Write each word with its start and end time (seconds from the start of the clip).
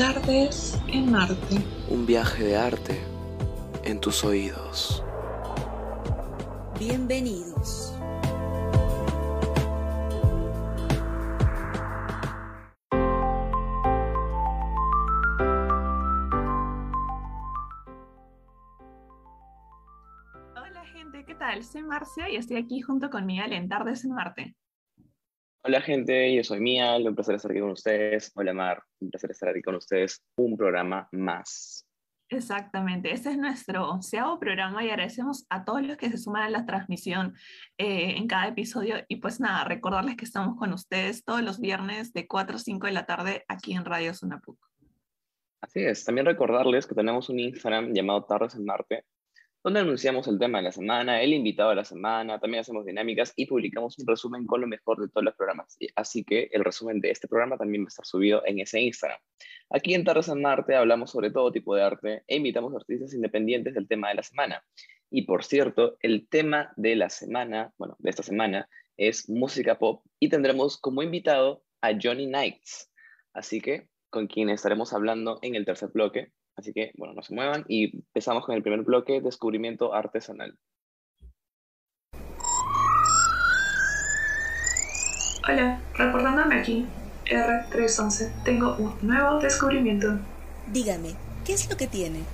Tardes 0.00 0.80
en 0.88 1.10
Marte. 1.10 1.58
Un 1.88 2.06
viaje 2.06 2.42
de 2.42 2.56
arte 2.56 3.00
en 3.84 4.00
tus 4.00 4.24
oídos. 4.24 5.04
Bienvenidos. 6.78 7.94
Hola 20.56 20.84
gente, 20.92 21.24
¿qué 21.26 21.34
tal? 21.34 21.62
Soy 21.62 21.82
Marcia 21.82 22.30
y 22.30 22.36
estoy 22.36 22.56
aquí 22.56 22.80
junto 22.80 23.10
con 23.10 23.26
Miguel 23.26 23.52
en 23.52 23.68
Tardes 23.68 24.04
en 24.04 24.12
Marte. 24.12 24.56
Hola 25.62 25.82
gente, 25.82 26.34
yo 26.34 26.42
soy 26.42 26.58
Mía, 26.58 26.96
un 26.96 27.14
placer 27.14 27.34
estar 27.34 27.50
aquí 27.50 27.60
con 27.60 27.72
ustedes. 27.72 28.32
Hola 28.34 28.54
Mar, 28.54 28.82
un 28.98 29.10
placer 29.10 29.30
estar 29.30 29.50
aquí 29.50 29.60
con 29.60 29.74
ustedes. 29.74 30.24
Un 30.36 30.56
programa 30.56 31.06
más. 31.12 31.86
Exactamente, 32.30 33.12
este 33.12 33.28
es 33.28 33.36
nuestro 33.36 33.90
onceavo 33.90 34.38
programa 34.38 34.82
y 34.82 34.88
agradecemos 34.88 35.44
a 35.50 35.66
todos 35.66 35.82
los 35.82 35.98
que 35.98 36.10
se 36.10 36.16
suman 36.16 36.44
a 36.44 36.48
la 36.48 36.64
transmisión 36.64 37.34
eh, 37.76 38.14
en 38.16 38.26
cada 38.26 38.48
episodio. 38.48 39.04
Y 39.08 39.16
pues 39.16 39.38
nada, 39.38 39.64
recordarles 39.64 40.16
que 40.16 40.24
estamos 40.24 40.56
con 40.56 40.72
ustedes 40.72 41.24
todos 41.24 41.42
los 41.42 41.60
viernes 41.60 42.14
de 42.14 42.26
4 42.26 42.56
a 42.56 42.58
5 42.58 42.86
de 42.86 42.92
la 42.92 43.04
tarde 43.04 43.44
aquí 43.46 43.74
en 43.74 43.84
Radio 43.84 44.14
Sunapuc. 44.14 44.58
Así 45.60 45.80
es, 45.80 46.06
también 46.06 46.24
recordarles 46.24 46.86
que 46.86 46.94
tenemos 46.94 47.28
un 47.28 47.38
Instagram 47.38 47.92
llamado 47.92 48.24
Tardes 48.24 48.54
en 48.54 48.64
Marte, 48.64 49.04
donde 49.62 49.80
anunciamos 49.80 50.26
el 50.26 50.38
tema 50.38 50.58
de 50.58 50.64
la 50.64 50.72
semana, 50.72 51.20
el 51.22 51.34
invitado 51.34 51.70
de 51.70 51.76
la 51.76 51.84
semana, 51.84 52.38
también 52.38 52.62
hacemos 52.62 52.86
dinámicas 52.86 53.32
y 53.36 53.46
publicamos 53.46 53.98
un 53.98 54.06
resumen 54.06 54.46
con 54.46 54.62
lo 54.62 54.66
mejor 54.66 55.00
de 55.00 55.08
todos 55.08 55.24
los 55.24 55.34
programas. 55.34 55.76
Así 55.96 56.24
que 56.24 56.48
el 56.52 56.64
resumen 56.64 57.00
de 57.00 57.10
este 57.10 57.28
programa 57.28 57.58
también 57.58 57.82
va 57.82 57.86
a 57.86 57.88
estar 57.88 58.06
subido 58.06 58.42
en 58.46 58.60
ese 58.60 58.80
Instagram. 58.80 59.20
Aquí 59.68 59.94
en 59.94 60.04
Tardes 60.04 60.28
en 60.28 60.40
Marte 60.40 60.74
hablamos 60.74 61.10
sobre 61.10 61.30
todo 61.30 61.52
tipo 61.52 61.74
de 61.74 61.82
arte 61.82 62.22
e 62.26 62.36
invitamos 62.36 62.74
artistas 62.74 63.12
independientes 63.12 63.74
del 63.74 63.86
tema 63.86 64.08
de 64.08 64.14
la 64.14 64.22
semana. 64.22 64.64
Y 65.10 65.22
por 65.22 65.44
cierto, 65.44 65.96
el 66.00 66.28
tema 66.28 66.72
de 66.76 66.96
la 66.96 67.10
semana, 67.10 67.72
bueno, 67.76 67.96
de 67.98 68.10
esta 68.10 68.22
semana, 68.22 68.68
es 68.96 69.28
música 69.28 69.78
pop 69.78 70.04
y 70.18 70.28
tendremos 70.28 70.78
como 70.78 71.02
invitado 71.02 71.62
a 71.82 71.90
Johnny 72.00 72.26
Knights. 72.26 72.90
Así 73.32 73.60
que 73.60 73.88
con 74.10 74.26
quien 74.26 74.50
estaremos 74.50 74.92
hablando 74.92 75.38
en 75.42 75.54
el 75.54 75.64
tercer 75.64 75.90
bloque. 75.92 76.32
Así 76.60 76.74
que, 76.74 76.92
bueno, 76.98 77.14
no 77.14 77.22
se 77.22 77.34
muevan 77.34 77.64
y 77.68 77.96
empezamos 77.96 78.44
con 78.44 78.54
el 78.54 78.62
primer 78.62 78.82
bloque, 78.82 79.22
descubrimiento 79.22 79.94
artesanal. 79.94 80.58
Hola, 85.48 85.80
reportándome 85.96 86.60
aquí, 86.60 86.86
R311. 87.24 88.44
Tengo 88.44 88.76
un 88.76 88.94
nuevo 89.00 89.38
descubrimiento. 89.38 90.18
Dígame, 90.70 91.14
¿qué 91.46 91.54
es 91.54 91.70
lo 91.70 91.78
que 91.78 91.86
tiene? 91.86 92.24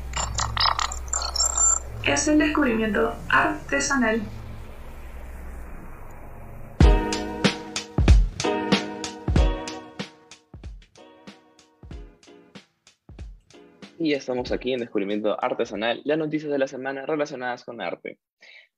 Es 2.05 2.27
el 2.27 2.41
descubrimiento 2.41 3.15
artesanal. 3.29 4.23
Y 14.07 14.13
estamos 14.13 14.53
aquí 14.53 14.73
en 14.73 14.79
Descubrimiento 14.79 15.37
Artesanal, 15.43 16.01
las 16.05 16.17
noticias 16.17 16.53
de 16.53 16.61
la 16.61 16.69
semana 16.69 17.05
relacionadas 17.07 17.65
con 17.65 17.81
arte. 17.81 18.21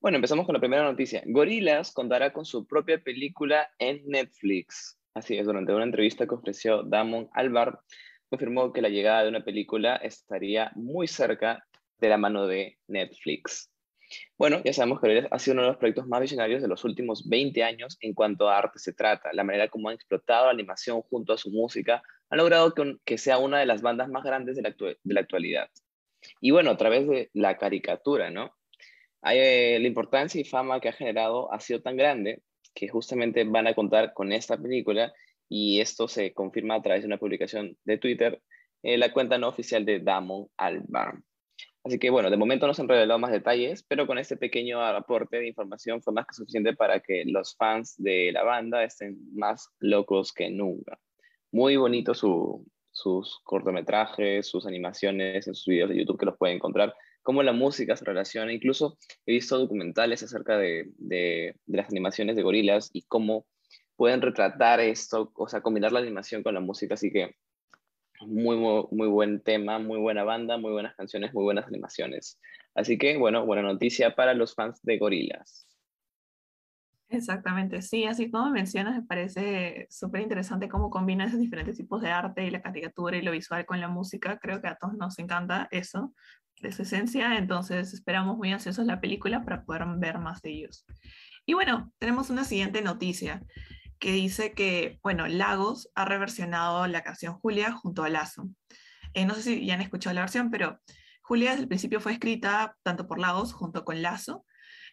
Bueno, 0.01 0.17
empezamos 0.17 0.47
con 0.47 0.55
la 0.55 0.59
primera 0.59 0.85
noticia. 0.85 1.23
Gorillaz 1.27 1.93
contará 1.93 2.33
con 2.33 2.47
su 2.47 2.67
propia 2.67 2.99
película 3.03 3.69
en 3.79 4.01
Netflix. 4.07 4.99
Así 5.13 5.37
es, 5.37 5.45
durante 5.45 5.75
una 5.75 5.85
entrevista 5.85 6.27
que 6.27 6.35
ofreció 6.35 6.83
Damon 6.83 7.29
Albar, 7.35 7.79
confirmó 8.31 8.73
que 8.73 8.81
la 8.81 8.89
llegada 8.89 9.25
de 9.25 9.29
una 9.29 9.45
película 9.45 9.97
estaría 9.97 10.73
muy 10.77 11.07
cerca 11.07 11.63
de 11.99 12.09
la 12.09 12.17
mano 12.17 12.47
de 12.47 12.79
Netflix. 12.87 13.71
Bueno, 14.37 14.63
ya 14.65 14.73
sabemos 14.73 15.01
que 15.01 15.09
Gorillaz 15.09 15.29
ha 15.31 15.39
sido 15.39 15.55
uno 15.55 15.63
de 15.63 15.69
los 15.69 15.77
proyectos 15.77 16.07
más 16.07 16.21
visionarios 16.21 16.63
de 16.63 16.69
los 16.69 16.85
últimos 16.85 17.29
20 17.29 17.63
años 17.63 17.99
en 18.01 18.15
cuanto 18.15 18.49
a 18.49 18.59
arte 18.59 18.79
se 18.79 18.93
trata. 18.93 19.31
La 19.33 19.45
manera 19.45 19.69
como 19.69 19.89
han 19.89 19.95
explotado 19.95 20.47
la 20.47 20.53
animación 20.53 21.03
junto 21.03 21.33
a 21.33 21.39
su 21.39 21.51
música 21.51 22.03
ha 22.31 22.37
logrado 22.37 22.75
que, 23.05 23.19
sea 23.19 23.39
una 23.39 23.59
de 23.59 23.67
las 23.67 23.83
bandas 23.83 24.09
más 24.09 24.25
grandes 24.25 24.57
de 24.57 24.63
la, 24.63 24.71
de 24.71 25.15
la 25.15 25.21
actualidad. 25.21 25.69
Y 26.41 26.51
bueno, 26.51 26.71
a 26.71 26.77
través 26.77 27.09
de 27.09 27.31
la 27.33 27.57
caricatura, 27.59 28.31
¿no? 28.31 28.55
Hay, 29.23 29.39
eh, 29.39 29.79
la 29.81 29.89
importancia 29.89 30.41
y 30.41 30.45
fama 30.45 30.81
que 30.81 30.89
ha 30.89 30.93
generado 30.93 31.53
ha 31.53 31.61
sido 31.61 31.83
tan 31.83 31.97
grande 31.97 32.43
que 32.75 32.89
justamente 32.89 33.45
van 33.45 33.67
a 33.67 33.75
contar 33.75 34.13
con 34.15 34.33
esta 34.33 34.57
película 34.57 35.13
y 35.49 35.81
esto 35.81 36.07
se 36.09 36.33
confirma 36.33 36.77
a 36.77 36.83
través 36.83 37.03
de 37.03 37.07
una 37.09 37.19
publicación 37.19 37.77
de 37.85 37.99
Twitter, 37.99 38.41
eh, 38.83 38.99
la 38.99 39.13
cuenta 39.13 39.39
no 39.39 39.49
oficial 39.49 39.85
de 39.85 40.01
Damon 40.01 40.49
Albarn. 40.57 41.25
Así 41.85 41.99
que 41.99 42.11
bueno, 42.11 42.31
de 42.31 42.37
momento 42.37 42.67
no 42.67 42.75
se 42.75 42.83
han 42.83 42.89
revelado 42.89 43.19
más 43.19 43.31
detalles, 43.31 43.83
pero 43.83 44.07
con 44.07 44.19
este 44.19 44.37
pequeño 44.37 44.85
aporte 44.85 45.39
de 45.39 45.49
información 45.49 46.03
fue 46.03 46.13
más 46.13 46.27
que 46.27 46.35
suficiente 46.35 46.75
para 46.75 47.01
que 47.01 47.25
los 47.25 47.57
fans 47.57 47.95
de 47.97 48.33
la 48.33 48.43
banda 48.43 48.85
estén 48.85 49.17
más 49.35 49.71
locos 49.79 50.33
que 50.33 50.51
nunca. 50.51 50.99
Muy 51.51 51.77
bonito 51.77 52.15
su, 52.15 52.67
sus 52.91 53.41
cortometrajes, 53.45 54.47
sus 54.47 54.67
animaciones 54.67 55.47
en 55.47 55.55
sus 55.55 55.67
videos 55.67 55.91
de 55.91 55.99
YouTube 55.99 56.19
que 56.19 56.27
los 56.27 56.37
pueden 56.37 56.57
encontrar, 56.57 56.95
cómo 57.23 57.43
la 57.43 57.53
música 57.53 57.97
se 57.97 58.05
relaciona. 58.05 58.53
Incluso 58.53 58.99
he 59.25 59.33
visto 59.33 59.57
documentales 59.57 60.23
acerca 60.23 60.59
de, 60.59 60.91
de, 60.99 61.55
de 61.65 61.77
las 61.77 61.89
animaciones 61.91 62.37
de 62.37 62.43
gorilas 62.43 62.91
y 62.93 63.03
cómo 63.03 63.47
pueden 63.97 64.21
retratar 64.21 64.81
esto, 64.81 65.33
o 65.35 65.49
sea, 65.49 65.61
combinar 65.61 65.93
la 65.93 66.01
animación 66.01 66.43
con 66.43 66.55
la 66.55 66.61
música. 66.61 66.95
Así 66.95 67.11
que 67.11 67.35
muy, 68.21 68.57
muy, 68.57 69.09
buen 69.09 69.41
tema, 69.43 69.79
muy 69.79 69.99
buena 69.99 70.25
banda, 70.25 70.59
muy 70.59 70.73
buenas 70.73 70.95
canciones, 70.97 71.33
muy 71.35 71.45
buenas 71.45 71.67
animaciones. 71.67 72.41
Así 72.75 72.99
que, 72.99 73.17
bueno, 73.17 73.45
buena 73.47 73.63
noticia 73.63 74.15
para 74.15 74.35
los 74.35 74.55
fans 74.55 74.81
de 74.83 74.99
Gorilas. 74.99 75.67
Exactamente, 77.11 77.81
sí, 77.81 78.05
así 78.05 78.31
como 78.31 78.51
mencionas, 78.51 78.95
me 78.95 79.03
parece 79.03 79.87
súper 79.89 80.21
interesante 80.21 80.69
cómo 80.69 80.91
combina 80.91 81.25
esos 81.25 81.41
diferentes 81.41 81.79
tipos 81.79 82.03
de 82.03 82.11
arte 82.11 82.45
y 82.45 82.51
la 82.51 82.61
caricatura 82.61 83.17
y 83.17 83.23
lo 83.23 83.33
visual 83.33 83.65
con 83.65 83.81
la 83.81 83.89
música. 83.89 84.39
Creo 84.39 84.61
que 84.61 84.69
a 84.69 84.77
todos 84.77 84.95
nos 84.95 85.19
encanta 85.19 85.69
eso, 85.71 86.13
de 86.61 86.73
su 86.73 86.83
esencia, 86.83 87.37
entonces 87.37 87.95
esperamos 87.95 88.37
muy 88.37 88.53
ansiosos 88.53 88.85
la 88.85 89.01
película 89.01 89.45
para 89.45 89.65
poder 89.65 89.85
ver 89.99 90.19
más 90.19 90.43
de 90.43 90.51
ellos. 90.51 90.85
Y 91.47 91.55
bueno, 91.55 91.93
tenemos 91.99 92.31
una 92.31 92.45
siguiente 92.45 92.83
noticia 92.83 93.43
que 93.99 94.13
dice 94.13 94.53
que, 94.53 94.99
bueno, 95.03 95.27
Lagos 95.27 95.91
ha 95.95 96.05
reversionado 96.05 96.87
la 96.87 97.03
canción 97.03 97.35
Julia 97.35 97.73
junto 97.73 98.05
a 98.05 98.09
Lazo. 98.09 98.49
Eh, 99.15 99.25
no 99.25 99.35
sé 99.35 99.43
si 99.43 99.67
ya 99.67 99.75
han 99.75 99.81
escuchado 99.81 100.15
la 100.15 100.23
versión, 100.23 100.51
pero 100.51 100.81
Julia 101.23 101.51
desde 101.51 101.63
el 101.63 101.69
principio 101.69 102.01
fue 102.01 102.13
escrita 102.13 102.77
tanto 102.83 103.07
por 103.07 103.19
Lagos 103.19 103.53
junto 103.53 103.85
con 103.85 104.03
Lazo, 104.03 104.45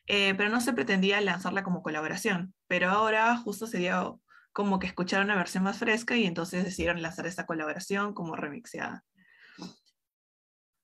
eh, 0.08 0.34
pero 0.36 0.50
no 0.50 0.62
se 0.62 0.74
pretendía 0.74 1.22
lanzarla 1.22 1.64
como 1.64 1.82
colaboración. 1.82 2.54
Pero 2.68 2.90
ahora 2.90 3.36
justo 3.38 3.68
se 3.68 3.80
dio 3.80 4.22
como 4.52 4.80
que 4.80 4.88
escuchar 4.88 5.24
una 5.24 5.36
versión 5.36 5.64
más 5.64 5.78
fresca 5.78 6.16
y 6.16 6.26
entonces 6.26 6.64
decidieron 6.64 7.02
lanzar 7.02 7.28
esta 7.28 7.46
colaboración 7.46 8.14
como 8.14 8.36
remixeada. 8.36 9.04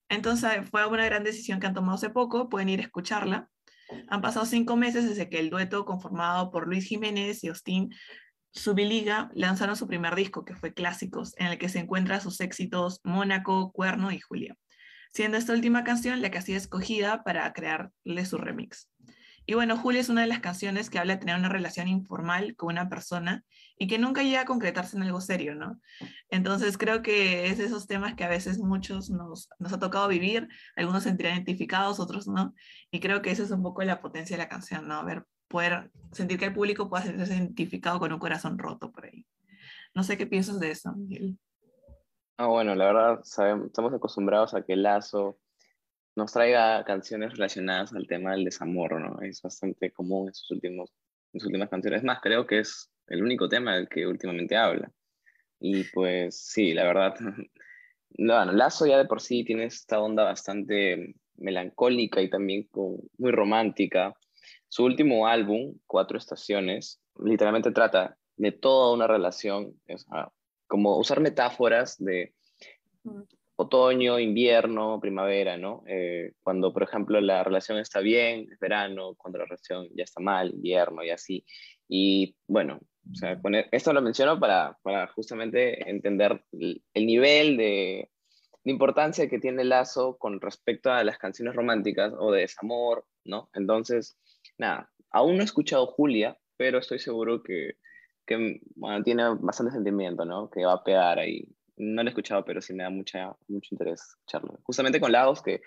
Entonces 0.09 0.70
fue 0.70 0.86
una 0.86 1.06
gran 1.06 1.24
decisión 1.24 1.59
que 1.59 1.68
han 1.68 1.74
tomado 1.74 1.96
hace 1.96 2.09
poco, 2.09 2.50
pueden 2.50 2.68
ir 2.68 2.82
a 2.82 2.84
escucharla. 2.84 3.50
Han 4.07 4.22
pasado 4.22 4.46
cinco 4.46 4.75
meses 4.75 5.07
desde 5.07 5.29
que 5.29 5.40
el 5.40 5.50
dueto 5.50 5.85
conformado 5.85 6.52
por 6.52 6.68
Luis 6.68 6.85
Jiménez 6.85 7.44
y 7.44 7.50
Austin 7.50 7.90
Subiliga 8.53 9.31
lanzaron 9.34 9.78
su 9.78 9.88
primer 9.88 10.13
disco, 10.16 10.44
que 10.44 10.56
fue 10.56 10.74
Clásicos, 10.74 11.34
en 11.38 11.47
el 11.47 11.57
que 11.57 11.69
se 11.69 11.79
encuentran 11.79 12.22
sus 12.22 12.41
éxitos 12.41 13.00
Mónaco, 13.03 13.72
Cuerno 13.72 14.12
y 14.12 14.19
Julia, 14.19 14.57
siendo 15.13 15.38
esta 15.38 15.53
última 15.53 15.84
canción 15.84 16.22
la 16.22 16.31
que 16.31 16.38
ha 16.38 16.41
sido 16.41 16.57
escogida 16.57 17.24
para 17.24 17.52
crearle 17.53 18.25
su 18.25 18.38
remix. 18.38 18.90
Y 19.51 19.53
bueno, 19.53 19.75
Julia 19.75 19.99
es 19.99 20.08
una 20.08 20.22
de 20.22 20.28
las 20.28 20.40
canciones 20.40 20.90
que 20.90 20.97
habla 20.97 21.16
de 21.16 21.20
tener 21.20 21.35
una 21.35 21.49
relación 21.49 21.90
informal 21.90 22.55
con 22.55 22.72
una 22.72 22.87
persona 22.87 23.43
y 23.78 23.87
que 23.87 23.99
nunca 23.99 24.23
llega 24.23 24.40
a 24.40 24.46
concretarse 24.46 24.96
en 24.96 25.03
algo 25.03 25.20
serio, 25.20 25.55
¿no? 25.55 25.78
Entonces 26.29 26.78
creo 26.78 27.02
que 27.02 27.47
es 27.47 27.58
de 27.58 27.66
esos 27.66 27.85
temas 27.85 28.16
que 28.16 28.23
a 28.23 28.29
veces 28.29 28.59
muchos 28.59 29.09
nos, 29.09 29.49
nos 29.59 29.73
ha 29.73 29.78
tocado 29.78 30.08
vivir, 30.08 30.47
algunos 30.78 31.03
se 31.03 31.09
sentirán 31.09 31.34
identificados, 31.34 31.99
otros 31.99 32.29
no, 32.29 32.55
y 32.91 33.02
creo 33.02 33.22
que 33.22 33.31
esa 33.31 33.43
es 33.43 33.52
un 33.52 33.61
poco 33.61 33.84
la 33.84 33.99
potencia 33.99 34.37
de 34.37 34.43
la 34.43 34.47
canción, 34.47 34.87
¿no? 34.87 35.03
Ver, 35.03 35.26
poder 35.49 35.91
sentir 36.14 36.40
que 36.40 36.46
el 36.46 36.53
público 36.53 36.90
pueda 36.90 37.03
sentirse 37.03 37.35
identificado 37.35 37.99
con 37.99 38.14
un 38.14 38.20
corazón 38.20 38.58
roto 38.58 38.90
por 38.90 39.08
ahí. 39.08 39.26
No 39.93 40.03
sé 40.03 40.17
qué 40.17 40.28
piensas 40.28 40.61
de 40.61 40.72
eso, 40.72 40.93
Miguel. 40.93 41.37
Ah, 42.37 42.47
bueno, 42.47 42.73
la 42.73 42.85
verdad, 42.85 43.20
sabemos, 43.23 43.66
estamos 43.66 43.93
acostumbrados 43.93 44.53
a 44.53 44.61
que 44.61 44.78
Lazo 44.78 45.41
nos 46.16 46.34
traiga 46.34 46.84
canciones 46.84 47.34
relacionadas 47.34 47.93
al 47.93 48.08
tema 48.08 48.31
del 48.31 48.46
desamor, 48.46 48.99
¿no? 48.99 49.22
Es 49.22 49.41
bastante 49.41 49.91
común 49.91 50.28
en 50.28 50.34
sus, 50.34 50.52
últimos, 50.52 50.91
sus 51.31 51.46
últimas 51.46 51.69
canciones. 51.69 52.03
Más, 52.03 52.19
creo 52.22 52.46
que 52.46 52.59
es 52.59 52.91
el 53.08 53.23
único 53.23 53.47
tema 53.47 53.75
del 53.75 53.87
que 53.87 54.05
últimamente 54.05 54.55
habla. 54.55 54.91
Y 55.59 55.84
pues 55.85 56.37
sí, 56.37 56.73
la 56.73 56.85
verdad, 56.85 57.16
bueno, 58.17 58.52
Lazo 58.52 58.85
ya 58.85 58.97
de 58.97 59.05
por 59.05 59.22
sí 59.22 59.43
tiene 59.43 59.66
esta 59.66 59.99
onda 59.99 60.23
bastante 60.23 61.16
melancólica 61.35 62.22
y 62.22 62.29
también 62.29 62.67
muy 63.17 63.31
romántica. 63.31 64.14
Su 64.67 64.85
último 64.85 65.28
álbum, 65.28 65.78
Cuatro 65.85 66.17
Estaciones, 66.17 67.02
literalmente 67.23 67.72
trata 67.72 68.17
de 68.37 68.52
toda 68.52 68.93
una 68.93 69.07
relación, 69.07 69.75
como 70.67 70.97
usar 70.97 71.19
metáforas 71.19 71.97
de. 71.97 72.34
Otoño, 73.61 74.19
invierno, 74.19 74.99
primavera, 74.99 75.58
¿no? 75.58 75.84
Eh, 75.87 76.34
cuando, 76.41 76.73
por 76.73 76.84
ejemplo, 76.84 77.19
la 77.22 77.43
relación 77.43 77.78
está 77.78 77.99
bien, 77.99 78.47
es 78.52 78.59
verano, 78.59 79.16
cuando 79.16 79.40
la 79.40 79.46
relación 79.46 79.87
ya 79.96 80.03
está 80.03 80.22
mal, 80.22 80.52
invierno 80.52 81.03
y 81.03 81.09
así. 81.09 81.46
Y 81.87 82.35
bueno, 82.47 82.79
o 83.11 83.16
sea, 83.16 83.40
poner, 83.41 83.67
esto 83.72 83.93
lo 83.93 84.02
menciono 84.02 84.40
para, 84.40 84.78
para 84.84 85.08
justamente 85.08 85.90
entender 85.90 86.43
el, 86.52 86.84
el 86.93 87.05
nivel 87.05 87.58
de, 87.58 88.09
de 88.63 88.72
importancia 88.72 89.29
que 89.29 89.40
tiene 89.40 89.64
el 89.64 89.69
lazo 89.69 90.17
con 90.17 90.40
respecto 90.40 90.91
a 90.91 91.03
las 91.03 91.17
canciones 91.17 91.55
románticas 91.55 92.14
o 92.17 92.31
de 92.31 92.41
desamor, 92.41 93.05
¿no? 93.25 93.49
Entonces, 93.53 94.17
nada, 94.57 94.91
aún 95.09 95.35
no 95.35 95.41
he 95.41 95.46
escuchado 95.46 95.87
Julia, 95.87 96.37
pero 96.57 96.79
estoy 96.79 96.99
seguro 96.99 97.41
que, 97.41 97.73
que 98.25 98.59
bueno, 98.75 99.03
tiene 99.03 99.23
bastante 99.40 99.73
sentimiento, 99.73 100.25
¿no? 100.25 100.49
Que 100.49 100.66
va 100.66 100.73
a 100.73 100.84
pegar 100.84 101.19
ahí. 101.19 101.47
No 101.83 102.03
lo 102.03 102.09
he 102.09 102.11
escuchado, 102.11 102.45
pero 102.45 102.61
sí 102.61 102.75
me 102.75 102.83
da 102.83 102.91
mucha, 102.91 103.35
mucho 103.47 103.69
interés 103.72 104.01
escucharlo. 104.01 104.59
Justamente 104.61 104.99
con 104.99 105.11
Lagos, 105.11 105.41
que, 105.41 105.61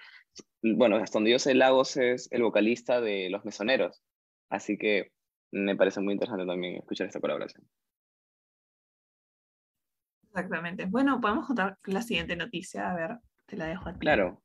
bueno, 0.62 0.96
hasta 0.96 1.18
donde 1.18 1.32
yo 1.32 1.40
sé, 1.40 1.54
Lagos 1.54 1.96
es 1.96 2.28
el 2.30 2.44
vocalista 2.44 3.00
de 3.00 3.28
Los 3.30 3.44
Mesoneros. 3.44 4.00
Así 4.48 4.78
que 4.78 5.10
me 5.50 5.74
parece 5.74 6.00
muy 6.00 6.12
interesante 6.12 6.46
también 6.46 6.76
escuchar 6.76 7.08
esta 7.08 7.18
colaboración. 7.18 7.66
Exactamente. 10.28 10.84
Bueno, 10.86 11.20
podemos 11.20 11.48
contar 11.48 11.78
la 11.82 12.00
siguiente 12.00 12.36
noticia. 12.36 12.92
A 12.92 12.94
ver, 12.94 13.18
te 13.46 13.56
la 13.56 13.66
dejo 13.66 13.88
a 13.88 13.94
ti. 13.94 13.98
Claro. 13.98 14.40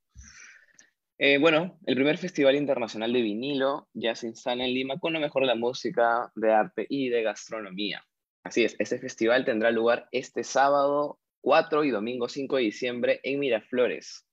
Eh, 1.20 1.38
bueno, 1.38 1.78
el 1.86 1.94
primer 1.94 2.18
Festival 2.18 2.56
Internacional 2.56 3.14
de 3.14 3.22
Vinilo 3.22 3.90
ya 3.94 4.16
se 4.16 4.26
instala 4.26 4.66
en 4.66 4.74
Lima 4.74 4.98
con 4.98 5.14
lo 5.14 5.20
mejor 5.20 5.44
de 5.44 5.50
la 5.50 5.56
música, 5.56 6.32
de 6.34 6.52
arte 6.52 6.88
y 6.90 7.10
de 7.10 7.22
gastronomía. 7.22 8.04
Así 8.44 8.64
es, 8.64 8.76
este 8.80 8.98
festival 8.98 9.46
tendrá 9.46 9.70
lugar 9.70 10.08
este 10.12 10.44
sábado 10.44 11.20
4 11.42 11.84
y 11.84 11.92
domingo 11.92 12.28
5 12.28 12.58
de 12.58 12.64
diciembre 12.64 13.20
en 13.24 13.40
Miraflores. 13.40 14.26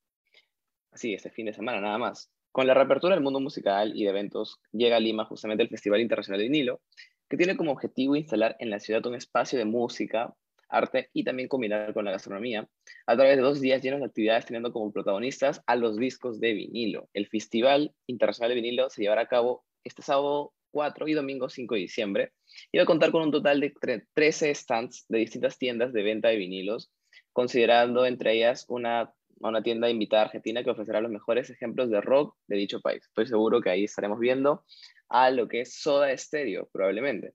Así, 0.90 1.14
este 1.14 1.30
fin 1.30 1.46
de 1.46 1.52
semana 1.52 1.80
nada 1.80 1.98
más. 1.98 2.30
Con 2.52 2.66
la 2.66 2.74
reapertura 2.74 3.14
del 3.14 3.22
mundo 3.22 3.38
musical 3.38 3.92
y 3.94 4.04
de 4.04 4.10
eventos, 4.10 4.60
llega 4.72 4.96
a 4.96 5.00
Lima 5.00 5.24
justamente 5.26 5.62
el 5.62 5.68
Festival 5.68 6.00
Internacional 6.00 6.40
de 6.40 6.48
Vinilo, 6.48 6.80
que 7.28 7.36
tiene 7.36 7.56
como 7.56 7.72
objetivo 7.72 8.16
instalar 8.16 8.56
en 8.60 8.70
la 8.70 8.80
ciudad 8.80 9.04
un 9.06 9.14
espacio 9.14 9.58
de 9.58 9.66
música, 9.66 10.34
arte 10.68 11.10
y 11.12 11.24
también 11.24 11.48
combinar 11.48 11.92
con 11.94 12.04
la 12.04 12.10
gastronomía 12.10 12.68
a 13.06 13.14
través 13.14 13.36
de 13.36 13.42
dos 13.42 13.60
días 13.60 13.82
llenos 13.82 14.00
de 14.00 14.06
actividades 14.06 14.46
teniendo 14.46 14.72
como 14.72 14.92
protagonistas 14.92 15.62
a 15.66 15.76
los 15.76 15.96
discos 15.96 16.40
de 16.40 16.54
vinilo. 16.54 17.08
El 17.12 17.26
Festival 17.28 17.94
Internacional 18.06 18.50
de 18.50 18.54
Vinilo 18.56 18.90
se 18.90 19.02
llevará 19.02 19.22
a 19.22 19.28
cabo 19.28 19.64
este 19.84 20.02
sábado 20.02 20.52
4 20.72 21.08
y 21.08 21.14
domingo 21.14 21.48
5 21.48 21.74
de 21.74 21.80
diciembre 21.80 22.32
y 22.72 22.78
va 22.78 22.84
a 22.84 22.86
contar 22.86 23.10
con 23.10 23.22
un 23.22 23.30
total 23.30 23.60
de 23.60 23.72
13 24.14 24.54
stands 24.54 25.06
de 25.08 25.18
distintas 25.18 25.58
tiendas 25.58 25.92
de 25.92 26.02
venta 26.02 26.28
de 26.28 26.36
vinilos, 26.36 26.90
considerando 27.36 28.06
entre 28.06 28.32
ellas 28.32 28.64
una, 28.68 29.12
una 29.40 29.62
tienda 29.62 29.90
invitada 29.90 30.22
argentina 30.24 30.64
que 30.64 30.70
ofrecerá 30.70 31.02
los 31.02 31.10
mejores 31.10 31.50
ejemplos 31.50 31.90
de 31.90 32.00
rock 32.00 32.34
de 32.46 32.56
dicho 32.56 32.80
país. 32.80 33.04
Estoy 33.04 33.26
seguro 33.26 33.60
que 33.60 33.70
ahí 33.70 33.84
estaremos 33.84 34.18
viendo 34.18 34.64
a 35.10 35.30
lo 35.30 35.46
que 35.46 35.60
es 35.60 35.74
Soda 35.74 36.16
Stereo, 36.16 36.68
probablemente. 36.72 37.34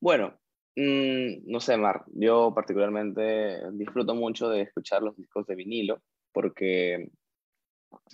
Bueno, 0.00 0.40
Mm, 0.76 1.50
no 1.50 1.60
sé, 1.60 1.76
Mar, 1.76 2.04
yo 2.12 2.54
particularmente 2.54 3.60
disfruto 3.72 4.14
mucho 4.14 4.48
de 4.48 4.62
escuchar 4.62 5.02
los 5.02 5.16
discos 5.16 5.46
de 5.46 5.56
vinilo 5.56 6.02
porque, 6.32 7.10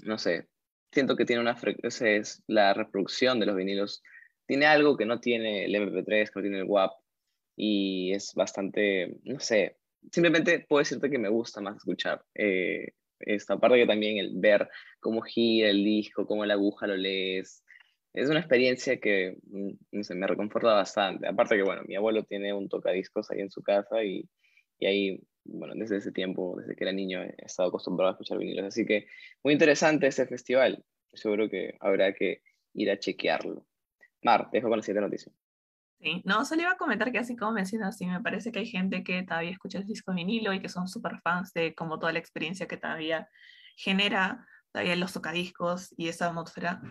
no 0.05 0.19
sé, 0.19 0.49
siento 0.91 1.17
que 1.17 1.27
tiene 1.27 1.43
una 1.43 1.57
frecuencia, 1.57 2.11
es 2.11 2.43
la 2.47 2.75
reproducción 2.75 3.39
de 3.39 3.47
los 3.47 3.57
vinilos, 3.57 4.03
tiene 4.47 4.67
algo 4.67 4.97
que 4.97 5.07
no 5.07 5.21
tiene 5.21 5.67
el 5.67 5.75
MP3, 5.75 6.31
que 6.31 6.33
no 6.35 6.43
tiene 6.43 6.59
el 6.59 6.65
WAP 6.65 6.93
y 7.57 8.13
es 8.15 8.33
bastante, 8.35 9.19
no 9.25 9.39
sé, 9.39 9.77
simplemente 10.11 10.65
puedo 10.69 10.81
decirte 10.81 11.11
que 11.11 11.19
me 11.19 11.29
gusta 11.29 11.61
más 11.61 11.77
escuchar 11.77 12.23
eh, 12.35 12.93
esta 13.21 13.59
parte 13.59 13.79
que 13.79 13.87
también 13.87 14.19
el 14.19 14.33
ver 14.35 14.69
cómo 15.01 15.23
gira 15.23 15.71
el 15.71 15.83
disco, 15.85 16.27
cómo 16.27 16.45
la 16.45 16.55
aguja 16.55 16.87
lo 16.87 16.97
lees, 16.97 17.65
es 18.17 18.31
una 18.31 18.41
experiencia 18.41 18.99
que 18.99 19.37
mm, 19.43 19.73
me 20.15 20.27
reconforta 20.27 20.73
bastante. 20.73 21.29
Aparte 21.29 21.57
que, 21.57 21.63
bueno, 21.63 21.83
mi 21.87 21.97
abuelo 21.97 22.25
tiene 22.25 22.53
un 22.53 22.69
tocadiscos 22.69 23.31
ahí 23.31 23.41
en 23.41 23.51
su 23.51 23.63
casa 23.63 24.03
y, 24.03 24.27
y 24.79 24.87
ahí, 24.87 25.21
bueno, 25.45 25.75
desde 25.77 25.99
ese 25.99 26.13
tiempo, 26.13 26.57
desde 26.59 26.75
que 26.75 26.85
era 26.85 26.93
niño, 26.93 27.23
he 27.23 27.35
estado 27.45 27.69
acostumbrado 27.69 28.11
a 28.11 28.13
escuchar 28.13 28.39
vinilos. 28.39 28.65
Así 28.67 28.87
que 28.87 29.07
muy 29.45 29.53
interesante 29.53 30.07
este 30.07 30.27
festival. 30.27 30.83
Seguro 31.13 31.51
que 31.51 31.75
habrá 31.79 32.15
que 32.15 32.41
ir 32.73 32.91
a 32.91 32.99
chequearlo. 32.99 33.67
Mar, 34.23 34.49
te 34.51 34.59
dejo 34.59 34.69
con 34.69 34.79
la 34.79 34.83
siguiente 34.83 35.03
noticia. 35.03 35.33
Sí, 35.99 36.23
no, 36.25 36.45
solo 36.45 36.63
iba 36.63 36.73
a 36.73 36.77
comentar 36.77 37.11
que 37.11 37.19
así 37.19 37.37
como 37.37 37.53
mencionas, 37.53 37.97
sí, 37.97 38.07
me 38.07 38.21
parece 38.21 38.53
que 38.53 38.59
hay 38.59 38.67
gente 38.67 39.03
que 39.03 39.23
todavía 39.23 39.51
escucha 39.51 39.79
el 39.79 39.87
disco 39.87 40.13
vinilo 40.13 40.53
y 40.53 40.61
que 40.61 40.69
son 40.69 40.89
súper 40.89 41.21
fans 41.23 41.53
de 41.55 41.75
como 41.75 41.99
toda 41.99 42.13
la 42.13 42.19
experiencia 42.19 42.67
que 42.69 42.77
todavía 42.77 43.29
genera 43.77 44.47
todavía 44.77 44.97
los 44.97 45.15
tocadiscos 45.15 45.95
y 45.97 46.09
esa 46.09 46.27
atmósfera. 46.27 46.83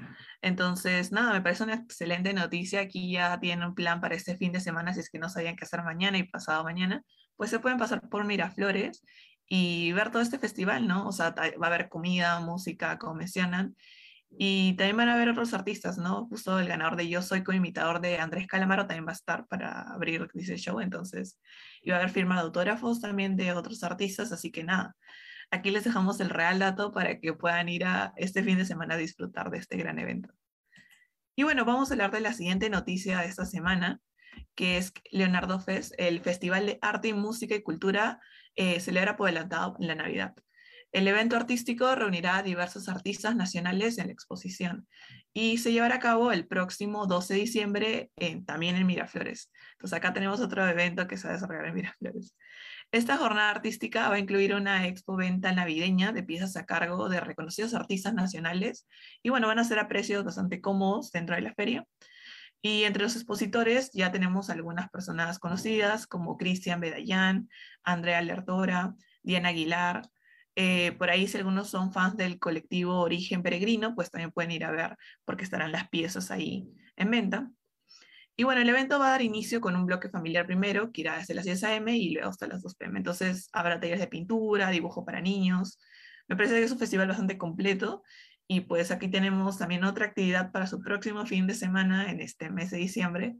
Entonces, 0.42 1.12
nada, 1.12 1.34
me 1.34 1.42
parece 1.42 1.64
una 1.64 1.76
excelente 1.76 2.34
noticia. 2.34 2.82
Aquí 2.82 3.12
ya 3.12 3.40
tienen 3.40 3.64
un 3.64 3.76
plan 3.76 4.02
para 4.02 4.16
este 4.16 4.38
fin 4.38 4.52
de 4.52 4.60
semana, 4.60 4.92
si 4.92 5.02
es 5.02 5.12
que 5.12 5.20
no 5.20 5.30
sabían 5.30 5.56
qué 5.56 5.66
hacer 5.66 5.84
mañana 5.84 6.18
y 6.18 6.24
pasado 6.24 6.64
mañana, 6.64 7.04
pues 7.36 7.52
se 7.52 7.60
pueden 7.60 7.78
pasar 7.78 8.02
por 8.10 8.26
Miraflores 8.26 9.04
y 9.48 9.92
ver 9.92 10.10
todo 10.10 10.24
este 10.24 10.40
festival, 10.40 10.88
¿no? 10.88 11.08
O 11.08 11.12
sea, 11.12 11.36
va 11.38 11.68
a 11.68 11.68
haber 11.68 11.88
comida, 11.88 12.40
música, 12.40 12.98
como 12.98 13.14
mencionan. 13.14 13.76
Y 14.38 14.76
también 14.76 14.98
van 14.98 15.10
a 15.10 15.18
ver 15.18 15.30
otros 15.30 15.54
artistas, 15.54 15.98
¿no? 15.98 16.28
Justo 16.28 16.60
el 16.60 16.68
ganador 16.68 16.98
de 16.98 17.08
Yo 17.08 17.22
Soy 17.22 17.44
co-imitador 17.44 18.02
de 18.02 18.18
Andrés 18.18 18.48
Calamaro 18.48 18.86
también 18.86 19.06
va 19.06 19.12
a 19.12 19.14
estar 19.14 19.48
para 19.48 19.82
abrir 19.82 20.28
ese 20.34 20.58
show, 20.58 20.82
entonces 20.82 21.40
iba 21.82 21.96
a 21.96 22.00
haber 22.00 22.12
firma 22.12 22.40
autógrafos 22.40 23.00
también 23.00 23.38
de 23.38 23.54
otros 23.54 23.84
artistas, 23.84 24.32
así 24.32 24.52
que 24.52 24.64
nada, 24.64 24.96
Aquí 25.52 25.72
les 25.72 25.84
dejamos 25.84 26.20
el 26.20 26.30
real 26.30 26.60
dato 26.60 26.92
para 26.92 27.20
que 27.20 27.34
puedan 27.34 27.70
ir 27.70 27.86
a 27.86 28.14
este 28.18 28.44
fin 28.44 28.58
de 28.58 28.66
semana 28.66 28.96
a 28.96 28.98
disfrutar 28.98 29.52
de 29.52 29.60
este 29.60 29.78
gran 29.78 30.00
evento. 30.00 30.34
Y 31.36 31.44
bueno, 31.44 31.66
vamos 31.66 31.90
a 31.90 31.94
hablar 31.94 32.12
de 32.12 32.22
la 32.22 32.34
siguiente 32.34 32.70
noticia 32.70 33.20
de 33.20 33.28
esta 33.28 33.46
semana, 33.46 34.00
que 34.56 34.78
es 34.78 34.94
Leonardo 35.12 35.60
Fest, 35.60 35.94
el 35.98 36.22
Festival 36.22 36.66
de 36.66 36.80
Arte, 36.82 37.14
Música 37.14 37.56
y 37.56 37.64
Cultura, 37.64 38.20
eh, 38.56 38.80
celebra 38.80 39.18
por 39.18 39.28
adelantado 39.28 39.76
la 39.80 39.96
Navidad. 39.96 40.34
El 40.96 41.10
evento 41.10 41.36
artístico 41.36 41.94
reunirá 41.94 42.38
a 42.38 42.42
diversos 42.42 42.88
artistas 42.88 43.36
nacionales 43.36 43.98
en 43.98 44.08
la 44.08 44.14
exposición 44.14 44.88
y 45.34 45.58
se 45.58 45.74
llevará 45.74 45.96
a 45.96 46.00
cabo 46.00 46.32
el 46.32 46.48
próximo 46.48 47.06
12 47.06 47.34
de 47.34 47.40
diciembre 47.42 48.12
también 48.46 48.78
en 48.78 48.88
Miraflores. 48.88 49.52
Entonces 49.74 49.98
acá 49.98 50.14
tenemos 50.14 50.40
otro 50.40 50.66
evento 50.66 51.06
que 51.06 51.18
se 51.18 51.28
va 51.28 51.32
a 51.32 51.34
desarrollar 51.34 51.66
en 51.66 51.76
Miraflores. 51.76 52.34
Esta 52.94 53.18
jornada 53.18 53.50
artística 53.50 54.08
va 54.08 54.16
a 54.16 54.20
incluir 54.20 54.56
una 54.56 54.88
expo 54.88 55.18
venta 55.18 55.52
navideña 55.52 56.14
de 56.14 56.24
piezas 56.24 56.56
a 56.56 56.66
cargo 56.66 57.10
de 57.10 57.20
reconocidos 57.20 57.74
artistas 57.74 58.14
nacionales 58.14 58.88
y 59.22 59.32
bueno, 59.32 59.48
van 59.48 59.60
a 59.60 59.66
ser 59.66 59.80
a 59.80 59.90
precios 59.90 60.24
bastante 60.24 60.62
cómodos 60.62 61.12
dentro 61.12 61.36
de 61.36 61.42
la 61.42 61.54
feria. 61.56 61.86
Y 62.62 62.86
entre 62.86 63.04
los 63.04 63.18
expositores 63.18 63.92
ya 63.92 64.14
tenemos 64.14 64.50
algunas 64.50 64.90
personas 64.92 65.40
conocidas 65.40 66.08
como 66.08 66.38
Cristian 66.38 66.80
Bedayán, 66.80 67.50
Andrea 67.84 68.22
Lertora, 68.22 68.96
Diana 69.24 69.50
Aguilar. 69.50 70.04
Eh, 70.56 70.94
por 70.94 71.10
ahí 71.10 71.28
si 71.28 71.38
algunos 71.38 71.70
son 71.70 71.92
fans 71.92 72.16
del 72.16 72.40
colectivo 72.40 73.02
Origen 73.02 73.44
Peregrino, 73.44 73.94
pues 73.94 74.10
también 74.10 74.32
pueden 74.32 74.52
ir 74.52 74.64
a 74.64 74.72
ver 74.72 74.96
porque 75.26 75.44
estarán 75.44 75.72
las 75.72 75.90
piezas 75.90 76.32
ahí 76.32 76.68
en 76.96 77.12
venta. 77.12 77.52
Y 78.38 78.44
bueno, 78.44 78.62
el 78.62 78.70
evento 78.70 79.00
va 79.00 79.08
a 79.08 79.12
dar 79.12 79.22
inicio 79.22 79.62
con 79.62 79.76
un 79.76 79.86
bloque 79.86 80.10
familiar 80.10 80.46
primero, 80.46 80.92
que 80.92 81.02
irá 81.02 81.18
desde 81.18 81.34
las 81.34 81.46
10 81.46 81.64
a.m. 81.64 81.96
y 81.96 82.12
luego 82.12 82.30
hasta 82.30 82.48
las 82.48 82.62
2 82.62 82.76
p.m. 82.76 82.98
Entonces 82.98 83.50
habrá 83.54 83.80
talleres 83.80 84.02
de 84.02 84.08
pintura, 84.08 84.70
dibujo 84.72 85.06
para 85.06 85.22
niños. 85.22 85.80
Me 86.28 86.36
parece 86.36 86.56
que 86.56 86.64
es 86.64 86.72
un 86.72 86.80
festival 86.80 87.08
bastante 87.08 87.38
completo. 87.38 88.04
Y 88.48 88.62
pues 88.62 88.92
aquí 88.92 89.08
tenemos 89.10 89.58
también 89.58 89.84
otra 89.86 90.06
actividad 90.06 90.52
para 90.52 90.68
su 90.68 90.80
próximo 90.82 91.26
fin 91.26 91.48
de 91.48 91.56
semana 91.56 92.12
en 92.12 92.22
este 92.22 92.50
mes 92.50 92.70
de 92.72 92.78
diciembre, 92.78 93.36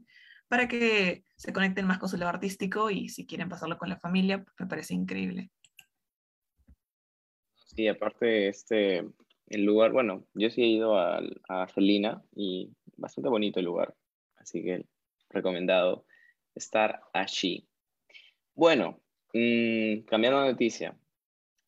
para 0.48 0.66
que 0.66 1.24
se 1.36 1.52
conecten 1.52 1.86
más 1.86 1.98
con 1.98 2.08
su 2.08 2.16
lado 2.16 2.30
artístico 2.30 2.90
y 2.90 3.08
si 3.08 3.26
quieren 3.26 3.48
pasarlo 3.48 3.78
con 3.78 3.88
la 3.88 4.00
familia, 4.00 4.44
me 4.58 4.66
parece 4.66 4.94
increíble. 4.94 5.50
Sí, 7.76 7.88
aparte, 7.88 8.48
este, 8.48 9.04
el 9.48 9.64
lugar, 9.64 9.92
bueno, 9.92 10.26
yo 10.34 10.50
sí 10.50 10.62
he 10.62 10.66
ido 10.66 10.98
a, 10.98 11.20
a 11.48 11.68
Celina 11.68 12.22
y 12.34 12.72
bastante 12.96 13.28
bonito 13.28 13.60
el 13.60 13.66
lugar 13.66 13.94
así 14.46 14.62
que 14.62 14.86
recomendado 15.30 16.06
estar 16.54 17.00
allí. 17.12 17.66
Bueno, 18.54 19.00
mm, 19.34 20.06
cambiando 20.06 20.40
de 20.42 20.52
noticia, 20.52 20.96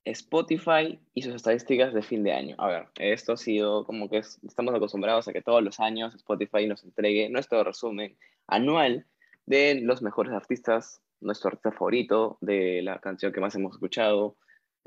Spotify 0.05 0.99
y 1.13 1.23
sus 1.23 1.35
estadísticas 1.35 1.93
de 1.93 2.03
fin 2.03 2.23
de 2.23 2.33
año. 2.33 2.55
A 2.59 2.69
ver, 2.69 2.87
esto 2.99 3.33
ha 3.33 3.37
sido 3.37 3.85
como 3.85 4.09
que 4.09 4.19
estamos 4.19 4.75
acostumbrados 4.75 5.29
a 5.29 5.33
que 5.33 5.43
todos 5.43 5.63
los 5.63 5.81
años 5.81 6.15
Spotify 6.15 6.67
nos 6.67 6.85
entregue 6.85 7.29
nuestro 7.29 7.63
resumen 7.65 8.17
anual 8.47 9.07
de 9.45 9.81
los 9.83 10.01
mejores 10.01 10.33
artistas, 10.33 11.03
nuestro 11.21 11.49
artista 11.49 11.73
favorito, 11.73 12.39
de 12.41 12.81
la 12.83 13.01
canción 13.01 13.33
que 13.33 13.41
más 13.41 13.55
hemos 13.55 13.75
escuchado, 13.75 14.37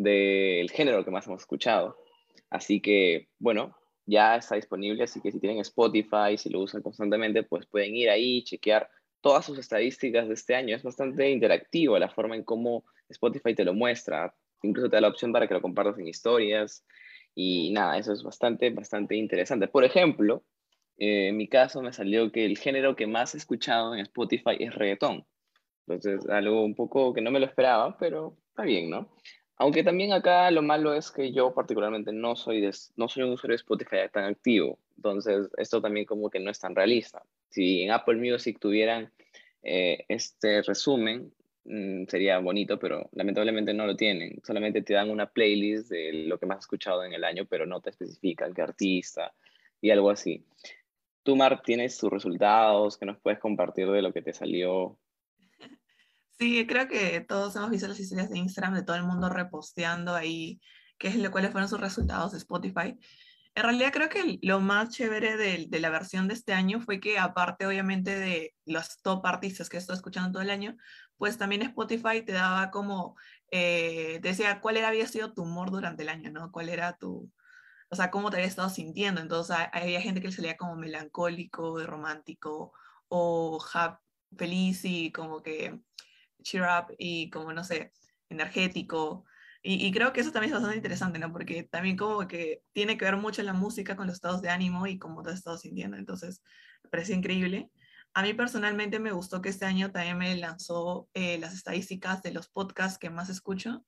del 0.03 0.69
género 0.71 1.03
que 1.03 1.11
más 1.11 1.27
hemos 1.27 1.41
escuchado. 1.41 1.97
Así 2.49 2.81
que, 2.81 3.29
bueno, 3.39 3.75
ya 4.05 4.35
está 4.35 4.55
disponible, 4.55 5.03
así 5.03 5.21
que 5.21 5.31
si 5.31 5.39
tienen 5.39 5.59
Spotify, 5.59 6.37
si 6.37 6.49
lo 6.49 6.59
usan 6.59 6.81
constantemente, 6.81 7.43
pues 7.43 7.65
pueden 7.65 7.95
ir 7.95 8.09
ahí, 8.09 8.43
chequear 8.43 8.89
todas 9.21 9.45
sus 9.45 9.57
estadísticas 9.57 10.27
de 10.27 10.33
este 10.33 10.55
año. 10.55 10.75
Es 10.75 10.83
bastante 10.83 11.29
interactivo 11.29 11.97
la 11.97 12.09
forma 12.09 12.35
en 12.35 12.43
cómo 12.43 12.83
Spotify 13.09 13.55
te 13.55 13.63
lo 13.63 13.73
muestra. 13.73 14.35
Incluso 14.63 14.89
te 14.89 14.97
da 14.97 15.01
la 15.01 15.07
opción 15.07 15.31
para 15.31 15.47
que 15.47 15.53
lo 15.53 15.61
compartas 15.61 15.97
en 15.99 16.07
historias. 16.07 16.85
Y 17.33 17.71
nada, 17.71 17.97
eso 17.97 18.11
es 18.11 18.23
bastante, 18.23 18.69
bastante 18.71 19.15
interesante. 19.15 19.67
Por 19.67 19.83
ejemplo, 19.83 20.43
eh, 20.97 21.29
en 21.29 21.37
mi 21.37 21.47
caso 21.47 21.81
me 21.81 21.93
salió 21.93 22.31
que 22.31 22.45
el 22.45 22.57
género 22.57 22.95
que 22.95 23.07
más 23.07 23.33
he 23.33 23.37
escuchado 23.37 23.93
en 23.95 24.01
Spotify 24.01 24.57
es 24.59 24.75
reggaetón. 24.75 25.25
Entonces, 25.87 26.29
algo 26.29 26.63
un 26.63 26.75
poco 26.75 27.13
que 27.13 27.21
no 27.21 27.31
me 27.31 27.39
lo 27.39 27.45
esperaba, 27.45 27.97
pero 27.97 28.37
está 28.49 28.63
bien, 28.63 28.89
¿no? 28.89 29.09
Aunque 29.61 29.83
también 29.83 30.11
acá 30.11 30.49
lo 30.49 30.63
malo 30.63 30.91
es 30.95 31.11
que 31.11 31.31
yo 31.31 31.53
particularmente 31.53 32.11
no 32.11 32.35
soy, 32.35 32.61
de, 32.61 32.71
no 32.95 33.07
soy 33.07 33.21
un 33.21 33.33
usuario 33.33 33.53
de 33.53 33.61
Spotify 33.61 33.97
tan 34.11 34.23
activo. 34.23 34.79
Entonces, 34.95 35.49
esto 35.55 35.79
también 35.79 36.07
como 36.07 36.31
que 36.31 36.39
no 36.39 36.49
es 36.49 36.59
tan 36.59 36.73
realista. 36.73 37.21
Si 37.47 37.83
en 37.83 37.91
Apple 37.91 38.15
Music 38.15 38.57
tuvieran 38.59 39.11
eh, 39.61 40.03
este 40.07 40.63
resumen, 40.63 41.31
mm, 41.65 42.05
sería 42.07 42.39
bonito, 42.39 42.79
pero 42.79 43.07
lamentablemente 43.11 43.71
no 43.71 43.85
lo 43.85 43.95
tienen. 43.95 44.41
Solamente 44.43 44.81
te 44.81 44.95
dan 44.95 45.11
una 45.11 45.27
playlist 45.27 45.91
de 45.91 46.11
lo 46.25 46.39
que 46.39 46.47
más 46.47 46.57
has 46.57 46.63
escuchado 46.63 47.03
en 47.03 47.13
el 47.13 47.23
año, 47.23 47.45
pero 47.45 47.67
no 47.67 47.81
te 47.81 47.91
especifican 47.91 48.55
qué 48.55 48.63
artista 48.63 49.31
y 49.79 49.91
algo 49.91 50.09
así. 50.09 50.43
Tú, 51.21 51.35
Mar, 51.35 51.61
tienes 51.61 51.99
tus 51.99 52.09
resultados 52.09 52.97
que 52.97 53.05
nos 53.05 53.19
puedes 53.19 53.37
compartir 53.37 53.91
de 53.91 54.01
lo 54.01 54.11
que 54.11 54.23
te 54.23 54.33
salió 54.33 54.97
Sí, 56.37 56.65
creo 56.65 56.87
que 56.87 57.21
todos 57.21 57.55
hemos 57.55 57.69
visto 57.69 57.87
las 57.87 57.99
historias 57.99 58.29
de 58.29 58.39
Instagram 58.39 58.73
de 58.73 58.83
todo 58.83 58.95
el 58.95 59.03
mundo 59.03 59.29
reposteando 59.29 60.15
ahí 60.15 60.59
qué 60.97 61.09
es 61.09 61.15
lo, 61.15 61.31
cuáles 61.31 61.51
fueron 61.51 61.69
sus 61.69 61.79
resultados 61.79 62.31
de 62.31 62.39
Spotify. 62.39 62.97
En 63.53 63.63
realidad 63.63 63.91
creo 63.91 64.09
que 64.09 64.39
lo 64.41 64.59
más 64.59 64.89
chévere 64.89 65.35
de, 65.35 65.65
de, 65.67 65.79
la 65.79 65.89
versión 65.89 66.27
de 66.27 66.35
este 66.35 66.53
año 66.53 66.79
fue 66.79 66.99
que 66.99 67.19
aparte 67.19 67.65
obviamente 67.67 68.17
de 68.17 68.55
los 68.65 69.01
top 69.01 69.25
artistas 69.25 69.67
que 69.67 69.77
estoy 69.77 69.95
escuchando 69.95 70.31
todo 70.31 70.41
el 70.41 70.49
año, 70.49 70.77
pues 71.17 71.37
también 71.37 71.61
Spotify 71.61 72.23
te 72.25 72.31
daba 72.31 72.71
como, 72.71 73.15
eh, 73.51 74.19
decía 74.23 74.61
cuál 74.61 74.77
era, 74.77 74.87
había 74.87 75.05
sido 75.07 75.33
tu 75.33 75.43
humor 75.43 75.69
durante 75.69 76.03
el 76.03 76.09
año, 76.09 76.31
¿no? 76.31 76.51
¿Cuál 76.51 76.69
era 76.69 76.93
tu, 76.97 77.31
o 77.89 77.95
sea, 77.95 78.09
cómo 78.09 78.29
te 78.31 78.37
había 78.37 78.47
estado 78.47 78.69
sintiendo? 78.69 79.21
Entonces 79.21 79.55
había 79.73 80.01
gente 80.01 80.21
que 80.21 80.27
le 80.29 80.33
salía 80.33 80.57
como 80.57 80.75
melancólico, 80.77 81.77
romántico 81.85 82.73
o 83.09 83.63
feliz 84.37 84.85
y 84.85 85.11
como 85.11 85.43
que 85.43 85.79
cheer 86.41 86.63
up 86.63 86.93
y 86.97 87.29
como, 87.29 87.53
no 87.53 87.63
sé, 87.63 87.91
energético. 88.29 89.25
Y, 89.63 89.91
creo 89.91 90.11
que 90.11 90.21
eso 90.21 90.31
también 90.31 90.51
es 90.51 90.55
bastante 90.55 90.77
interesante, 90.77 91.19
¿no? 91.19 91.31
Porque 91.31 91.63
también 91.63 91.95
como 91.95 92.27
que 92.27 92.63
tiene 92.73 92.97
que 92.97 93.05
ver 93.05 93.17
mucho 93.17 93.43
la 93.43 93.53
música 93.53 93.95
con 93.95 94.07
los 94.07 94.15
estados 94.15 94.41
de 94.41 94.49
ánimo 94.49 94.87
y 94.87 94.97
cómo 94.97 95.21
te 95.21 95.29
has 95.29 95.37
estado 95.37 95.57
sintiendo. 95.57 95.97
Entonces, 95.97 96.41
me 96.83 96.89
parece 96.89 97.13
increíble. 97.13 97.69
A 98.13 98.23
mí 98.23 98.33
personalmente 98.33 98.99
me 98.99 99.11
gustó 99.11 99.41
que 99.41 99.49
este 99.49 99.65
año 99.65 99.91
también 99.91 100.17
me 100.17 100.35
lanzó 100.35 101.07
eh, 101.13 101.37
las 101.37 101.53
estadísticas 101.53 102.23
de 102.23 102.31
los 102.31 102.49
podcasts 102.49 102.97
que 102.97 103.11
más 103.11 103.29
escucho. 103.29 103.85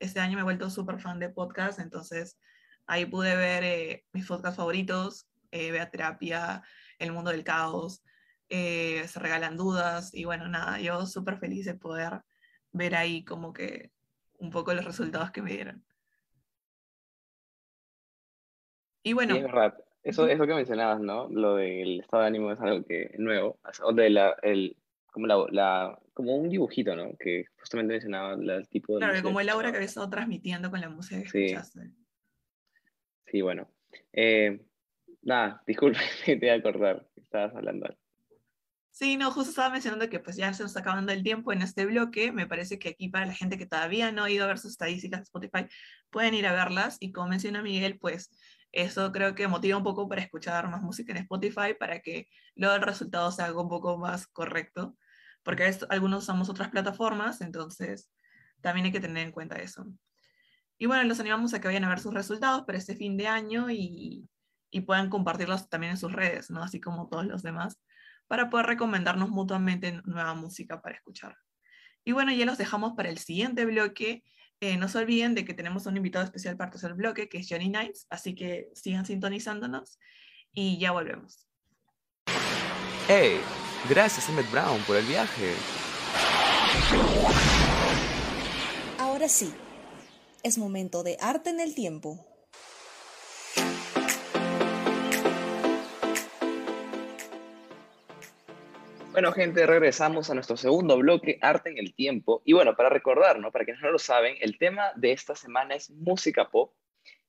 Este 0.00 0.20
año 0.20 0.34
me 0.34 0.42
he 0.42 0.44
vuelto 0.44 0.68
súper 0.68 1.00
fan 1.00 1.18
de 1.18 1.30
podcasts, 1.30 1.80
entonces 1.80 2.38
ahí 2.86 3.06
pude 3.06 3.34
ver 3.36 3.64
eh, 3.64 4.04
mis 4.12 4.26
podcasts 4.26 4.58
favoritos, 4.58 5.26
eh, 5.50 5.72
Vea 5.72 5.90
Terapia, 5.90 6.62
El 6.98 7.12
Mundo 7.12 7.30
del 7.30 7.42
Caos, 7.42 8.02
eh, 8.48 9.06
se 9.08 9.18
regalan 9.18 9.56
dudas 9.56 10.14
y 10.14 10.24
bueno, 10.24 10.48
nada, 10.48 10.80
yo 10.80 11.06
súper 11.06 11.38
feliz 11.38 11.66
de 11.66 11.74
poder 11.74 12.22
ver 12.72 12.94
ahí 12.94 13.24
como 13.24 13.52
que 13.52 13.90
un 14.38 14.50
poco 14.50 14.74
los 14.74 14.84
resultados 14.84 15.30
que 15.30 15.42
me 15.42 15.52
dieron. 15.52 15.84
Y 19.02 19.12
bueno. 19.12 19.36
es 19.36 19.42
verdad. 19.42 19.74
Eso, 20.02 20.28
eso 20.28 20.46
que 20.46 20.54
mencionabas, 20.54 21.00
¿no? 21.00 21.28
Lo 21.28 21.56
del 21.56 22.00
estado 22.00 22.22
de 22.22 22.28
ánimo 22.28 22.52
es 22.52 22.60
algo 22.60 22.84
que 22.84 23.12
nuevo. 23.18 23.58
O 23.82 23.92
de 23.92 24.10
la, 24.10 24.36
el, 24.42 24.76
como, 25.10 25.26
la, 25.26 25.98
como 26.12 26.36
un 26.36 26.48
dibujito, 26.48 26.94
¿no? 26.94 27.16
Que 27.16 27.46
justamente 27.58 27.94
mencionaba 27.94 28.34
el 28.34 28.68
tipo 28.68 28.94
de. 28.94 29.00
Claro, 29.00 29.22
como 29.22 29.40
el 29.40 29.48
aura 29.48 29.70
que 29.70 29.78
había 29.78 29.86
estado 29.86 30.08
transmitiendo 30.08 30.70
con 30.70 30.80
la 30.80 30.88
música 30.88 31.22
que 31.22 31.28
sí. 31.28 31.44
escuchaste. 31.46 31.90
Sí, 33.26 33.42
bueno. 33.42 33.68
Eh, 34.12 34.60
nada, 35.22 35.62
disculpe, 35.66 35.98
te 36.24 36.36
voy 36.36 36.48
a 36.50 36.54
acordar. 36.54 37.08
Estabas 37.16 37.54
hablando. 37.56 37.96
Sí, 38.98 39.18
no, 39.18 39.30
justo 39.30 39.50
estaba 39.50 39.68
mencionando 39.68 40.08
que 40.08 40.20
pues 40.20 40.36
ya 40.36 40.54
se 40.54 40.62
nos 40.62 40.70
está 40.70 40.80
acabando 40.80 41.12
el 41.12 41.22
tiempo 41.22 41.52
en 41.52 41.60
este 41.60 41.84
bloque. 41.84 42.32
Me 42.32 42.46
parece 42.46 42.78
que 42.78 42.88
aquí 42.88 43.10
para 43.10 43.26
la 43.26 43.34
gente 43.34 43.58
que 43.58 43.66
todavía 43.66 44.10
no 44.10 44.24
ha 44.24 44.30
ido 44.30 44.44
a 44.44 44.46
ver 44.46 44.58
sus 44.58 44.70
estadísticas 44.70 45.20
de 45.20 45.24
Spotify, 45.24 45.66
pueden 46.08 46.32
ir 46.32 46.46
a 46.46 46.52
verlas. 46.54 46.96
Y 46.98 47.12
como 47.12 47.28
menciona 47.28 47.60
Miguel, 47.60 47.98
pues 47.98 48.30
eso 48.72 49.12
creo 49.12 49.34
que 49.34 49.48
motiva 49.48 49.76
un 49.76 49.84
poco 49.84 50.08
para 50.08 50.22
escuchar 50.22 50.70
más 50.70 50.80
música 50.80 51.12
en 51.12 51.18
Spotify 51.18 51.74
para 51.78 52.00
que 52.00 52.28
luego 52.54 52.74
el 52.74 52.80
resultado 52.80 53.30
sea 53.32 53.52
un 53.52 53.68
poco 53.68 53.98
más 53.98 54.26
correcto. 54.28 54.96
Porque 55.42 55.76
algunos 55.90 56.22
usamos 56.22 56.48
otras 56.48 56.70
plataformas, 56.70 57.42
entonces 57.42 58.10
también 58.62 58.86
hay 58.86 58.92
que 58.92 59.00
tener 59.00 59.26
en 59.26 59.32
cuenta 59.32 59.56
eso. 59.56 59.84
Y 60.78 60.86
bueno, 60.86 61.04
los 61.04 61.20
animamos 61.20 61.52
a 61.52 61.60
que 61.60 61.68
vayan 61.68 61.84
a 61.84 61.90
ver 61.90 62.00
sus 62.00 62.14
resultados 62.14 62.62
para 62.62 62.78
este 62.78 62.96
fin 62.96 63.18
de 63.18 63.28
año 63.28 63.68
y, 63.68 64.26
y 64.70 64.80
puedan 64.80 65.10
compartirlos 65.10 65.68
también 65.68 65.90
en 65.90 65.98
sus 65.98 66.12
redes, 66.12 66.50
¿no? 66.50 66.62
Así 66.62 66.80
como 66.80 67.08
todos 67.08 67.26
los 67.26 67.42
demás 67.42 67.78
para 68.26 68.50
poder 68.50 68.66
recomendarnos 68.66 69.30
mutuamente 69.30 70.00
nueva 70.04 70.34
música 70.34 70.80
para 70.80 70.96
escuchar. 70.96 71.36
Y 72.04 72.12
bueno, 72.12 72.32
ya 72.32 72.46
los 72.46 72.58
dejamos 72.58 72.92
para 72.94 73.08
el 73.08 73.18
siguiente 73.18 73.64
bloque. 73.64 74.22
Eh, 74.60 74.76
no 74.76 74.88
se 74.88 74.98
olviden 74.98 75.34
de 75.34 75.44
que 75.44 75.54
tenemos 75.54 75.86
un 75.86 75.96
invitado 75.96 76.24
especial 76.24 76.56
para 76.56 76.70
el 76.82 76.94
bloque, 76.94 77.28
que 77.28 77.38
es 77.38 77.46
Johnny 77.48 77.68
Knights, 77.68 78.06
así 78.10 78.34
que 78.34 78.70
sigan 78.74 79.04
sintonizándonos 79.04 79.98
y 80.52 80.78
ya 80.78 80.92
volvemos. 80.92 81.46
¡Hey! 83.08 83.40
Gracias, 83.88 84.28
Emmett 84.28 84.50
Brown, 84.50 84.80
por 84.82 84.96
el 84.96 85.06
viaje. 85.06 85.54
Ahora 88.98 89.28
sí, 89.28 89.52
es 90.42 90.58
momento 90.58 91.02
de 91.02 91.16
arte 91.20 91.50
en 91.50 91.60
el 91.60 91.74
tiempo. 91.74 92.26
Bueno, 99.16 99.32
gente, 99.32 99.64
regresamos 99.64 100.28
a 100.28 100.34
nuestro 100.34 100.58
segundo 100.58 100.98
bloque, 100.98 101.38
Arte 101.40 101.70
en 101.70 101.78
el 101.78 101.94
Tiempo. 101.94 102.42
Y 102.44 102.52
bueno, 102.52 102.76
para 102.76 102.90
recordar, 102.90 103.38
¿no? 103.38 103.50
Para 103.50 103.64
quienes 103.64 103.82
no 103.82 103.90
lo 103.90 103.98
saben, 103.98 104.36
el 104.42 104.58
tema 104.58 104.92
de 104.94 105.12
esta 105.12 105.34
semana 105.34 105.74
es 105.74 105.88
música 105.88 106.50
pop. 106.50 106.74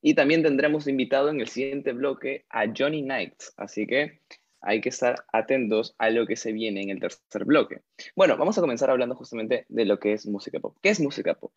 Y 0.02 0.14
también 0.14 0.44
tendremos 0.44 0.86
invitado 0.90 1.30
en 1.30 1.40
el 1.40 1.48
siguiente 1.48 1.94
bloque 1.94 2.46
a 2.50 2.66
Johnny 2.78 3.04
Knights. 3.04 3.54
Así 3.56 3.88
que 3.88 4.20
hay 4.60 4.82
que 4.82 4.90
estar 4.90 5.24
atentos 5.32 5.96
a 5.98 6.10
lo 6.10 6.28
que 6.28 6.36
se 6.36 6.52
viene 6.52 6.82
en 6.82 6.90
el 6.90 7.00
tercer 7.00 7.46
bloque. 7.46 7.80
Bueno, 8.18 8.36
vamos 8.36 8.58
a 8.58 8.62
comenzar 8.62 8.90
hablando 8.90 9.16
justamente 9.16 9.66
de 9.70 9.86
lo 9.86 9.98
que 9.98 10.12
es 10.12 10.28
música 10.28 10.60
pop. 10.60 10.76
¿Qué 10.82 10.90
es 10.90 11.00
música 11.00 11.36
pop? 11.36 11.54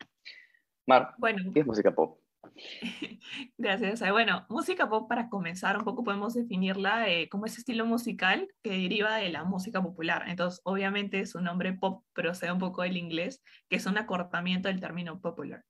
Mar, 0.85 1.13
bueno, 1.17 1.51
¿qué 1.53 1.59
es 1.59 1.65
música 1.65 1.91
pop? 1.91 2.21
Gracias. 3.57 4.01
Bueno, 4.11 4.45
música 4.49 4.89
pop 4.89 5.07
para 5.07 5.29
comenzar 5.29 5.77
un 5.77 5.83
poco 5.83 6.03
podemos 6.03 6.33
definirla 6.33 7.09
eh, 7.09 7.29
como 7.29 7.45
ese 7.45 7.59
estilo 7.59 7.85
musical 7.85 8.47
que 8.63 8.71
deriva 8.71 9.17
de 9.17 9.29
la 9.29 9.43
música 9.43 9.81
popular. 9.81 10.25
Entonces, 10.27 10.61
obviamente 10.63 11.25
su 11.25 11.41
nombre 11.41 11.73
pop 11.73 12.03
procede 12.13 12.51
un 12.51 12.59
poco 12.59 12.83
del 12.83 12.97
inglés, 12.97 13.43
que 13.69 13.77
es 13.77 13.85
un 13.85 13.97
acortamiento 13.97 14.69
del 14.69 14.79
término 14.79 15.19
popular, 15.19 15.63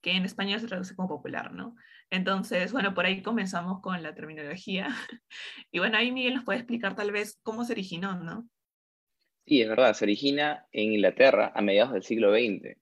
que 0.00 0.12
en 0.12 0.24
español 0.24 0.60
se 0.60 0.68
traduce 0.68 0.94
como 0.94 1.08
popular, 1.08 1.52
¿no? 1.52 1.74
Entonces, 2.10 2.72
bueno, 2.72 2.94
por 2.94 3.06
ahí 3.06 3.22
comenzamos 3.22 3.80
con 3.80 4.02
la 4.02 4.14
terminología. 4.14 4.88
Y 5.72 5.78
bueno, 5.78 5.98
ahí 5.98 6.12
Miguel 6.12 6.34
nos 6.34 6.44
puede 6.44 6.60
explicar 6.60 6.94
tal 6.94 7.12
vez 7.12 7.38
cómo 7.42 7.64
se 7.64 7.72
originó, 7.72 8.14
¿no? 8.14 8.48
Sí, 9.46 9.60
es 9.60 9.68
verdad, 9.68 9.92
se 9.94 10.04
origina 10.04 10.66
en 10.72 10.94
Inglaterra 10.94 11.52
a 11.54 11.60
mediados 11.60 11.92
del 11.92 12.02
siglo 12.02 12.32
XX 12.32 12.76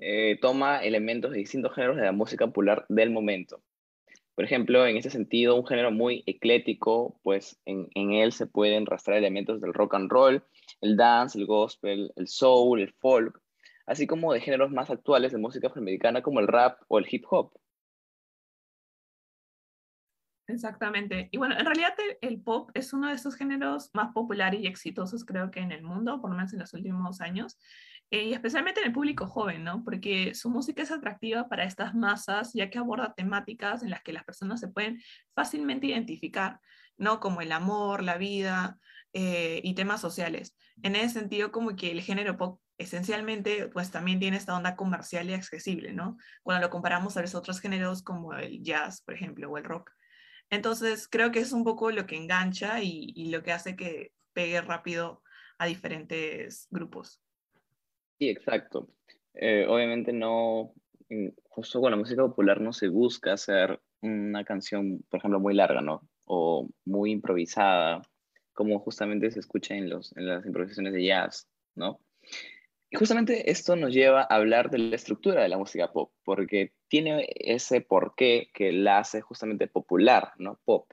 eh, 0.00 0.38
toma 0.40 0.82
elementos 0.82 1.30
de 1.32 1.38
distintos 1.38 1.74
géneros 1.74 1.96
de 1.96 2.04
la 2.04 2.12
música 2.12 2.46
popular 2.46 2.86
del 2.88 3.10
momento. 3.10 3.62
Por 4.34 4.44
ejemplo, 4.44 4.86
en 4.86 4.96
este 4.96 5.10
sentido, 5.10 5.56
un 5.56 5.66
género 5.66 5.90
muy 5.90 6.22
eclético, 6.26 7.20
pues 7.22 7.60
en, 7.66 7.88
en, 7.94 8.12
él 8.12 8.32
se 8.32 8.46
pueden 8.46 8.86
rastrear 8.86 9.18
elementos 9.18 9.60
del 9.60 9.74
rock 9.74 9.94
and 9.94 10.10
roll, 10.10 10.42
el 10.80 10.96
dance, 10.96 11.38
el 11.38 11.46
gospel, 11.46 12.10
el 12.16 12.26
soul, 12.26 12.80
el 12.80 12.94
folk, 12.94 13.38
así 13.86 14.06
como 14.06 14.32
de 14.32 14.40
géneros 14.40 14.70
más 14.70 14.88
actuales 14.88 15.32
de 15.32 15.38
música 15.38 15.66
afroamericana 15.66 16.22
como 16.22 16.40
el 16.40 16.48
rap 16.48 16.80
o 16.88 16.98
el 16.98 17.06
hip 17.10 17.24
hop. 17.28 17.52
Exactamente. 20.52 21.28
Y 21.30 21.38
bueno, 21.38 21.56
en 21.58 21.64
realidad 21.64 21.94
el, 22.20 22.40
pop 22.40 22.70
es 22.74 22.92
uno 22.92 23.08
de 23.08 23.14
estos 23.14 23.36
géneros 23.36 23.90
más 23.94 24.12
populares 24.12 24.60
y 24.60 24.66
exitosos 24.66 25.24
creo 25.24 25.50
que 25.50 25.60
en 25.60 25.72
el 25.72 25.82
mundo, 25.82 26.20
por 26.20 26.30
lo 26.30 26.36
menos 26.36 26.52
en 26.52 26.58
los 26.58 26.74
últimos 26.74 27.20
años, 27.20 27.58
eh, 28.10 28.24
y 28.24 28.32
especialmente 28.32 28.80
en 28.80 28.88
el 28.88 28.92
público 28.92 29.26
joven, 29.26 29.62
¿no? 29.62 29.84
Porque 29.84 30.34
su 30.34 30.50
música 30.50 30.82
es 30.82 30.90
atractiva 30.90 31.48
para 31.48 31.64
estas 31.64 31.94
masas, 31.94 32.52
ya 32.52 32.68
que 32.68 32.78
aborda 32.78 33.14
temáticas 33.14 33.82
en 33.82 33.90
las 33.90 34.02
que 34.02 34.12
las 34.12 34.24
personas 34.24 34.58
se 34.58 34.68
pueden 34.68 35.00
fácilmente 35.34 35.86
identificar, 35.86 36.58
¿no? 36.96 37.20
Como 37.20 37.40
el 37.40 37.52
amor, 37.52 38.02
la 38.02 38.16
vida 38.16 38.78
eh, 39.12 39.60
y 39.62 39.74
temas 39.74 40.00
sociales. 40.00 40.56
En 40.82 40.96
ese 40.96 41.20
sentido, 41.20 41.52
como 41.52 41.76
que 41.76 41.92
el 41.92 42.02
género 42.02 42.36
pop 42.36 42.60
esencialmente, 42.78 43.68
pues 43.68 43.90
también 43.90 44.18
tiene 44.18 44.38
esta 44.38 44.56
onda 44.56 44.74
comercial 44.74 45.28
y 45.28 45.34
accesible, 45.34 45.92
¿no? 45.92 46.16
Cuando 46.42 46.66
lo 46.66 46.70
comparamos 46.70 47.16
a 47.16 47.20
los 47.20 47.34
otros 47.34 47.60
géneros 47.60 48.02
como 48.02 48.32
el 48.34 48.62
jazz, 48.62 49.02
por 49.02 49.14
ejemplo, 49.14 49.50
o 49.50 49.58
el 49.58 49.64
rock. 49.64 49.90
Entonces, 50.50 51.08
creo 51.08 51.30
que 51.30 51.38
es 51.38 51.52
un 51.52 51.64
poco 51.64 51.90
lo 51.92 52.06
que 52.06 52.16
engancha 52.16 52.82
y, 52.82 53.30
lo 53.30 53.42
que 53.42 53.52
hace 53.52 53.76
que 53.76 54.12
pegue 54.32 54.60
rápido 54.60 55.22
a 55.58 55.66
diferentes 55.66 56.66
grupos. 56.70 57.20
Sí, 58.18 58.28
exacto. 58.28 58.88
Eh, 59.34 59.64
obviamente 59.68 60.12
no, 60.12 60.74
justo 61.44 61.80
con 61.80 61.92
la 61.92 61.96
música 61.96 62.22
popular 62.22 62.60
no 62.60 62.72
se 62.72 62.88
busca 62.88 63.32
hacer 63.32 63.80
una 64.02 64.44
canción, 64.44 65.04
por 65.08 65.18
ejemplo, 65.18 65.38
muy 65.38 65.54
larga, 65.54 65.80
¿no? 65.80 66.08
O 66.26 66.68
muy 66.84 67.12
improvisada, 67.12 68.02
como 68.52 68.80
justamente 68.80 69.30
se 69.30 69.40
escucha 69.40 69.74
en, 69.74 69.88
los, 69.88 70.16
en 70.16 70.26
las 70.26 70.44
improvisaciones 70.44 70.92
de 70.92 71.04
jazz, 71.04 71.48
¿no? 71.76 72.00
Y 72.90 72.96
justamente 72.96 73.50
esto 73.50 73.76
nos 73.76 73.92
lleva 73.92 74.22
a 74.22 74.34
hablar 74.34 74.70
de 74.70 74.78
la 74.78 74.96
estructura 74.96 75.42
de 75.42 75.48
la 75.48 75.58
música 75.58 75.92
pop, 75.92 76.12
porque 76.24 76.72
tiene 76.90 77.28
ese 77.36 77.80
porqué 77.80 78.50
que 78.52 78.72
la 78.72 78.98
hace 78.98 79.20
justamente 79.20 79.68
popular, 79.68 80.32
¿no? 80.38 80.58
Pop. 80.64 80.90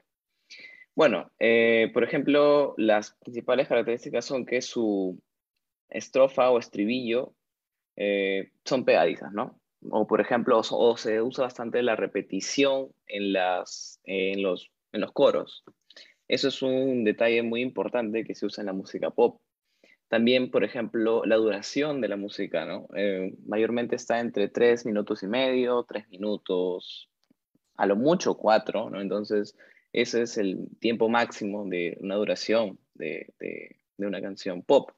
Bueno, 0.94 1.30
eh, 1.40 1.90
por 1.92 2.04
ejemplo, 2.04 2.74
las 2.78 3.16
principales 3.20 3.66
características 3.66 4.24
son 4.24 4.46
que 4.46 4.62
su 4.62 5.20
estrofa 5.88 6.50
o 6.50 6.58
estribillo 6.58 7.34
eh, 7.96 8.52
son 8.64 8.84
pegadizas, 8.84 9.32
¿no? 9.32 9.60
O 9.90 10.06
por 10.06 10.20
ejemplo, 10.20 10.60
o, 10.60 10.96
se 10.96 11.20
usa 11.20 11.44
bastante 11.44 11.82
la 11.82 11.96
repetición 11.96 12.92
en, 13.06 13.32
las, 13.32 14.00
en, 14.04 14.42
los, 14.42 14.70
en 14.92 15.00
los 15.00 15.12
coros. 15.12 15.64
Eso 16.28 16.48
es 16.48 16.62
un 16.62 17.02
detalle 17.02 17.42
muy 17.42 17.60
importante 17.60 18.24
que 18.24 18.36
se 18.36 18.46
usa 18.46 18.62
en 18.62 18.66
la 18.66 18.72
música 18.72 19.10
pop. 19.10 19.40
También, 20.08 20.50
por 20.50 20.64
ejemplo, 20.64 21.22
la 21.26 21.36
duración 21.36 22.00
de 22.00 22.08
la 22.08 22.16
música, 22.16 22.64
¿no? 22.64 22.88
Eh, 22.96 23.34
mayormente 23.46 23.96
está 23.96 24.20
entre 24.20 24.48
tres 24.48 24.86
minutos 24.86 25.22
y 25.22 25.26
medio, 25.26 25.84
tres 25.86 26.08
minutos, 26.08 27.10
a 27.76 27.86
lo 27.86 27.94
mucho 27.94 28.34
cuatro, 28.34 28.88
¿no? 28.88 29.02
Entonces, 29.02 29.54
ese 29.92 30.22
es 30.22 30.38
el 30.38 30.66
tiempo 30.80 31.10
máximo 31.10 31.66
de 31.66 31.98
una 32.00 32.14
duración 32.16 32.78
de, 32.94 33.34
de, 33.38 33.76
una 33.98 34.22
canción 34.22 34.62
pop. 34.62 34.92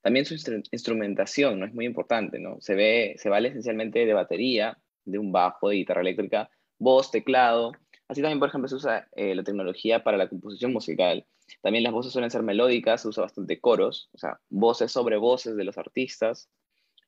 También 0.00 0.24
su 0.24 0.34
instrumentación, 0.72 1.60
¿no? 1.60 1.66
Es 1.66 1.74
muy 1.74 1.84
importante, 1.84 2.38
¿no? 2.38 2.58
Se, 2.60 2.74
ve, 2.74 3.16
se 3.18 3.28
vale 3.28 3.48
esencialmente 3.48 4.06
de 4.06 4.14
batería, 4.14 4.78
de 5.04 5.18
un 5.18 5.32
bajo, 5.32 5.68
de 5.68 5.76
guitarra 5.76 6.00
eléctrica, 6.00 6.50
voz, 6.78 7.10
teclado. 7.10 7.72
Así 8.10 8.22
también, 8.22 8.40
por 8.40 8.48
ejemplo, 8.48 8.68
se 8.68 8.74
usa 8.74 9.08
eh, 9.14 9.36
la 9.36 9.44
tecnología 9.44 10.02
para 10.02 10.16
la 10.16 10.28
composición 10.28 10.72
musical. 10.72 11.24
También 11.62 11.84
las 11.84 11.92
voces 11.92 12.12
suelen 12.12 12.32
ser 12.32 12.42
melódicas, 12.42 13.02
se 13.02 13.08
usa 13.08 13.22
bastante 13.22 13.60
coros, 13.60 14.10
o 14.12 14.18
sea, 14.18 14.40
voces 14.48 14.90
sobre 14.90 15.16
voces 15.16 15.54
de 15.54 15.62
los 15.62 15.78
artistas. 15.78 16.50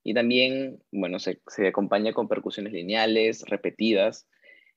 Y 0.04 0.14
también, 0.14 0.80
bueno, 0.92 1.18
se, 1.18 1.42
se 1.48 1.66
acompaña 1.66 2.12
con 2.12 2.28
percusiones 2.28 2.72
lineales, 2.72 3.42
repetidas. 3.48 4.28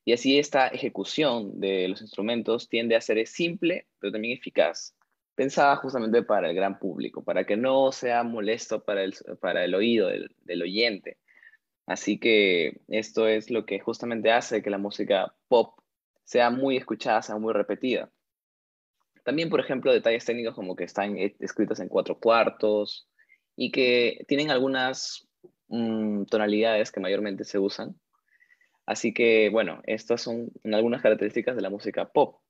Y 0.04 0.14
así 0.14 0.36
esta 0.36 0.66
ejecución 0.66 1.60
de 1.60 1.86
los 1.86 2.02
instrumentos 2.02 2.68
tiende 2.68 2.96
a 2.96 3.00
ser 3.00 3.24
simple, 3.28 3.86
pero 4.00 4.10
también 4.10 4.36
eficaz 4.36 4.96
pensada 5.36 5.76
justamente 5.76 6.24
para 6.24 6.50
el 6.50 6.56
gran 6.56 6.80
público, 6.80 7.22
para 7.22 7.44
que 7.44 7.56
no 7.56 7.92
sea 7.92 8.24
molesto 8.24 8.82
para 8.82 9.04
el, 9.04 9.14
para 9.40 9.64
el 9.64 9.76
oído 9.76 10.08
del, 10.08 10.34
del, 10.42 10.62
oyente. 10.62 11.18
Así 11.86 12.18
que 12.18 12.80
esto 12.88 13.28
es 13.28 13.48
lo 13.48 13.64
que 13.64 13.78
justamente 13.78 14.32
hace 14.32 14.60
que 14.60 14.70
la 14.70 14.78
música 14.78 15.36
pop 15.46 15.78
sea 16.26 16.50
muy 16.50 16.76
escuchada, 16.76 17.22
sea 17.22 17.38
muy 17.38 17.54
repetida. 17.54 18.10
También, 19.24 19.48
por 19.48 19.60
ejemplo, 19.60 19.92
detalles 19.92 20.24
técnicos 20.24 20.54
como 20.54 20.76
que 20.76 20.84
están 20.84 21.16
escritas 21.16 21.80
en 21.80 21.88
cuatro 21.88 22.18
cuartos 22.18 23.08
y 23.56 23.70
que 23.70 24.24
tienen 24.28 24.50
algunas 24.50 25.26
mmm, 25.68 26.24
tonalidades 26.24 26.92
que 26.92 27.00
mayormente 27.00 27.44
se 27.44 27.58
usan. 27.58 27.98
Así 28.84 29.14
que, 29.14 29.48
bueno, 29.50 29.80
estas 29.84 30.20
son 30.20 30.50
algunas 30.64 31.00
características 31.00 31.56
de 31.56 31.62
la 31.62 31.70
música 31.70 32.08
pop. 32.08 32.40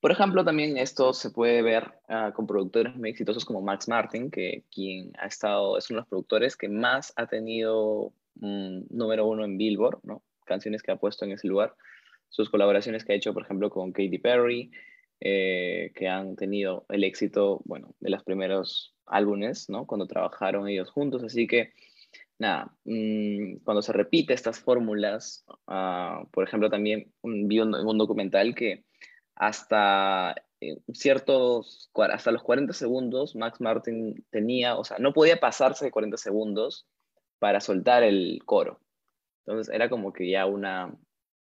Por 0.00 0.12
ejemplo, 0.12 0.44
también 0.44 0.76
esto 0.76 1.14
se 1.14 1.30
puede 1.30 1.62
ver 1.62 1.92
uh, 2.08 2.32
con 2.32 2.46
productores 2.46 2.94
muy 2.94 3.08
exitosos 3.10 3.44
como 3.44 3.62
Max 3.62 3.88
Martin, 3.88 4.30
que 4.30 4.64
quien 4.70 5.12
ha 5.18 5.26
estado, 5.26 5.78
es 5.78 5.90
uno 5.90 5.98
de 5.98 6.00
los 6.02 6.08
productores 6.08 6.56
que 6.56 6.68
más 6.68 7.12
ha 7.16 7.26
tenido 7.26 8.12
um, 8.40 8.84
número 8.90 9.26
uno 9.26 9.44
en 9.44 9.56
Billboard, 9.56 10.00
¿no? 10.02 10.22
canciones 10.44 10.82
que 10.82 10.92
ha 10.92 10.96
puesto 10.96 11.24
en 11.24 11.32
ese 11.32 11.48
lugar, 11.48 11.74
sus 12.34 12.50
colaboraciones 12.50 13.04
que 13.04 13.12
ha 13.12 13.16
hecho, 13.16 13.32
por 13.32 13.44
ejemplo, 13.44 13.70
con 13.70 13.92
Katy 13.92 14.18
Perry, 14.18 14.72
eh, 15.20 15.92
que 15.94 16.08
han 16.08 16.34
tenido 16.34 16.84
el 16.88 17.04
éxito, 17.04 17.62
bueno, 17.64 17.94
de 18.00 18.10
los 18.10 18.24
primeros 18.24 18.96
álbumes, 19.06 19.70
¿no? 19.70 19.86
Cuando 19.86 20.08
trabajaron 20.08 20.68
ellos 20.68 20.90
juntos, 20.90 21.22
así 21.22 21.46
que, 21.46 21.74
nada, 22.40 22.74
mmm, 22.84 23.58
cuando 23.62 23.82
se 23.82 23.92
repite 23.92 24.34
estas 24.34 24.58
fórmulas, 24.58 25.44
uh, 25.68 26.26
por 26.32 26.42
ejemplo, 26.42 26.68
también 26.68 27.12
vi 27.22 27.60
un, 27.60 27.72
un 27.72 27.98
documental 27.98 28.52
que 28.56 28.82
hasta 29.36 30.34
eh, 30.60 30.78
ciertos, 30.92 31.88
hasta 31.94 32.32
los 32.32 32.42
40 32.42 32.72
segundos, 32.72 33.36
Max 33.36 33.60
Martin 33.60 34.24
tenía, 34.30 34.76
o 34.76 34.82
sea, 34.82 34.98
no 34.98 35.12
podía 35.12 35.38
pasarse 35.38 35.84
de 35.84 35.92
40 35.92 36.16
segundos 36.16 36.88
para 37.38 37.60
soltar 37.60 38.02
el 38.02 38.42
coro. 38.44 38.80
Entonces 39.46 39.72
era 39.72 39.88
como 39.88 40.12
que 40.12 40.28
ya 40.28 40.46
una, 40.46 40.96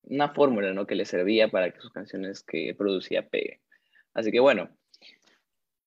una 0.06 0.30
fórmula, 0.30 0.72
¿no? 0.72 0.86
Que 0.86 0.94
le 0.94 1.04
servía 1.04 1.48
para 1.48 1.70
que 1.70 1.80
sus 1.80 1.92
canciones 1.92 2.42
que 2.42 2.74
producía 2.76 3.28
peguen. 3.28 3.60
Así 4.14 4.30
que 4.30 4.40
bueno. 4.40 4.68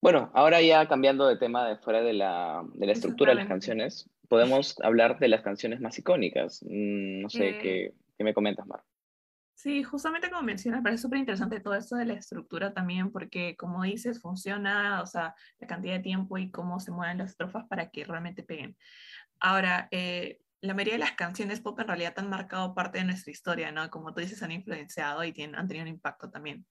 Bueno, 0.01 0.32
ahora 0.34 0.62
ya 0.62 0.88
cambiando 0.88 1.27
de 1.27 1.38
tema 1.38 1.67
de 1.67 1.77
fuera 1.77 2.01
de 2.01 2.13
la, 2.13 2.63
de 2.75 2.86
la 2.86 2.91
estructura 2.91 3.32
de 3.32 3.36
las 3.36 3.47
canciones, 3.47 4.10
podemos 4.30 4.80
hablar 4.82 5.17
de 5.19 5.27
las 5.27 5.41
canciones 5.41 5.82
más 5.82 5.97
icónicas. 5.97 6.62
Mm, 6.63 7.21
no 7.21 7.30
sé, 7.30 7.49
eh... 7.49 7.60
¿qué, 7.60 7.93
¿qué 8.17 8.23
me 8.23 8.34
comentas, 8.34 8.67
Mar? 8.67 8.84
Sí, 9.58 9.82
justamente 9.82 10.30
como 10.30 10.43
mencionas, 10.43 10.84
parece 10.84 11.01
súper 11.01 11.17
interesante 11.17 11.60
todo 11.60 11.73
esto 11.73 11.95
de 11.95 12.06
la 12.06 12.13
estructura 12.13 12.75
también, 12.75 13.12
porque 13.12 13.56
como 13.58 13.82
dices, 13.82 14.21
funciona, 14.21 15.01
o 15.01 15.08
sea, 15.08 15.34
la 15.58 15.65
cantidad 15.65 15.95
de 15.95 16.03
tiempo 16.03 16.38
y 16.38 16.51
cómo 16.51 16.80
se 16.80 16.91
mueven 16.91 17.17
las 17.17 17.32
estrofas 17.32 17.65
para 17.67 17.89
que 17.89 18.06
realmente 18.06 18.43
peguen. 18.43 18.77
Ahora, 19.39 19.88
eh, 19.89 20.39
la 20.62 20.74
mayoría 20.74 20.93
de 20.93 21.00
las 21.00 21.13
canciones 21.13 21.60
pop 21.62 21.80
en 21.80 21.88
realidad 21.88 22.13
han 22.17 22.30
marcado 22.30 22.74
parte 22.74 23.00
de 23.00 23.06
nuestra 23.06 23.32
historia, 23.32 23.72
¿no? 23.72 23.89
Como 23.89 24.13
tú 24.13 24.22
dices, 24.22 24.41
han 24.43 24.52
influenciado 24.52 25.24
y 25.24 25.32
tienen, 25.32 25.56
han 25.56 25.67
tenido 25.67 25.84
un 25.84 25.89
impacto 25.89 26.30
también. 26.30 26.65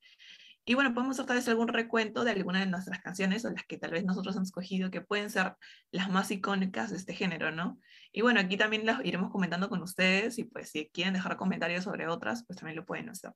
Y 0.68 0.74
bueno, 0.74 0.92
podemos 0.92 1.14
hacer 1.14 1.26
tal 1.26 1.36
vez 1.36 1.48
algún 1.48 1.68
recuento 1.68 2.24
de 2.24 2.32
algunas 2.32 2.64
de 2.64 2.70
nuestras 2.70 3.00
canciones 3.00 3.44
o 3.44 3.50
las 3.50 3.64
que 3.64 3.78
tal 3.78 3.92
vez 3.92 4.04
nosotros 4.04 4.34
hemos 4.34 4.48
escogido 4.48 4.90
que 4.90 5.00
pueden 5.00 5.30
ser 5.30 5.54
las 5.92 6.10
más 6.10 6.28
icónicas 6.32 6.90
de 6.90 6.96
este 6.96 7.14
género, 7.14 7.52
¿no? 7.52 7.78
Y 8.10 8.22
bueno, 8.22 8.40
aquí 8.40 8.56
también 8.56 8.84
las 8.84 9.04
iremos 9.04 9.30
comentando 9.30 9.68
con 9.68 9.80
ustedes 9.80 10.38
y 10.38 10.44
pues 10.44 10.70
si 10.70 10.90
quieren 10.92 11.14
dejar 11.14 11.36
comentarios 11.36 11.84
sobre 11.84 12.08
otras, 12.08 12.44
pues 12.44 12.58
también 12.58 12.76
lo 12.76 12.84
pueden 12.84 13.08
hacer. 13.08 13.30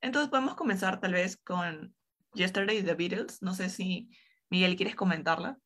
Entonces 0.00 0.30
podemos 0.30 0.54
comenzar 0.54 0.98
tal 0.98 1.12
vez 1.12 1.36
con 1.36 1.94
Yesterday 2.32 2.82
The 2.82 2.94
Beatles. 2.94 3.42
No 3.42 3.52
sé 3.52 3.68
si 3.68 4.08
Miguel 4.48 4.74
quieres 4.76 4.94
comentarla. 4.94 5.58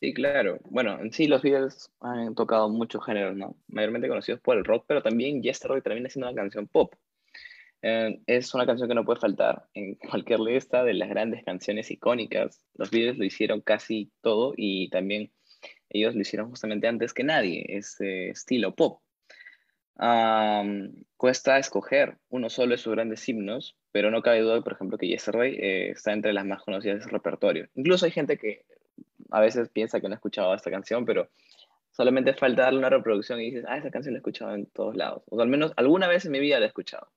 Sí, 0.00 0.12
claro. 0.12 0.58
Bueno, 0.64 1.00
en 1.00 1.12
sí 1.12 1.26
los 1.26 1.42
Beatles 1.42 1.90
han 2.00 2.34
tocado 2.34 2.68
muchos 2.68 3.04
géneros, 3.04 3.36
¿no? 3.36 3.56
Mayormente 3.68 4.08
conocidos 4.08 4.40
por 4.40 4.56
el 4.56 4.64
rock, 4.64 4.84
pero 4.86 5.02
también 5.02 5.42
Yesterday 5.42 5.80
termina 5.80 6.08
siendo 6.08 6.28
una 6.28 6.40
canción 6.40 6.68
pop. 6.68 6.94
Eh, 7.82 8.20
es 8.26 8.54
una 8.54 8.66
canción 8.66 8.88
que 8.88 8.94
no 8.94 9.04
puede 9.04 9.20
faltar 9.20 9.66
en 9.74 9.94
cualquier 10.10 10.40
lista 10.40 10.84
de 10.84 10.94
las 10.94 11.08
grandes 11.08 11.44
canciones 11.44 11.90
icónicas. 11.90 12.64
Los 12.74 12.90
Beatles 12.90 13.18
lo 13.18 13.24
hicieron 13.24 13.60
casi 13.60 14.10
todo 14.20 14.54
y 14.56 14.88
también 14.90 15.32
ellos 15.90 16.14
lo 16.14 16.22
hicieron 16.22 16.48
justamente 16.50 16.88
antes 16.88 17.14
que 17.14 17.24
nadie, 17.24 17.64
ese 17.68 18.30
estilo 18.30 18.74
pop. 18.74 19.00
Cuesta 21.16 21.58
escoger 21.58 22.18
uno 22.28 22.50
solo 22.50 22.72
de 22.72 22.78
sus 22.78 22.92
grandes 22.92 23.28
himnos, 23.28 23.76
pero 23.92 24.10
no 24.10 24.22
cabe 24.22 24.40
duda, 24.40 24.60
por 24.60 24.72
ejemplo, 24.72 24.98
que 24.98 25.08
Yesterday 25.08 25.54
eh, 25.54 25.90
está 25.90 26.12
entre 26.12 26.32
las 26.32 26.44
más 26.44 26.62
conocidas 26.62 26.96
de 26.96 27.00
ese 27.02 27.10
repertorio. 27.10 27.68
Incluso 27.74 28.04
hay 28.06 28.12
gente 28.12 28.36
que 28.36 28.64
a 29.34 29.40
veces 29.40 29.68
piensa 29.70 30.00
que 30.00 30.08
no 30.08 30.14
ha 30.14 30.16
escuchado 30.16 30.54
esta 30.54 30.70
canción, 30.70 31.04
pero 31.04 31.28
solamente 31.90 32.34
falta 32.34 32.62
darle 32.62 32.78
una 32.78 32.90
reproducción 32.90 33.40
y 33.40 33.46
dices, 33.46 33.64
ah, 33.68 33.76
esa 33.76 33.90
canción 33.90 34.14
la 34.14 34.18
he 34.18 34.20
escuchado 34.20 34.54
en 34.54 34.66
todos 34.66 34.96
lados. 34.96 35.22
O 35.28 35.40
al 35.40 35.48
menos 35.48 35.72
alguna 35.76 36.06
vez 36.06 36.24
en 36.24 36.32
mi 36.32 36.40
vida 36.40 36.58
la 36.58 36.66
he 36.66 36.68
escuchado. 36.68 37.10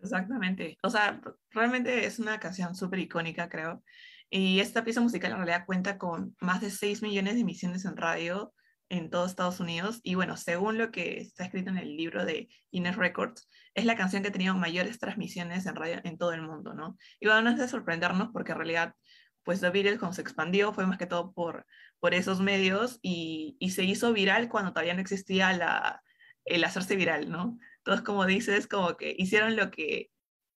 Exactamente. 0.00 0.78
O 0.82 0.90
sea, 0.90 1.20
realmente 1.50 2.04
es 2.04 2.18
una 2.18 2.38
canción 2.38 2.74
súper 2.74 2.98
icónica, 2.98 3.48
creo. 3.48 3.82
Y 4.28 4.60
esta 4.60 4.84
pieza 4.84 5.00
musical 5.00 5.32
en 5.32 5.38
realidad 5.38 5.64
cuenta 5.66 5.98
con 5.98 6.36
más 6.40 6.60
de 6.60 6.70
6 6.70 7.02
millones 7.02 7.34
de 7.34 7.40
emisiones 7.40 7.84
en 7.84 7.96
radio 7.96 8.52
en 8.92 9.08
todos 9.08 9.30
Estados 9.30 9.60
Unidos. 9.60 10.00
Y 10.02 10.16
bueno, 10.16 10.36
según 10.36 10.76
lo 10.76 10.90
que 10.90 11.18
está 11.20 11.44
escrito 11.44 11.70
en 11.70 11.78
el 11.78 11.96
libro 11.96 12.26
de 12.26 12.48
Guinness 12.70 12.96
Records, 12.96 13.48
es 13.74 13.86
la 13.86 13.96
canción 13.96 14.22
que 14.22 14.28
ha 14.28 14.32
tenido 14.32 14.54
mayores 14.54 14.98
transmisiones 14.98 15.64
en 15.66 15.76
radio 15.76 16.00
en 16.04 16.18
todo 16.18 16.32
el 16.32 16.42
mundo, 16.42 16.74
¿no? 16.74 16.98
Y 17.18 17.26
bueno, 17.26 17.42
no 17.42 17.50
es 17.50 17.58
de 17.58 17.68
sorprendernos 17.68 18.28
porque 18.32 18.52
en 18.52 18.58
realidad, 18.58 18.94
pues 19.44 19.60
The 19.60 19.70
Beatles 19.70 19.98
cuando 19.98 20.14
se 20.14 20.22
expandió 20.22 20.72
fue 20.72 20.86
más 20.86 20.98
que 20.98 21.06
todo 21.06 21.32
por, 21.32 21.66
por 22.00 22.14
esos 22.14 22.40
medios 22.40 22.98
y, 23.02 23.56
y 23.58 23.70
se 23.70 23.84
hizo 23.84 24.12
viral 24.12 24.48
cuando 24.48 24.72
todavía 24.72 24.94
no 24.94 25.00
existía 25.00 25.52
la, 25.52 26.02
el 26.44 26.64
hacerse 26.64 26.96
viral, 26.96 27.30
¿no? 27.30 27.58
Todos, 27.82 28.02
como 28.02 28.26
dices, 28.26 28.66
como 28.66 28.96
que 28.96 29.14
hicieron 29.18 29.56
lo 29.56 29.70
que 29.70 30.10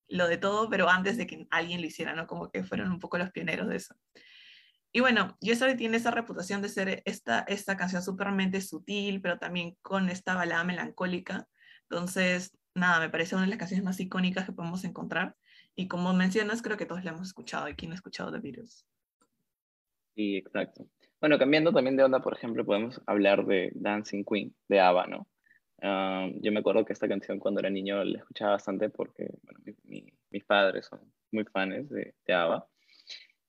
lo 0.08 0.28
de 0.28 0.36
todo, 0.36 0.70
pero 0.70 0.88
antes 0.88 1.16
de 1.16 1.26
que 1.26 1.46
alguien 1.50 1.80
lo 1.80 1.86
hiciera, 1.86 2.14
¿no? 2.14 2.26
Como 2.26 2.50
que 2.50 2.62
fueron 2.64 2.92
un 2.92 3.00
poco 3.00 3.18
los 3.18 3.30
pioneros 3.32 3.68
de 3.68 3.76
eso. 3.76 3.94
Y 4.92 5.00
bueno, 5.00 5.36
Yesterday 5.40 5.76
tiene 5.76 5.96
esa 5.96 6.10
reputación 6.10 6.62
de 6.62 6.68
ser 6.68 7.02
esta, 7.04 7.40
esta 7.40 7.76
canción 7.76 8.02
súpermente 8.02 8.60
sutil, 8.60 9.20
pero 9.20 9.38
también 9.38 9.76
con 9.82 10.08
esta 10.08 10.34
balada 10.34 10.64
melancólica. 10.64 11.46
Entonces, 11.90 12.56
nada, 12.74 13.00
me 13.00 13.10
parece 13.10 13.34
una 13.34 13.44
de 13.44 13.50
las 13.50 13.58
canciones 13.58 13.84
más 13.84 14.00
icónicas 14.00 14.46
que 14.46 14.52
podemos 14.52 14.84
encontrar. 14.84 15.36
Y 15.76 15.88
como 15.88 16.14
mencionas, 16.14 16.62
creo 16.62 16.78
que 16.78 16.86
todos 16.86 17.04
la 17.04 17.10
hemos 17.10 17.28
escuchado. 17.28 17.68
¿Y 17.68 17.74
quién 17.74 17.92
ha 17.92 17.96
escuchado 17.96 18.32
The 18.32 18.38
Beatles? 18.38 18.86
Sí, 20.14 20.38
exacto. 20.38 20.88
Bueno, 21.20 21.38
cambiando 21.38 21.72
también 21.72 21.96
de 21.96 22.04
onda, 22.04 22.20
por 22.20 22.34
ejemplo, 22.34 22.64
podemos 22.64 23.00
hablar 23.06 23.44
de 23.44 23.70
Dancing 23.74 24.24
Queen, 24.24 24.54
de 24.68 24.80
ABBA, 24.80 25.06
¿no? 25.06 25.28
Ah, 25.82 26.28
yo 26.40 26.50
me 26.52 26.60
acuerdo 26.60 26.86
que 26.86 26.94
esta 26.94 27.06
canción 27.06 27.38
cuando 27.38 27.60
era 27.60 27.68
niño 27.68 28.02
la 28.02 28.20
escuchaba 28.20 28.52
bastante 28.52 28.88
porque 28.88 29.28
bueno, 29.42 29.76
mis 30.30 30.44
padres 30.44 30.86
son 30.86 31.00
muy 31.30 31.44
fans 31.44 31.90
de, 31.90 32.14
de 32.26 32.32
ABBA. 32.32 32.66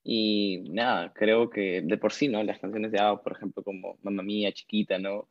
Y 0.03 0.69
nada, 0.69 1.13
creo 1.13 1.49
que 1.49 1.81
de 1.81 1.97
por 1.97 2.11
sí, 2.11 2.27
¿no? 2.27 2.43
Las 2.43 2.59
canciones 2.59 2.91
de 2.91 2.99
ABBA, 2.99 3.23
por 3.23 3.31
ejemplo, 3.33 3.63
como 3.63 3.97
Mamma 4.01 4.23
Mía, 4.23 4.51
Chiquita, 4.51 4.99
¿no? 4.99 5.29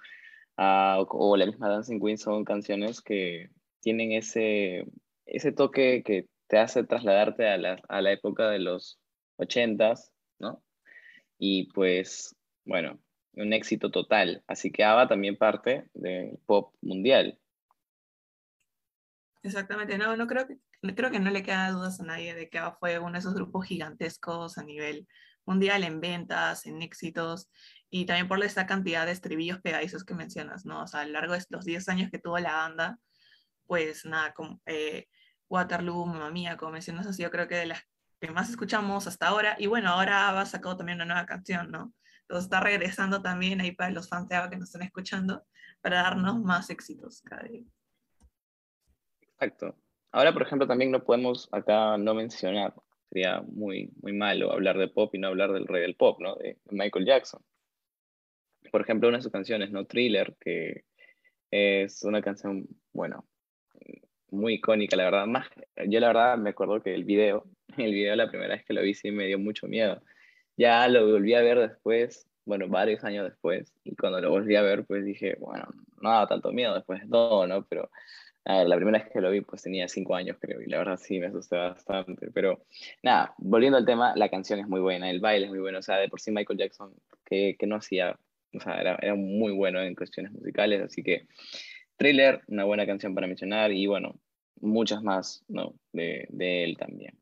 Ah, 0.57 0.97
o, 1.01 1.07
o, 1.33 1.37
la 1.37 1.45
misma 1.45 1.69
Dancing 1.69 2.01
Queen 2.01 2.17
son 2.17 2.45
canciones 2.45 3.03
que 3.03 3.51
tienen 3.81 4.13
ese, 4.13 4.87
ese 5.27 5.53
toque 5.53 6.03
que 6.03 6.27
te 6.49 6.59
hace 6.59 6.85
trasladarte 6.85 7.49
a 7.49 7.59
la, 7.59 7.83
a 7.89 8.01
la 8.01 8.13
época 8.13 8.49
de 8.51 8.59
los 8.59 9.01
ochentas, 9.37 10.13
¿no? 10.39 10.63
Y 11.39 11.71
pues, 11.73 12.37
bueno, 12.65 13.01
un 13.35 13.53
éxito 13.53 13.91
total. 13.91 14.43
Así 14.47 14.71
que 14.71 14.85
ABBA 14.85 15.09
también 15.09 15.37
parte 15.37 15.89
del 15.95 16.39
pop 16.47 16.75
mundial. 16.81 17.39
Exactamente, 19.43 19.97
no, 19.97 20.17
no 20.17 20.27
creo 20.27 20.47
que, 20.49 20.59
creo 20.95 21.11
que 21.11 21.21
no 21.21 21.31
le 21.31 21.43
queda 21.43 21.71
dudas 21.71 22.01
a 22.01 22.05
nadie 22.05 22.35
de 22.35 22.49
que 22.49 22.59
ABBA 22.59 22.77
fue 22.79 22.99
uno 22.99 23.13
de 23.13 23.19
esos 23.19 23.35
grupos 23.35 23.67
gigantescos 23.67 24.59
a 24.59 24.65
nivel 24.65 25.07
mundial 25.45 25.85
en 25.85 26.01
ventas, 26.01 26.67
en 26.67 26.83
éxitos, 26.83 27.49
y 27.89 28.07
también 28.07 28.27
por 28.27 28.43
esta 28.43 28.67
cantidad 28.67 29.07
de 29.07 29.13
estribillos 29.13 29.61
pegadizos 29.61 30.05
que 30.05 30.15
mencionas, 30.15 30.67
¿no? 30.67 30.83
O 30.83 30.87
sea, 30.89 31.01
a 31.01 31.07
lo 31.07 31.13
largo 31.13 31.35
de 31.35 31.45
los 31.51 31.65
10 31.65 31.89
años 31.89 32.11
que 32.11 32.19
tuvo 32.19 32.39
la 32.39 32.55
banda, 32.55 32.99
pues 33.67 34.05
nada, 34.05 34.33
como, 34.35 34.61
eh, 34.67 35.07
Waterloo, 35.49 36.07
Mamma 36.07 36.31
Mía, 36.31 36.57
como 36.57 36.73
mencionas, 36.73 37.07
así 37.07 37.23
yo 37.23 37.31
creo 37.31 37.49
que 37.49 37.57
de 37.57 37.67
las 37.67 37.83
que 38.21 38.31
más 38.31 38.49
escuchamos 38.49 39.07
hasta 39.07 39.29
ahora, 39.29 39.57
y 39.59 39.67
bueno, 39.67 39.91
ahora 39.91 40.29
ABBA 40.29 40.47
sacado 40.47 40.77
también 40.77 40.97
una 40.97 41.05
nueva 41.05 41.27
canción, 41.27 41.71
¿no? 41.71 41.93
Entonces 42.23 42.45
está 42.45 42.61
regresando 42.61 43.23
también 43.23 43.61
ahí 43.61 43.73
para 43.73 43.91
los 43.91 44.09
fans 44.09 44.29
de 44.29 44.37
ABBA 44.37 44.51
que 44.51 44.57
nos 44.57 44.69
están 44.69 44.83
escuchando, 44.83 45.45
para 45.81 46.03
darnos 46.03 46.41
más 46.41 46.71
éxitos 46.71 47.23
cada 47.23 47.43
día. 47.45 47.65
Exacto. 49.21 49.77
Ahora, 50.13 50.33
por 50.33 50.43
ejemplo, 50.43 50.67
también 50.67 50.91
no 50.91 51.05
podemos 51.05 51.49
acá 51.53 51.99
no 51.99 52.15
mencionar, 52.15 52.75
sería 53.11 53.43
muy, 53.43 53.93
muy 54.01 54.13
malo 54.13 54.51
hablar 54.51 54.79
de 54.79 54.89
pop 54.89 55.15
y 55.15 55.19
no 55.19 55.29
hablar 55.29 55.53
del 55.53 55.67
rey 55.67 55.83
del 55.83 55.95
pop, 55.95 56.21
¿no? 56.21 56.37
De 56.37 56.59
Michael 56.71 57.05
Jackson. 57.05 57.45
Por 58.73 58.81
ejemplo, 58.81 59.09
una 59.09 59.19
de 59.19 59.23
sus 59.23 59.33
canciones, 59.33 59.71
¿no? 59.71 59.85
Thriller, 59.85 60.35
que 60.41 60.85
es 61.51 62.03
una 62.03 62.23
canción, 62.23 62.67
bueno, 62.93 63.29
muy 64.37 64.55
icónica, 64.55 64.97
la 64.97 65.05
verdad. 65.05 65.27
Más, 65.27 65.49
yo 65.89 66.01
la 66.01 66.09
verdad 66.09 66.39
me 66.39 66.51
acuerdo 66.51 66.83
que 66.83 66.95
el 66.95 67.05
video, 67.05 67.45
el 67.77 67.93
video 67.93 68.15
la 68.17 68.29
primera 68.29 68.55
vez 68.55 68.65
que 68.65 68.75
lo 68.75 68.83
vi 68.83 68.95
sí 68.95 69.11
me 69.11 69.27
dio 69.27 69.39
mucho 69.39 69.67
miedo. 69.67 70.03
Ya 70.57 70.87
lo 70.89 71.07
volví 71.11 71.35
a 71.35 71.43
ver 71.43 71.59
después, 71.59 72.29
bueno, 72.45 72.69
varios 72.69 73.05
años 73.05 73.25
después, 73.25 73.75
y 73.85 73.95
cuando 73.97 74.21
lo 74.21 74.31
volví 74.31 74.57
a 74.57 74.63
ver, 74.63 74.87
pues 74.87 75.05
dije, 75.05 75.37
bueno, 75.39 75.67
no 76.01 76.11
daba 76.11 76.27
tanto 76.27 76.53
miedo 76.53 76.75
después 76.75 77.03
de 77.03 77.09
todo, 77.09 77.47
¿no? 77.47 77.67
Pero 77.67 77.91
a 78.47 78.59
ver, 78.59 78.69
la 78.69 78.77
primera 78.77 78.99
vez 79.01 79.13
que 79.13 79.21
lo 79.21 79.31
vi, 79.31 79.41
pues 79.41 79.63
tenía 79.63 79.89
cinco 79.89 80.15
años, 80.15 80.37
creo, 80.41 80.63
y 80.63 80.67
la 80.67 80.79
verdad 80.79 80.97
sí 80.97 81.19
me 81.19 81.27
asusté 81.27 81.57
bastante. 81.57 82.31
Pero 82.31 82.65
nada, 83.03 83.35
volviendo 83.39 83.77
al 83.77 83.85
tema, 83.85 84.15
la 84.17 84.29
canción 84.29 84.61
es 84.61 84.69
muy 84.69 84.81
buena, 84.81 85.11
el 85.11 85.21
baile 85.21 85.47
es 85.47 85.51
muy 85.51 85.59
bueno, 85.59 85.81
o 85.81 85.83
sea, 85.83 85.97
de 85.97 86.09
por 86.09 86.21
sí 86.21 86.31
Michael 86.31 86.59
Jackson, 86.59 86.95
que, 87.25 87.57
que 87.59 87.67
no 87.67 87.77
hacía, 87.77 88.17
o 88.55 88.61
sea, 88.61 88.81
era, 88.81 88.99
era 89.03 89.17
muy 89.17 89.53
bueno 89.53 89.83
en 89.83 89.97
cuestiones 89.97 90.33
musicales, 90.33 90.81
así 90.81 91.03
que 91.03 91.27
Thriller, 91.97 92.43
una 92.47 92.65
buena 92.65 92.87
canción 92.87 93.15
para 93.15 93.27
mencionar, 93.27 93.73
y 93.73 93.87
bueno, 93.89 94.15
muchas 94.61 95.03
más, 95.03 95.45
¿no? 95.49 95.75
De, 95.93 96.27
de 96.31 96.65
él 96.65 96.77
también. 96.77 97.19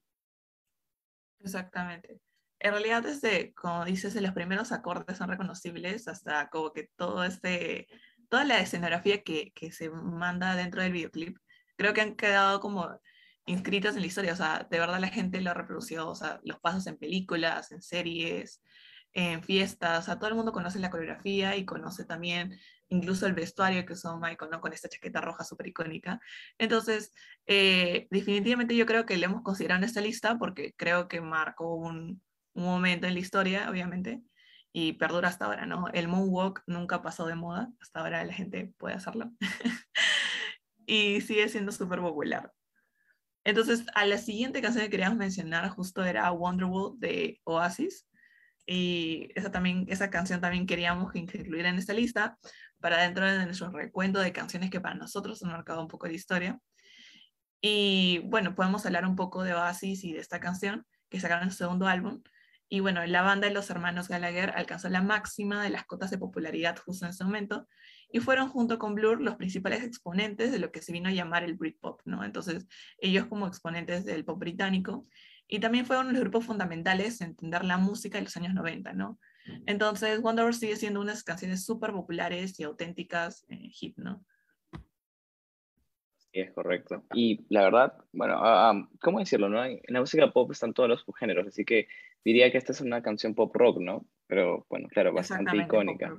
Exactamente. 1.40 2.20
En 2.60 2.72
realidad, 2.72 3.02
desde, 3.02 3.52
como 3.52 3.84
dices, 3.84 4.14
los 4.14 4.32
primeros 4.32 4.72
acordes 4.72 5.18
son 5.18 5.28
reconocibles 5.28 6.08
hasta 6.08 6.48
como 6.48 6.72
que 6.72 6.90
todo 6.96 7.24
este 7.24 7.86
toda 8.28 8.44
la 8.44 8.60
escenografía 8.60 9.22
que, 9.22 9.52
que 9.54 9.70
se 9.70 9.90
manda 9.90 10.56
dentro 10.56 10.82
del 10.82 10.92
videoclip, 10.92 11.38
creo 11.76 11.94
que 11.94 12.00
han 12.00 12.16
quedado 12.16 12.58
como 12.60 13.00
inscritas 13.46 13.94
en 13.94 14.00
la 14.00 14.06
historia, 14.06 14.32
o 14.32 14.36
sea, 14.36 14.66
de 14.68 14.78
verdad 14.78 14.98
la 15.00 15.08
gente 15.08 15.40
lo 15.40 15.54
reprodució, 15.54 16.08
o 16.08 16.14
sea, 16.14 16.40
los 16.42 16.58
pasos 16.60 16.86
en 16.86 16.96
películas, 16.96 17.70
en 17.72 17.82
series, 17.82 18.62
en 19.14 19.42
fiestas, 19.42 20.00
o 20.00 20.02
sea, 20.02 20.18
todo 20.18 20.28
el 20.28 20.34
mundo 20.36 20.52
conoce 20.52 20.78
la 20.78 20.90
coreografía 20.90 21.56
y 21.56 21.64
conoce 21.64 22.04
también 22.04 22.58
incluso 22.88 23.26
el 23.26 23.32
vestuario 23.32 23.86
que 23.86 23.94
usó 23.94 24.18
Michael, 24.18 24.50
¿no? 24.50 24.60
Con 24.60 24.72
esta 24.72 24.88
chaqueta 24.88 25.20
roja 25.20 25.44
súper 25.44 25.68
icónica. 25.68 26.20
Entonces, 26.58 27.12
eh, 27.46 28.06
definitivamente 28.10 28.76
yo 28.76 28.86
creo 28.86 29.06
que 29.06 29.16
le 29.16 29.26
hemos 29.26 29.42
considerado 29.42 29.78
en 29.78 29.84
esta 29.84 30.00
lista 30.00 30.38
porque 30.38 30.74
creo 30.76 31.08
que 31.08 31.20
marcó 31.20 31.74
un, 31.74 32.22
un 32.54 32.64
momento 32.64 33.06
en 33.06 33.14
la 33.14 33.20
historia, 33.20 33.70
obviamente, 33.70 34.22
y 34.72 34.94
perdura 34.94 35.28
hasta 35.28 35.46
ahora, 35.46 35.66
¿no? 35.66 35.88
El 35.92 36.08
moonwalk 36.08 36.62
nunca 36.66 37.02
pasó 37.02 37.26
de 37.26 37.36
moda, 37.36 37.70
hasta 37.80 38.00
ahora 38.00 38.24
la 38.24 38.32
gente 38.34 38.72
puede 38.78 38.96
hacerlo. 38.96 39.30
y 40.86 41.20
sigue 41.20 41.48
siendo 41.48 41.72
súper 41.72 42.00
popular. 42.00 42.52
Entonces, 43.44 43.84
a 43.94 44.06
la 44.06 44.18
siguiente 44.18 44.62
canción 44.62 44.84
que 44.84 44.90
queríamos 44.90 45.18
mencionar 45.18 45.68
justo 45.70 46.04
era 46.04 46.32
Wonderwall 46.32 46.98
de 46.98 47.40
Oasis. 47.44 48.06
Y 48.66 49.28
esa, 49.34 49.50
también, 49.50 49.86
esa 49.88 50.10
canción 50.10 50.40
también 50.40 50.66
queríamos 50.66 51.14
incluir 51.14 51.66
en 51.66 51.76
esta 51.76 51.92
lista 51.92 52.38
para 52.80 53.02
dentro 53.02 53.30
de 53.30 53.44
nuestro 53.44 53.70
recuento 53.70 54.20
de 54.20 54.32
canciones 54.32 54.70
que 54.70 54.80
para 54.80 54.94
nosotros 54.94 55.42
han 55.42 55.50
marcado 55.50 55.80
un 55.82 55.88
poco 55.88 56.06
de 56.06 56.14
historia. 56.14 56.58
Y 57.60 58.20
bueno, 58.24 58.54
podemos 58.54 58.84
hablar 58.86 59.06
un 59.06 59.16
poco 59.16 59.42
de 59.42 59.54
Oasis 59.54 60.04
y 60.04 60.12
de 60.12 60.20
esta 60.20 60.40
canción 60.40 60.86
que 61.08 61.20
sacaron 61.20 61.44
en 61.44 61.50
su 61.50 61.58
segundo 61.58 61.86
álbum, 61.86 62.22
y 62.68 62.80
bueno, 62.80 63.04
la 63.06 63.22
banda 63.22 63.46
de 63.46 63.54
los 63.54 63.70
hermanos 63.70 64.08
Gallagher 64.08 64.52
alcanzó 64.56 64.88
la 64.88 65.02
máxima 65.02 65.62
de 65.62 65.70
las 65.70 65.84
cotas 65.84 66.10
de 66.10 66.18
popularidad 66.18 66.76
justo 66.78 67.04
en 67.04 67.10
ese 67.10 67.22
momento 67.22 67.68
y 68.10 68.20
fueron 68.20 68.48
junto 68.48 68.78
con 68.78 68.94
Blur 68.94 69.20
los 69.20 69.36
principales 69.36 69.84
exponentes 69.84 70.50
de 70.50 70.58
lo 70.58 70.72
que 70.72 70.80
se 70.80 70.92
vino 70.92 71.08
a 71.08 71.12
llamar 71.12 71.44
el 71.44 71.54
Britpop, 71.54 72.00
¿no? 72.04 72.24
Entonces, 72.24 72.66
ellos 72.98 73.26
como 73.26 73.46
exponentes 73.46 74.04
del 74.04 74.24
pop 74.24 74.38
británico 74.38 75.06
y 75.48 75.60
también 75.60 75.86
fueron 75.86 76.12
los 76.12 76.20
grupos 76.20 76.44
fundamentales 76.44 77.20
en 77.20 77.28
entender 77.28 77.64
la 77.64 77.76
música 77.76 78.18
de 78.18 78.24
los 78.24 78.36
años 78.36 78.54
90, 78.54 78.92
¿no? 78.92 79.18
Entonces, 79.66 80.20
Wonderwall 80.20 80.54
sigue 80.54 80.76
siendo 80.76 81.00
unas 81.00 81.22
canciones 81.22 81.64
súper 81.64 81.92
populares 81.92 82.58
y 82.58 82.64
auténticas 82.64 83.44
en 83.48 83.70
hit, 83.70 83.96
¿no? 83.98 84.24
Sí, 84.72 86.40
es 86.40 86.50
correcto. 86.52 87.04
Y 87.12 87.44
la 87.50 87.62
verdad, 87.62 87.94
bueno, 88.12 88.40
uh, 88.40 88.88
¿cómo 89.00 89.18
decirlo? 89.18 89.48
No? 89.48 89.64
En 89.64 89.80
la 89.88 90.00
música 90.00 90.32
pop 90.32 90.50
están 90.50 90.72
todos 90.72 90.88
los 90.88 91.02
subgéneros, 91.02 91.46
así 91.46 91.64
que 91.64 91.88
diría 92.24 92.50
que 92.50 92.58
esta 92.58 92.72
es 92.72 92.80
una 92.80 93.02
canción 93.02 93.34
pop 93.34 93.54
rock, 93.54 93.78
¿no? 93.80 94.06
Pero 94.26 94.66
bueno, 94.70 94.88
claro, 94.88 95.12
bastante 95.12 95.56
icónica. 95.56 96.16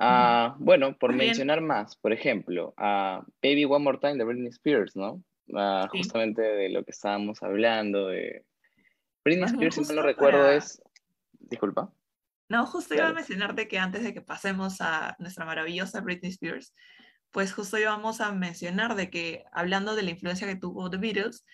Uh, 0.00 0.54
bueno, 0.58 0.96
por 0.96 1.12
mencionar 1.12 1.60
más, 1.60 1.96
por 1.96 2.12
ejemplo, 2.12 2.72
uh, 2.78 3.22
Baby 3.42 3.64
One 3.64 3.84
More 3.84 3.98
Time 3.98 4.16
de 4.16 4.24
Britney 4.24 4.48
Spears, 4.48 4.96
¿no? 4.96 5.22
Sí. 5.48 5.88
Justamente 5.90 6.42
de 6.42 6.68
lo 6.68 6.84
que 6.84 6.90
estábamos 6.90 7.42
hablando, 7.42 8.08
de 8.08 8.44
Britney 9.24 9.46
Spears, 9.46 9.74
si 9.76 9.82
no 9.82 9.94
lo 9.94 10.02
recuerdo, 10.02 10.40
para... 10.40 10.56
es... 10.56 10.80
Disculpa. 11.32 11.92
No, 12.48 12.66
justo 12.66 12.94
claro. 12.94 13.10
iba 13.10 13.10
a 13.10 13.20
mencionarte 13.20 13.68
que 13.68 13.78
antes 13.78 14.02
de 14.02 14.14
que 14.14 14.22
pasemos 14.22 14.80
a 14.80 15.16
nuestra 15.18 15.44
maravillosa 15.44 16.00
Britney 16.00 16.30
Spears, 16.30 16.74
pues 17.30 17.52
justo 17.52 17.78
íbamos 17.78 18.20
a 18.20 18.32
mencionar 18.32 18.94
de 18.94 19.10
que 19.10 19.44
hablando 19.52 19.94
de 19.94 20.02
la 20.02 20.10
influencia 20.10 20.46
que 20.46 20.56
tuvo 20.56 20.88
The 20.88 20.96
Beatles, 20.96 21.44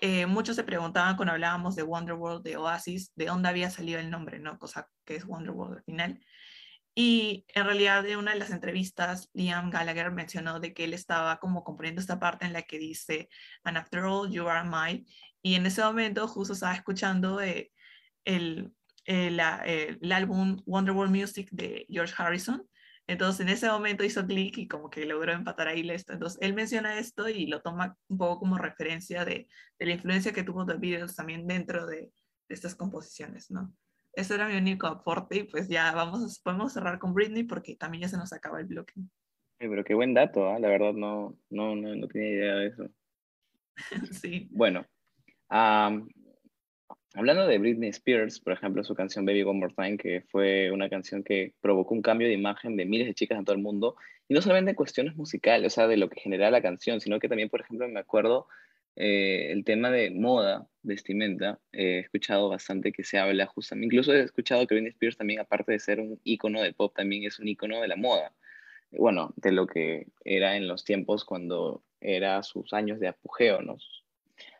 eh, 0.00 0.26
muchos 0.26 0.56
se 0.56 0.64
preguntaban 0.64 1.16
cuando 1.16 1.32
hablábamos 1.32 1.76
de 1.76 1.82
Wonderworld, 1.82 2.42
de 2.42 2.56
Oasis, 2.56 3.12
de 3.14 3.26
dónde 3.26 3.48
había 3.48 3.70
salido 3.70 4.00
el 4.00 4.10
nombre, 4.10 4.38
¿no? 4.38 4.58
Cosa 4.58 4.88
que 5.04 5.16
es 5.16 5.24
Wonderworld 5.24 5.78
al 5.78 5.84
final. 5.84 6.20
Y 6.94 7.46
en 7.54 7.64
realidad 7.64 8.02
de 8.02 8.16
una 8.16 8.32
de 8.32 8.38
las 8.38 8.50
entrevistas, 8.50 9.30
Liam 9.32 9.70
Gallagher 9.70 10.10
mencionó 10.10 10.60
de 10.60 10.74
que 10.74 10.84
él 10.84 10.92
estaba 10.92 11.38
como 11.38 11.64
componiendo 11.64 12.00
esta 12.00 12.20
parte 12.20 12.44
en 12.44 12.52
la 12.52 12.62
que 12.62 12.78
dice, 12.78 13.28
and 13.64 13.78
after 13.78 14.04
all, 14.04 14.30
you 14.30 14.46
are 14.48 14.68
mine. 14.68 15.06
Y 15.40 15.54
en 15.54 15.66
ese 15.66 15.82
momento 15.82 16.28
justo 16.28 16.52
estaba 16.52 16.74
escuchando 16.74 17.40
eh, 17.40 17.72
el, 18.24 18.72
el, 19.06 19.40
el, 19.40 19.98
el, 20.00 20.12
álbum 20.12 20.62
Wonderworld 20.66 21.14
Music 21.14 21.48
de 21.50 21.86
George 21.88 22.14
Harrison. 22.16 22.68
Entonces 23.06 23.40
en 23.40 23.48
ese 23.48 23.68
momento 23.68 24.04
hizo 24.04 24.24
clic 24.26 24.58
y 24.58 24.68
como 24.68 24.88
que 24.88 25.04
logró 25.04 25.32
empatar 25.32 25.68
ahí 25.68 25.88
esto. 25.90 26.12
Entonces 26.12 26.38
él 26.40 26.54
menciona 26.54 26.98
esto 26.98 27.28
y 27.28 27.46
lo 27.46 27.60
toma 27.60 27.96
un 28.08 28.18
poco 28.18 28.40
como 28.40 28.58
referencia 28.58 29.24
de, 29.24 29.48
de 29.78 29.86
la 29.86 29.92
influencia 29.92 30.32
que 30.32 30.44
tuvo 30.44 30.64
The 30.64 30.74
Beatles 30.74 31.16
también 31.16 31.46
dentro 31.46 31.86
de, 31.86 31.96
de, 32.48 32.54
estas 32.54 32.74
composiciones, 32.74 33.50
¿no? 33.50 33.74
Ese 34.14 34.34
era 34.34 34.48
mi 34.48 34.56
único 34.56 34.86
aporte 34.86 35.38
y 35.38 35.42
pues 35.44 35.68
ya 35.68 35.92
vamos, 35.92 36.40
podemos 36.40 36.72
cerrar 36.72 36.98
con 36.98 37.14
Britney 37.14 37.44
porque 37.44 37.76
también 37.76 38.02
ya 38.02 38.08
se 38.08 38.16
nos 38.16 38.32
acaba 38.32 38.60
el 38.60 38.66
bloque. 38.66 38.94
Sí, 38.96 39.68
pero 39.68 39.84
qué 39.84 39.94
buen 39.94 40.14
dato, 40.14 40.54
¿eh? 40.54 40.60
la 40.60 40.68
verdad 40.68 40.92
no, 40.92 41.36
no, 41.50 41.74
no, 41.76 41.94
no 41.94 42.08
tenía 42.08 42.30
idea 42.30 42.54
de 42.56 42.66
eso. 42.66 42.88
sí. 44.20 44.48
Bueno, 44.50 44.84
um, 45.50 46.08
Hablando 47.14 47.46
de 47.46 47.58
Britney 47.58 47.90
Spears, 47.90 48.40
por 48.40 48.54
ejemplo, 48.54 48.82
su 48.82 48.94
canción 48.94 49.26
Baby 49.26 49.42
One 49.42 49.60
More 49.60 49.74
Time, 49.74 49.98
que 49.98 50.22
fue 50.30 50.70
una 50.70 50.88
canción 50.88 51.22
que 51.22 51.52
provocó 51.60 51.94
un 51.94 52.00
cambio 52.00 52.26
de 52.26 52.32
imagen 52.32 52.74
de 52.74 52.86
miles 52.86 53.06
de 53.06 53.14
chicas 53.14 53.38
en 53.38 53.44
todo 53.44 53.54
el 53.54 53.60
mundo, 53.60 53.96
y 54.28 54.34
no 54.34 54.40
solamente 54.40 54.70
en 54.70 54.76
cuestiones 54.76 55.14
musicales, 55.14 55.74
o 55.74 55.74
sea, 55.74 55.86
de 55.88 55.98
lo 55.98 56.08
que 56.08 56.20
generaba 56.20 56.50
la 56.50 56.62
canción, 56.62 57.02
sino 57.02 57.18
que 57.18 57.28
también, 57.28 57.50
por 57.50 57.60
ejemplo, 57.60 57.86
me 57.86 58.00
acuerdo 58.00 58.46
eh, 58.96 59.52
el 59.52 59.64
tema 59.64 59.90
de 59.90 60.10
moda, 60.10 60.68
vestimenta, 60.82 61.58
eh, 61.72 61.96
he 61.96 61.98
escuchado 62.00 62.48
bastante 62.48 62.92
que 62.92 63.04
se 63.04 63.18
habla 63.18 63.46
justamente, 63.46 63.86
incluso 63.86 64.12
he 64.12 64.22
escuchado 64.22 64.66
que 64.66 64.74
Britney 64.74 64.90
Spears 64.90 65.16
también, 65.16 65.40
aparte 65.40 65.72
de 65.72 65.78
ser 65.78 66.00
un 66.00 66.20
ícono 66.24 66.60
de 66.60 66.72
pop, 66.72 66.94
también 66.94 67.24
es 67.24 67.38
un 67.38 67.48
ícono 67.48 67.80
de 67.80 67.88
la 67.88 67.96
moda. 67.96 68.32
Bueno, 68.90 69.32
de 69.36 69.52
lo 69.52 69.66
que 69.66 70.06
era 70.24 70.56
en 70.56 70.68
los 70.68 70.84
tiempos 70.84 71.24
cuando 71.24 71.82
era 72.00 72.42
sus 72.42 72.74
años 72.74 73.00
de 73.00 73.08
apogeo, 73.08 73.62
¿no? 73.62 73.78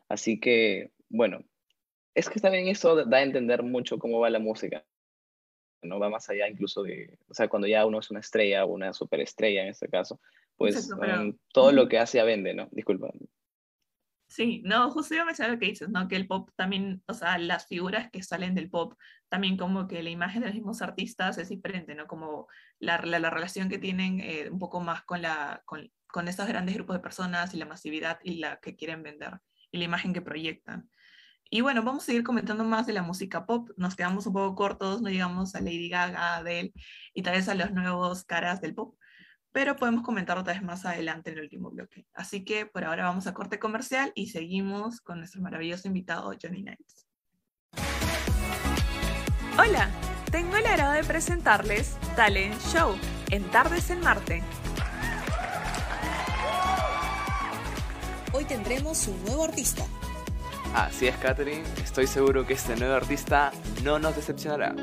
Así 0.09 0.41
que, 0.41 0.91
bueno, 1.11 1.45
es 2.15 2.31
que 2.31 2.41
también 2.41 2.69
eso 2.69 3.05
da 3.05 3.19
a 3.19 3.23
entender 3.23 3.63
mucho 3.63 3.99
cómo 3.99 4.21
va 4.21 4.31
la 4.31 4.39
música, 4.39 4.85
¿no? 5.83 5.99
Va 5.99 6.09
más 6.09 6.29
allá 6.31 6.49
incluso 6.49 6.83
de, 6.83 7.19
o 7.29 7.35
sea, 7.35 7.49
cuando 7.49 7.69
ya 7.69 7.85
uno 7.85 7.99
es 7.99 8.11
una 8.11 8.21
estrella 8.21 8.65
o 8.65 8.73
una 8.73 8.93
superestrella 8.93 9.63
en 9.63 9.69
este 9.69 9.89
caso, 9.89 10.21
pues 10.57 10.91
um, 10.93 11.37
todo 11.53 11.73
lo 11.73 11.89
que 11.89 11.99
hace 11.99 12.19
ya 12.19 12.25
vende, 12.25 12.55
¿no? 12.55 12.69
Disculpa. 12.71 13.11
Sí, 14.33 14.63
no, 14.65 14.91
justo 14.91 15.13
iba 15.13 15.25
a 15.25 15.27
mencionar 15.27 15.53
lo 15.53 15.59
que 15.59 15.67
dices, 15.67 15.91
¿no? 15.91 16.09
Que 16.09 16.17
el 16.17 16.27
pop 16.27 16.49
también, 16.57 17.03
o 17.07 17.13
sea, 17.13 17.37
las 17.37 17.67
figuras 17.67 18.11
que 18.11 18.23
salen 18.23 18.55
del 18.55 18.71
pop, 18.71 18.95
también 19.29 19.59
como 19.59 19.87
que 19.87 20.03
la 20.03 20.09
imagen 20.09 20.41
de 20.41 20.47
los 20.47 20.55
mismos 20.55 20.81
artistas 20.81 21.37
es 21.37 21.51
diferente, 21.51 21.95
¿no? 21.95 22.07
Como 22.07 22.47
la, 22.79 22.99
la, 23.03 23.19
la 23.19 23.29
relación 23.29 23.69
que 23.69 23.79
tienen 23.79 24.21
eh, 24.21 24.49
un 24.51 24.59
poco 24.59 24.81
más 24.81 25.03
con, 25.03 25.21
la, 25.21 25.61
con, 25.67 25.93
con 26.07 26.29
estos 26.29 26.49
grandes 26.49 26.75
grupos 26.75 26.97
de 26.97 27.01
personas 27.01 27.53
y 27.53 27.59
la 27.59 27.67
masividad 27.67 28.21
y 28.25 28.37
la 28.39 28.57
que 28.57 28.75
quieren 28.75 29.03
vender 29.03 29.39
y 29.71 29.77
la 29.77 29.85
imagen 29.85 30.15
que 30.15 30.23
proyectan. 30.23 30.89
Y 31.51 31.61
bueno, 31.61 31.83
vamos 31.83 32.05
a 32.05 32.07
seguir 32.07 32.23
comentando 32.23 32.65
más 32.65 32.87
de 32.87 32.95
la 32.95 33.03
música 33.03 33.45
pop. 33.45 33.69
Nos 33.77 33.97
quedamos 33.97 34.27
un 34.27 34.33
poco 34.33 34.55
cortos, 34.55 35.03
no 35.03 35.11
llegamos 35.11 35.55
a 35.55 35.61
Lady 35.61 35.91
Gaga, 35.91 36.37
Adele 36.37 36.73
y 37.13 37.23
tal 37.23 37.35
vez 37.35 37.51
a 37.51 37.55
los 37.55 37.71
nuevos 37.73 38.25
caras 38.25 38.63
del 38.63 38.75
pop, 38.75 38.97
pero 39.53 39.77
podemos 39.77 40.03
comentar 40.03 40.39
otra 40.39 40.55
vez 40.55 40.63
más 40.63 40.85
adelante 40.85 41.31
en 41.31 41.39
el 41.39 41.45
último 41.45 41.71
bloque. 41.71 42.07
Así 42.15 42.45
que 42.45 42.67
por 42.67 42.85
ahora 42.85 43.05
vamos 43.05 43.27
a 43.27 43.35
corte 43.35 43.59
comercial 43.59 44.13
y 44.15 44.29
seguimos 44.29 45.01
con 45.01 45.19
nuestro 45.19 45.43
maravilloso 45.43 45.89
invitado 45.89 46.33
Johnny 46.43 46.63
Knights. 46.63 47.07
Hola, 49.59 49.91
tengo 50.31 50.57
el 50.57 50.67
agrado 50.67 50.95
de 50.95 51.05
presentarles 51.05 51.99
Talent 52.17 52.59
Show 52.73 52.97
en 53.31 53.45
Tardes 53.51 53.91
en 53.91 54.01
Marte. 54.01 54.43
Hoy 58.33 58.47
tendremos 58.47 59.07
un 59.09 59.23
nuevo 59.25 59.45
artista. 59.45 59.85
Así 60.75 61.07
es, 61.07 61.17
Katherine. 61.19 61.65
Estoy 61.85 62.07
seguro 62.07 62.47
que 62.47 62.55
este 62.55 62.77
nuevo 62.77 62.95
artista 62.95 63.53
no 63.85 63.99
nos 63.99 64.17
decepcionará. 64.17 64.75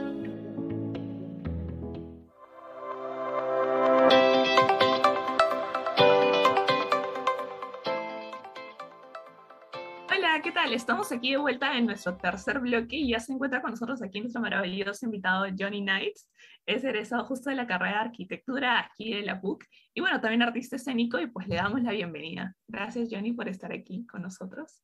Tal? 10.70 10.76
Estamos 10.76 11.12
aquí 11.12 11.32
de 11.32 11.38
vuelta 11.38 11.78
en 11.78 11.86
nuestro 11.86 12.16
tercer 12.18 12.60
bloque 12.60 12.96
y 12.96 13.10
ya 13.10 13.20
se 13.20 13.34
encuentra 13.34 13.62
con 13.62 13.72
nosotros 13.72 14.02
aquí 14.02 14.22
nuestro 14.22 14.42
maravilloso 14.42 15.06
invitado 15.06 15.46
Johnny 15.58 15.82
Knights. 15.82 16.28
Es 16.66 16.84
egresado 16.84 17.26
justo 17.26 17.50
de 17.50 17.56
la 17.56 17.66
carrera 17.66 17.94
de 17.94 18.10
arquitectura 18.10 18.80
aquí 18.80 19.14
de 19.14 19.24
la 19.24 19.42
PUC 19.42 19.66
y 19.94 20.02
bueno, 20.02 20.22
también 20.22 20.42
artista 20.42 20.76
escénico 20.76 21.20
y 21.20 21.28
pues 21.28 21.48
le 21.48 21.56
damos 21.56 21.82
la 21.82 21.92
bienvenida. 21.92 22.56
Gracias 22.68 23.10
Johnny 23.12 23.34
por 23.34 23.48
estar 23.48 23.72
aquí 23.72 24.06
con 24.06 24.22
nosotros. 24.22 24.84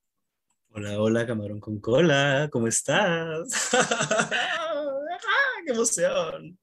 Hola, 0.70 1.00
hola, 1.00 1.26
camarón 1.28 1.60
con 1.60 1.80
cola, 1.80 2.50
¿cómo 2.52 2.68
estás? 2.68 3.72
¡Qué 5.66 5.72
emoción! 5.72 6.58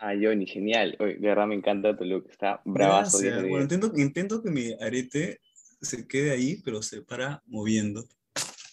Ah, 0.00 0.12
Johnny, 0.20 0.46
genial. 0.46 0.96
Oye, 0.98 1.14
de 1.14 1.28
verdad 1.28 1.46
me 1.46 1.54
encanta 1.54 1.96
tu 1.96 2.04
look, 2.04 2.28
está 2.30 2.60
bravazo. 2.64 3.18
10 3.18 3.22
de 3.22 3.30
Gracias. 3.30 3.42
10. 3.42 3.50
Bueno, 3.50 3.62
intento, 3.62 3.92
intento 3.96 4.42
que 4.42 4.50
mi 4.50 4.72
arete 4.80 5.40
se 5.84 6.06
quede 6.06 6.30
ahí, 6.32 6.60
pero 6.64 6.82
se 6.82 7.02
para 7.02 7.42
moviendo. 7.46 8.04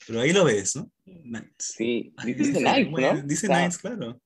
Pero 0.07 0.21
ahí 0.21 0.33
lo 0.33 0.43
ves, 0.45 0.75
¿no? 0.75 0.91
Nights. 1.05 1.75
Sí, 1.77 2.13
dice 2.25 2.59
Nights, 2.59 2.91
¿no? 2.91 3.21
Dice 3.23 3.47
Nights, 3.47 3.77
claro. 3.77 4.19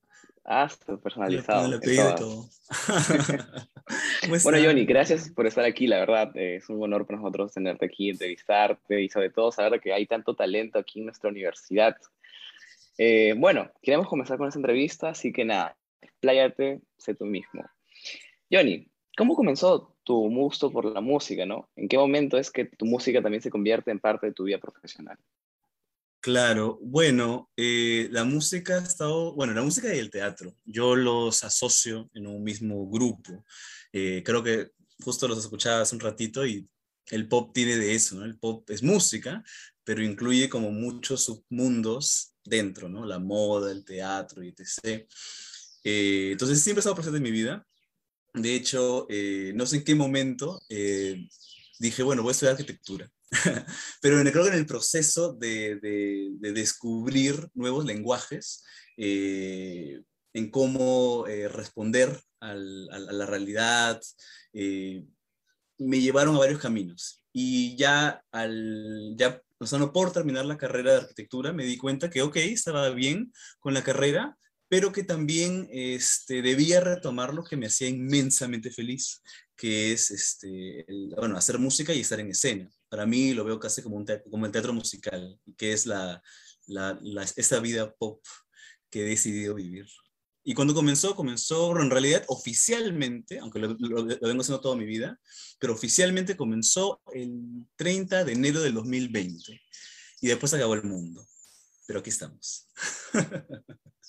Ah, 0.44 0.66
está 0.70 0.92
Le 0.92 0.98
personalizado. 0.98 1.74
apellido 1.74 2.10
y 2.10 2.14
todas. 2.14 2.20
todo. 2.20 2.48
¿Cómo 4.22 4.36
Bueno? 4.44 4.58
Johnny, 4.64 4.84
gracias 4.84 5.30
por 5.30 5.46
estar 5.46 5.64
aquí, 5.64 5.86
la 5.86 5.98
verdad. 5.98 6.36
eh, 6.36 6.56
es 6.56 6.68
un 6.68 6.82
honor 6.82 7.06
para 7.06 7.18
nosotros 7.18 7.52
tenerte 7.52 7.86
aquí, 7.86 8.10
entrevistarte 8.10 9.02
y 9.02 9.08
sobre 9.08 9.30
todo 9.30 9.50
saber 9.50 9.80
que 9.80 9.92
hay 9.92 10.06
tanto 10.06 10.34
talento 10.34 10.78
aquí 10.78 11.00
en 11.00 11.06
nuestra 11.06 11.30
universidad. 11.30 11.96
Eh, 12.98 13.34
bueno, 13.36 13.70
queremos 13.82 14.08
comenzar 14.08 14.38
con 14.38 14.46
esta 14.48 14.58
entrevista, 14.58 15.08
así 15.10 15.32
que 15.32 15.44
nada, 15.44 15.76
expláyate, 16.00 16.80
sé 16.96 17.14
tú 17.14 17.24
mismo. 17.26 17.64
Johnny, 18.50 18.88
¿cómo 19.16 19.34
comenzó 19.34 19.95
tu 20.06 20.14
gusto 20.30 20.70
por 20.70 20.84
la 20.84 21.00
música, 21.00 21.44
no? 21.44 21.68
¿En 21.74 21.88
qué 21.88 21.98
momento 21.98 22.38
es 22.38 22.52
que 22.52 22.64
tu 22.64 22.86
música 22.86 23.20
también 23.20 23.42
se 23.42 23.50
convierte 23.50 23.90
en 23.90 23.98
parte 23.98 24.26
de 24.28 24.32
tu 24.32 24.44
vida 24.44 24.58
profesional? 24.58 25.18
Claro, 26.20 26.78
bueno, 26.80 27.50
eh, 27.56 28.08
la 28.12 28.22
música 28.22 28.78
ha 28.78 28.82
estado, 28.82 29.34
bueno, 29.34 29.52
la 29.52 29.62
música 29.62 29.92
y 29.92 29.98
el 29.98 30.10
teatro, 30.10 30.54
yo 30.64 30.94
los 30.94 31.42
asocio 31.42 32.08
en 32.14 32.28
un 32.28 32.42
mismo 32.44 32.88
grupo. 32.88 33.44
Eh, 33.92 34.22
creo 34.24 34.44
que 34.44 34.70
justo 35.04 35.26
los 35.26 35.38
escuchaba 35.38 35.80
hace 35.80 35.96
un 35.96 36.00
ratito 36.00 36.46
y 36.46 36.68
el 37.10 37.26
pop 37.28 37.52
tiene 37.52 37.76
de 37.76 37.94
eso, 37.94 38.14
¿no? 38.14 38.24
El 38.24 38.38
pop 38.38 38.68
es 38.70 38.84
música, 38.84 39.42
pero 39.82 40.04
incluye 40.04 40.48
como 40.48 40.70
muchos 40.70 41.24
submundos 41.24 42.32
dentro, 42.44 42.88
¿no? 42.88 43.04
La 43.04 43.18
moda, 43.18 43.72
el 43.72 43.84
teatro 43.84 44.42
etc. 44.42 45.04
Eh, 45.82 46.30
entonces 46.32 46.62
siempre 46.62 46.78
ha 46.78 46.82
estado 46.82 46.94
presente 46.94 47.16
en 47.16 47.24
mi 47.24 47.32
vida. 47.32 47.66
De 48.36 48.54
hecho, 48.54 49.06
eh, 49.08 49.52
no 49.54 49.66
sé 49.66 49.78
en 49.78 49.84
qué 49.84 49.94
momento 49.94 50.60
eh, 50.68 51.26
dije, 51.78 52.02
bueno, 52.02 52.22
voy 52.22 52.30
a 52.30 52.32
estudiar 52.32 52.52
arquitectura. 52.54 53.10
Pero 54.02 54.18
creo 54.30 54.44
que 54.44 54.50
en 54.50 54.56
el 54.58 54.66
proceso 54.66 55.32
de, 55.34 55.76
de- 55.76 56.28
de 56.38 56.52
descubrir 56.52 57.48
nuevos 57.54 57.84
lenguajes, 57.86 58.62
eh, 58.98 60.02
en 60.34 60.50
cómo 60.50 61.24
responder 61.50 62.20
a 62.40 62.54
la 62.54 63.24
realidad, 63.26 64.00
me 65.78 66.00
llevaron 66.00 66.36
a 66.36 66.38
varios 66.40 66.60
caminos. 66.60 67.22
Y 67.32 67.76
ya, 67.76 68.22
al, 68.32 69.14
ya, 69.16 69.40
o 69.58 69.66
sea, 69.66 69.78
no 69.78 69.92
por 69.92 70.12
terminar 70.12 70.46
la 70.46 70.56
carrera 70.58 70.92
de 70.92 70.98
arquitectura, 71.00 71.52
me 71.52 71.64
di 71.64 71.76
cuenta 71.76 72.10
que, 72.10 72.22
ok, 72.22 72.36
estaba 72.36 72.88
bien 72.90 73.32
con 73.60 73.74
la 73.74 73.82
carrera, 73.84 74.36
pero 74.68 74.92
que 74.92 75.04
también 75.04 75.68
este, 75.70 76.42
debía 76.42 76.80
retomar 76.80 77.32
lo 77.34 77.44
que 77.44 77.56
me 77.56 77.66
hacía 77.66 77.88
inmensamente 77.88 78.70
feliz, 78.70 79.22
que 79.56 79.92
es 79.92 80.10
este, 80.10 80.80
el- 80.90 81.14
bueno, 81.16 81.36
hacer 81.36 81.58
música 81.58 81.94
y 81.94 82.00
estar 82.00 82.20
en 82.20 82.30
escena. 82.30 82.70
Para 82.88 83.06
mí 83.06 83.32
lo 83.34 83.44
veo 83.44 83.58
casi 83.60 83.82
como, 83.82 83.96
un 83.96 84.04
teatro, 84.04 84.30
como 84.30 84.46
el 84.46 84.52
teatro 84.52 84.72
musical, 84.72 85.38
que 85.56 85.72
es 85.72 85.86
la, 85.86 86.22
la, 86.66 86.98
la- 87.02 87.22
esta 87.36 87.60
vida 87.60 87.94
pop 87.94 88.24
que 88.90 89.02
he 89.02 89.04
decidido 89.08 89.54
vivir. 89.54 89.86
Y 90.48 90.54
cuando 90.54 90.74
comenzó, 90.74 91.16
comenzó, 91.16 91.76
en 91.80 91.90
realidad 91.90 92.24
oficialmente, 92.28 93.38
aunque 93.40 93.58
lo, 93.58 93.68
lo- 93.78 94.02
lo 94.04 94.18
vengo 94.28 94.42
haciendo 94.42 94.60
toda 94.60 94.76
mi 94.76 94.84
vida, 94.84 95.18
pero 95.58 95.72
oficialmente 95.74 96.36
comenzó 96.36 97.00
el 97.12 97.66
30 97.76 98.24
de 98.24 98.32
enero 98.32 98.60
del 98.60 98.74
2020 98.74 99.60
y 100.20 100.26
después 100.28 100.54
acabó 100.54 100.74
el 100.74 100.84
mundo. 100.84 101.26
Pero 101.86 102.00
aquí 102.00 102.10
estamos. 102.10 102.68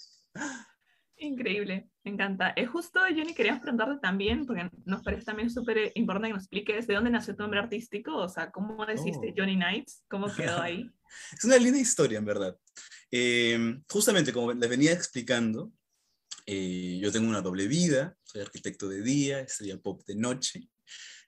Increíble, 1.19 1.89
me 2.04 2.12
encanta. 2.12 2.50
Es 2.50 2.69
justo, 2.69 3.00
Johnny, 3.00 3.34
queríamos 3.34 3.62
preguntarte 3.62 4.00
también, 4.00 4.45
porque 4.45 4.69
nos 4.86 5.02
parece 5.02 5.26
también 5.26 5.50
súper 5.50 5.91
importante 5.95 6.28
que 6.28 6.34
nos 6.34 6.43
expliques 6.43 6.86
de 6.86 6.93
dónde 6.93 7.10
nació 7.10 7.36
tu 7.36 7.41
nombre 7.41 7.60
artístico, 7.60 8.15
o 8.15 8.30
sea, 8.30 8.52
cómo 8.52 8.86
decidiste 8.86 9.30
Oh. 9.30 9.34
Johnny 9.36 9.56
Knights, 9.56 10.04
cómo 10.08 10.28
quedó 10.34 10.62
ahí. 10.62 10.89
Es 11.36 11.43
una 11.43 11.58
linda 11.58 11.80
historia, 11.80 12.19
en 12.19 12.26
verdad. 12.26 12.56
Eh, 13.10 13.80
justamente, 13.89 14.32
como 14.32 14.54
les 14.54 14.69
venía 14.69 14.91
explicando, 14.91 15.71
eh, 16.45 17.00
yo 17.02 17.12
tengo 17.12 17.28
una 17.28 17.41
doble 17.41 17.67
vida, 17.67 18.15
soy 18.23 18.41
arquitecto 18.41 18.88
de 18.88 19.02
día, 19.02 19.39
estudio 19.39 19.82
pop 19.82 20.02
de 20.06 20.15
noche, 20.15 20.69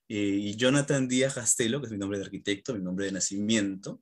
eh, 0.07 0.15
y 0.17 0.55
Jonathan 0.55 1.07
Díaz 1.07 1.33
Castelo, 1.33 1.79
que 1.79 1.87
es 1.87 1.91
mi 1.91 1.97
nombre 1.97 2.17
de 2.19 2.25
arquitecto, 2.25 2.73
mi 2.73 2.81
nombre 2.81 3.07
de 3.07 3.11
nacimiento, 3.11 4.01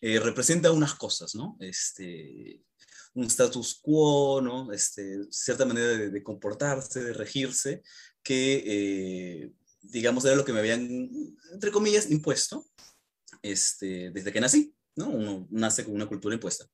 eh, 0.00 0.20
representa 0.20 0.70
unas 0.70 0.94
cosas, 0.94 1.34
¿no? 1.34 1.56
Este, 1.60 2.60
un 3.14 3.24
status 3.24 3.80
quo, 3.82 4.40
¿no? 4.40 4.72
Este, 4.72 5.24
cierta 5.30 5.64
manera 5.64 5.88
de, 5.88 6.22
comportarse, 6.22 7.02
de 7.02 7.12
regirse, 7.12 7.82
que, 8.22 8.62
eh, 8.66 9.52
digamos, 9.82 10.24
era 10.24 10.36
lo 10.36 10.44
que 10.44 10.52
me 10.52 10.60
habían, 10.60 11.10
entre 11.52 11.70
comillas, 11.70 12.10
impuesto 12.10 12.66
este, 13.42 14.10
desde 14.10 14.32
que 14.32 14.40
nací, 14.40 14.74
¿no? 14.96 15.08
Uno 15.10 15.46
nace 15.50 15.84
con 15.84 15.94
una 15.94 16.06
cultura 16.06 16.34
impuesta. 16.34 16.66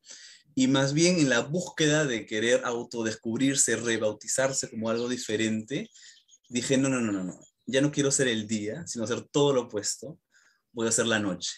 Y 0.54 0.68
más 0.68 0.94
bien 0.94 1.18
en 1.18 1.28
la 1.28 1.40
búsqueda 1.40 2.04
de 2.04 2.26
querer 2.26 2.64
autodescubrirse, 2.64 3.76
rebautizarse 3.76 4.70
como 4.70 4.88
algo 4.88 5.08
diferente, 5.08 5.90
dije, 6.48 6.78
no, 6.78 6.88
no, 6.88 7.00
no, 7.00 7.12
no, 7.12 7.24
no, 7.24 7.40
ya 7.66 7.80
no 7.80 7.92
quiero 7.92 8.10
ser 8.10 8.28
el 8.28 8.46
día, 8.46 8.86
sino 8.86 9.06
ser 9.06 9.22
todo 9.22 9.52
lo 9.52 9.62
opuesto, 9.62 10.18
voy 10.72 10.88
a 10.88 10.92
ser 10.92 11.06
la 11.06 11.18
noche. 11.18 11.52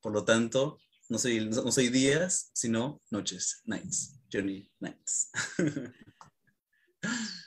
Por 0.00 0.12
lo 0.12 0.24
tanto, 0.24 0.78
no 1.08 1.18
soy, 1.18 1.48
no 1.48 1.70
soy 1.70 1.88
días, 1.88 2.50
sino 2.52 3.00
noches, 3.10 3.60
nights, 3.64 4.19
Johnny 4.32 4.70
Nights. 4.80 5.30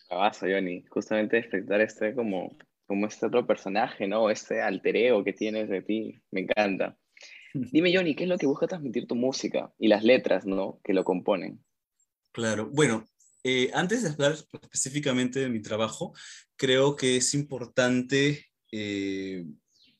Bravazo, 0.10 0.46
Johnny. 0.48 0.84
Justamente 0.89 1.38
explotar 1.38 1.82
este 1.82 2.13
como, 2.13 2.58
como 2.86 3.08
este 3.08 3.26
otro 3.26 3.46
personaje, 3.46 4.08
¿no? 4.08 4.30
Este 4.30 4.62
alter 4.62 4.96
ego 4.96 5.24
que 5.24 5.34
tienes 5.34 5.69
de 5.69 5.82
ti. 5.82 6.22
Me 6.32 6.41
encanta. 6.41 6.98
Dime, 7.54 7.96
Johnny, 7.96 8.15
¿qué 8.15 8.24
es 8.24 8.30
lo 8.30 8.38
que 8.38 8.48
busca 8.48 8.67
transmitir 8.67 9.06
tu 9.06 9.15
música 9.15 9.72
y 9.78 9.88
las 9.88 10.04
letras, 10.04 10.46
¿no? 10.46 10.80
Que 10.84 10.93
lo 10.93 11.04
componen. 11.04 11.63
Claro, 12.32 12.67
bueno, 12.72 13.06
eh, 13.43 13.69
antes 13.74 14.02
de 14.02 14.10
hablar 14.10 14.32
específicamente 14.32 15.39
de 15.39 15.50
mi 15.50 15.62
trabajo, 15.62 16.13
creo 16.56 16.96
que 16.96 17.17
es 17.17 17.34
importante, 17.34 18.48
eh, 18.72 19.46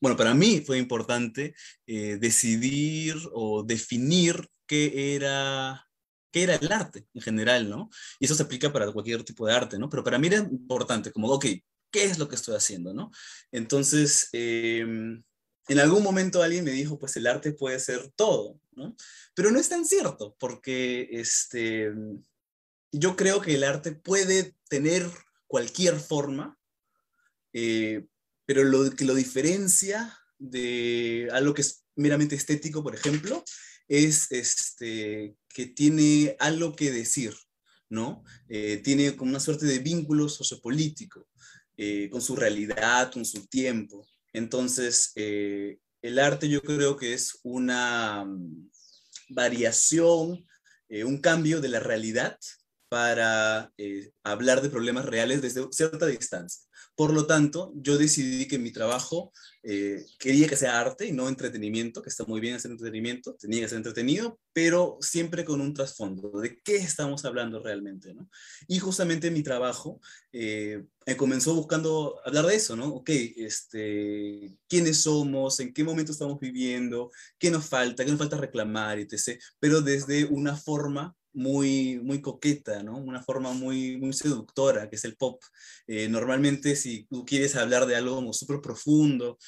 bueno, 0.00 0.16
para 0.16 0.34
mí 0.34 0.62
fue 0.66 0.78
importante 0.78 1.54
eh, 1.86 2.16
decidir 2.18 3.14
o 3.32 3.62
definir 3.62 4.48
qué 4.66 5.14
era, 5.14 5.86
qué 6.34 6.42
era 6.42 6.56
el 6.56 6.72
arte 6.72 7.06
en 7.14 7.22
general, 7.22 7.70
¿no? 7.70 7.90
Y 8.18 8.24
eso 8.24 8.34
se 8.34 8.42
aplica 8.42 8.72
para 8.72 8.90
cualquier 8.90 9.22
tipo 9.22 9.46
de 9.46 9.54
arte, 9.54 9.78
¿no? 9.78 9.88
Pero 9.88 10.02
para 10.02 10.18
mí 10.18 10.26
era 10.26 10.38
importante, 10.38 11.12
como, 11.12 11.28
ok, 11.28 11.46
¿qué 11.92 12.04
es 12.04 12.18
lo 12.18 12.28
que 12.28 12.34
estoy 12.34 12.56
haciendo, 12.56 12.92
¿no? 12.92 13.12
Entonces, 13.52 14.30
em, 14.32 15.22
en 15.68 15.78
algún 15.78 16.02
momento 16.02 16.42
alguien 16.42 16.64
me 16.64 16.72
dijo, 16.72 16.98
pues 16.98 17.16
el 17.16 17.28
arte 17.28 17.52
puede 17.52 17.78
ser 17.78 18.10
todo, 18.16 18.58
¿no? 18.72 18.96
Pero 19.36 19.52
no 19.52 19.60
es 19.60 19.68
tan 19.68 19.84
cierto, 19.84 20.34
porque 20.40 21.08
este, 21.12 21.92
yo 22.90 23.14
creo 23.14 23.40
que 23.40 23.54
el 23.54 23.62
arte 23.62 23.92
puede 23.92 24.56
tener 24.68 25.08
cualquier 25.46 26.00
forma, 26.00 26.58
eh, 27.52 28.06
pero 28.44 28.64
lo 28.64 28.90
que 28.90 29.04
lo 29.04 29.14
diferencia 29.14 30.18
de 30.38 31.28
algo 31.30 31.54
que 31.54 31.62
es 31.62 31.84
meramente 31.94 32.34
estético, 32.34 32.82
por 32.82 32.96
ejemplo, 32.96 33.44
es 33.88 34.30
este, 34.32 35.36
que 35.48 35.66
tiene 35.66 36.36
algo 36.38 36.74
que 36.74 36.90
decir, 36.90 37.34
¿no? 37.88 38.24
Eh, 38.48 38.80
tiene 38.84 39.16
como 39.16 39.30
una 39.30 39.40
suerte 39.40 39.66
de 39.66 39.78
vínculo 39.78 40.28
sociopolítico 40.28 41.28
eh, 41.76 42.08
con 42.08 42.22
su 42.22 42.36
realidad, 42.36 43.10
con 43.12 43.24
su 43.24 43.48
tiempo. 43.48 44.06
Entonces, 44.32 45.10
eh, 45.16 45.78
el 46.02 46.20
arte 46.20 46.48
yo 46.48 46.62
creo 46.62 46.96
que 46.96 47.14
es 47.14 47.40
una 47.42 48.24
mm, 48.24 48.70
variación, 49.30 50.46
eh, 50.88 51.02
un 51.02 51.20
cambio 51.20 51.60
de 51.60 51.68
la 51.68 51.80
realidad 51.80 52.38
para 52.88 53.72
hablar 54.22 54.62
de 54.62 54.70
problemas 54.70 55.04
reales 55.04 55.42
desde 55.42 55.66
cierta 55.72 56.06
distancia. 56.06 56.62
Por 56.96 57.12
lo 57.12 57.26
tanto, 57.26 57.72
yo 57.74 57.98
decidí 57.98 58.46
que 58.46 58.58
mi 58.58 58.70
trabajo 58.70 59.32
eh, 59.64 60.04
quería 60.18 60.46
que 60.46 60.56
sea 60.56 60.78
arte 60.78 61.06
y 61.06 61.12
no 61.12 61.28
entretenimiento, 61.28 62.02
que 62.02 62.08
está 62.08 62.24
muy 62.24 62.40
bien 62.40 62.54
hacer 62.54 62.70
entretenimiento, 62.70 63.34
tenía 63.34 63.62
que 63.62 63.68
ser 63.68 63.78
entretenido, 63.78 64.38
pero 64.52 64.98
siempre 65.00 65.44
con 65.44 65.60
un 65.60 65.74
trasfondo 65.74 66.30
de 66.40 66.60
qué 66.62 66.76
estamos 66.76 67.24
hablando 67.24 67.60
realmente, 67.60 68.14
¿no? 68.14 68.28
Y 68.68 68.78
justamente 68.78 69.30
mi 69.30 69.42
trabajo 69.42 70.00
eh, 70.32 70.84
comenzó 71.16 71.54
buscando 71.54 72.20
hablar 72.24 72.46
de 72.46 72.54
eso, 72.56 72.76
¿no? 72.76 72.88
Ok, 72.88 73.10
este, 73.10 74.56
¿quiénes 74.68 75.00
somos? 75.00 75.58
¿En 75.60 75.72
qué 75.72 75.82
momento 75.82 76.12
estamos 76.12 76.38
viviendo? 76.38 77.10
¿Qué 77.38 77.50
nos 77.50 77.66
falta? 77.66 78.04
¿Qué 78.04 78.10
nos 78.10 78.18
falta 78.18 78.36
reclamar? 78.36 78.98
Etc. 78.98 79.40
Pero 79.58 79.80
desde 79.80 80.26
una 80.26 80.56
forma 80.56 81.16
muy, 81.34 82.00
muy 82.02 82.22
coqueta, 82.22 82.82
¿no? 82.82 82.96
Una 82.96 83.22
forma 83.22 83.52
muy, 83.52 83.98
muy 83.98 84.12
seductora, 84.12 84.88
que 84.88 84.96
es 84.96 85.04
el 85.04 85.16
pop. 85.16 85.42
Eh, 85.86 86.08
normalmente, 86.08 86.76
si 86.76 87.04
tú 87.06 87.24
quieres 87.24 87.56
hablar 87.56 87.86
de 87.86 87.96
algo 87.96 88.32
súper 88.32 88.60
profundo, 88.60 89.38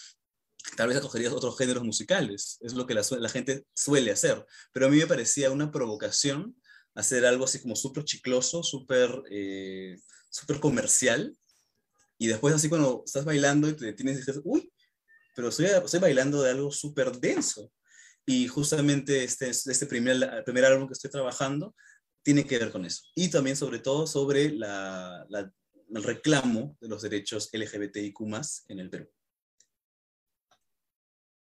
tal 0.76 0.88
vez 0.88 0.98
acogerías 0.98 1.32
otros 1.32 1.56
géneros 1.56 1.84
musicales, 1.84 2.58
es 2.60 2.74
lo 2.74 2.86
que 2.86 2.94
la, 2.94 3.02
la, 3.18 3.28
gente 3.28 3.64
suele 3.74 4.10
hacer, 4.10 4.44
pero 4.72 4.86
a 4.86 4.88
mí 4.88 4.96
me 4.96 5.06
parecía 5.06 5.50
una 5.50 5.70
provocación 5.70 6.56
hacer 6.94 7.24
algo 7.24 7.44
así 7.44 7.60
como 7.60 7.76
súper 7.76 8.04
chicloso, 8.04 8.62
súper 8.62 9.22
eh, 9.30 9.96
super 10.30 10.60
comercial, 10.60 11.36
y 12.18 12.26
después 12.26 12.54
así 12.54 12.68
cuando 12.68 13.02
estás 13.04 13.24
bailando 13.24 13.68
y 13.68 13.74
te 13.74 13.86
detienes 13.86 14.16
y 14.16 14.18
dices, 14.20 14.40
uy, 14.44 14.72
pero 15.34 15.48
estoy, 15.48 15.66
estoy 15.66 16.00
bailando 16.00 16.42
de 16.42 16.50
algo 16.50 16.70
súper 16.72 17.12
denso, 17.12 17.70
y 18.26 18.48
justamente 18.48 19.22
este, 19.22 19.48
este 19.50 19.86
primer, 19.86 20.42
primer 20.44 20.64
álbum 20.64 20.88
que 20.88 20.94
estoy 20.94 21.10
trabajando 21.10 21.74
tiene 22.22 22.44
que 22.44 22.58
ver 22.58 22.72
con 22.72 22.84
eso. 22.84 23.04
Y 23.14 23.30
también 23.30 23.56
sobre 23.56 23.78
todo 23.78 24.06
sobre 24.06 24.46
el 24.46 26.02
reclamo 26.02 26.76
de 26.80 26.88
los 26.88 27.02
derechos 27.02 27.48
LGBTIQ 27.52 28.20
en 28.68 28.80
el 28.80 28.90
Perú. 28.90 29.08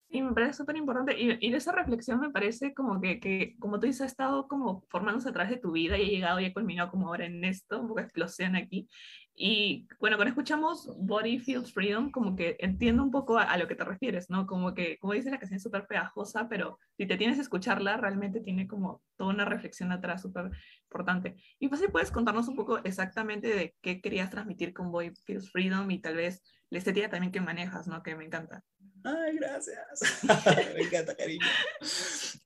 Y 0.10 0.22
me 0.22 0.34
parece 0.34 0.54
súper 0.54 0.78
importante. 0.78 1.20
Y, 1.20 1.38
y, 1.42 1.54
esa 1.54 1.74
reflexión 1.74 2.20
me 2.20 2.30
parece 2.30 2.74
como 2.74 3.02
que, 3.02 3.20
que, 3.20 3.56
como 3.60 3.80
tú 3.80 3.88
dices, 3.88 4.02
ha 4.02 4.06
estado 4.06 4.48
como 4.48 4.86
formándose 4.90 5.28
a 5.30 5.34
través 5.34 5.52
de 5.52 5.58
tu 5.58 5.72
vida 5.74 5.98
y 5.98 6.04
ha 6.04 6.10
llegado 6.10 6.40
y 6.40 6.46
ha 6.46 6.54
culminado 6.54 6.90
como 6.92 7.08
ahora 7.08 7.26
en 7.26 7.44
esto, 7.44 7.82
un 7.82 7.90
poco 7.90 8.00
explosión 8.00 8.56
aquí. 8.56 8.88
Y 9.36 9.88
bueno, 10.00 10.16
cuando 10.18 10.30
escuchamos 10.30 10.92
Body 10.98 11.40
Feels 11.40 11.72
Freedom, 11.74 12.10
como 12.10 12.36
que 12.36 12.56
entiendo 12.60 13.04
un 13.04 13.12
poco 13.12 13.38
a, 13.38 13.44
a 13.44 13.58
lo 13.58 13.68
que 13.68 13.76
te 13.76 13.84
refieres, 13.84 14.30
¿no? 14.30 14.48
Como 14.48 14.74
que, 14.74 14.98
como 14.98 15.14
dices, 15.14 15.32
la 15.32 15.38
canción 15.40 15.58
es 15.58 15.64
súper 15.64 15.86
pegajosa, 15.88 16.48
pero 16.50 16.80
si 16.98 17.06
te 17.06 17.18
tienes 17.18 17.36
que 17.36 17.44
escucharla, 17.44 17.98
realmente 17.98 18.40
tiene 18.40 18.68
como 18.68 19.04
toda 19.18 19.34
una 19.34 19.46
reflexión 19.46 19.92
atrás 19.92 20.24
súper 20.24 20.50
importante. 20.86 21.36
Y 21.60 21.68
pues 21.68 21.82
si 21.82 21.88
puedes 21.88 22.12
contarnos 22.12 22.48
un 22.48 22.56
poco 22.56 22.80
exactamente 22.80 23.48
de 23.50 23.76
qué 23.82 24.02
querías 24.02 24.32
transmitir 24.32 24.74
con 24.74 24.92
Body 24.92 25.12
Feels 25.26 25.52
Freedom 25.52 25.92
y 25.92 26.00
tal 26.00 26.16
vez 26.16 26.42
la 26.70 26.80
estética 26.80 27.10
también 27.10 27.32
que 27.32 27.42
manejas, 27.42 27.88
¿no? 27.88 28.02
Que 28.04 28.16
me 28.16 28.26
encanta. 28.26 28.64
Ay, 29.04 29.38
gracias. 29.38 30.24
me 30.76 30.82
encanta, 30.82 31.16
cariño. 31.16 31.46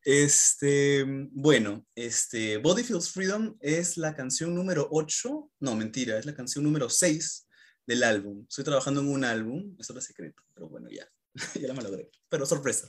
Este, 0.04 1.06
bueno, 1.32 1.86
este, 1.96 2.58
Body 2.58 2.84
Feels 2.84 3.12
Freedom 3.12 3.56
es 3.60 3.98
la 3.98 4.16
canción 4.16 4.56
número 4.56 4.88
8, 4.92 5.52
no, 5.60 5.76
mentira, 5.76 6.18
es 6.18 6.26
la 6.26 6.36
canción 6.36 6.64
número 6.64 6.90
6 6.90 7.48
del 7.86 8.04
álbum. 8.04 8.46
Estoy 8.48 8.64
trabajando 8.64 9.02
en 9.02 9.10
un 9.10 9.24
álbum, 9.24 9.76
eso 9.80 9.98
es 9.98 10.06
secreto, 10.06 10.44
pero 10.54 10.70
bueno, 10.70 10.90
ya, 10.90 11.08
ya 11.62 11.68
la 11.68 11.74
malogré, 11.74 12.10
pero 12.30 12.46
sorpresa. 12.46 12.88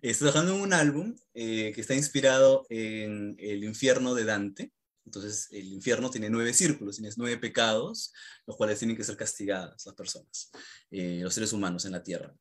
Estoy 0.00 0.30
trabajando 0.30 0.54
en 0.54 0.60
un 0.62 0.72
álbum 0.72 1.16
eh, 1.34 1.72
que 1.74 1.80
está 1.80 1.94
inspirado 1.94 2.66
en 2.70 3.36
el 3.38 3.64
infierno 3.64 4.14
de 4.14 4.24
Dante. 4.24 4.72
Entonces, 5.04 5.48
el 5.50 5.66
infierno 5.72 6.10
tiene 6.10 6.30
nueve 6.30 6.54
círculos, 6.54 6.96
tiene 6.96 7.12
nueve 7.16 7.36
pecados, 7.36 8.12
los 8.46 8.56
cuales 8.56 8.78
tienen 8.78 8.96
que 8.96 9.02
ser 9.02 9.16
castigadas 9.16 9.84
las 9.84 9.94
personas, 9.96 10.52
eh, 10.92 11.18
los 11.22 11.34
seres 11.34 11.52
humanos 11.52 11.84
en 11.84 11.92
la 11.92 12.04
tierra. 12.04 12.32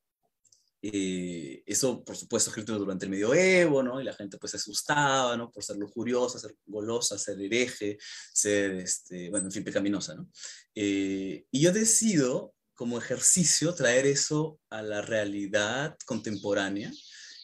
Eh, 0.84 1.62
eso, 1.66 2.04
por 2.04 2.18
supuesto, 2.18 2.50
escrito 2.50 2.78
durante 2.78 3.06
el 3.06 3.12
medioevo, 3.12 3.84
¿no? 3.84 4.02
Y 4.02 4.04
la 4.04 4.14
gente 4.14 4.38
pues 4.38 4.52
se 4.52 4.58
asustaba, 4.58 5.38
¿no? 5.38 5.52
Por 5.52 5.64
ser 5.64 5.78
lujuriosa, 5.78 6.40
ser 6.40 6.56
golosa, 6.66 7.18
ser 7.20 7.40
hereje, 7.40 7.98
ser, 8.34 8.72
este, 8.78 9.30
bueno, 9.30 9.46
en 9.48 9.52
fin, 9.52 9.64
pecaminosa, 9.64 10.16
¿no? 10.16 10.28
Eh, 10.74 11.46
y 11.52 11.62
yo 11.62 11.72
decido, 11.72 12.56
como 12.74 12.98
ejercicio, 12.98 13.76
traer 13.76 14.08
eso 14.08 14.60
a 14.72 14.82
la 14.82 15.04
realidad 15.04 15.96
contemporánea 16.06 16.92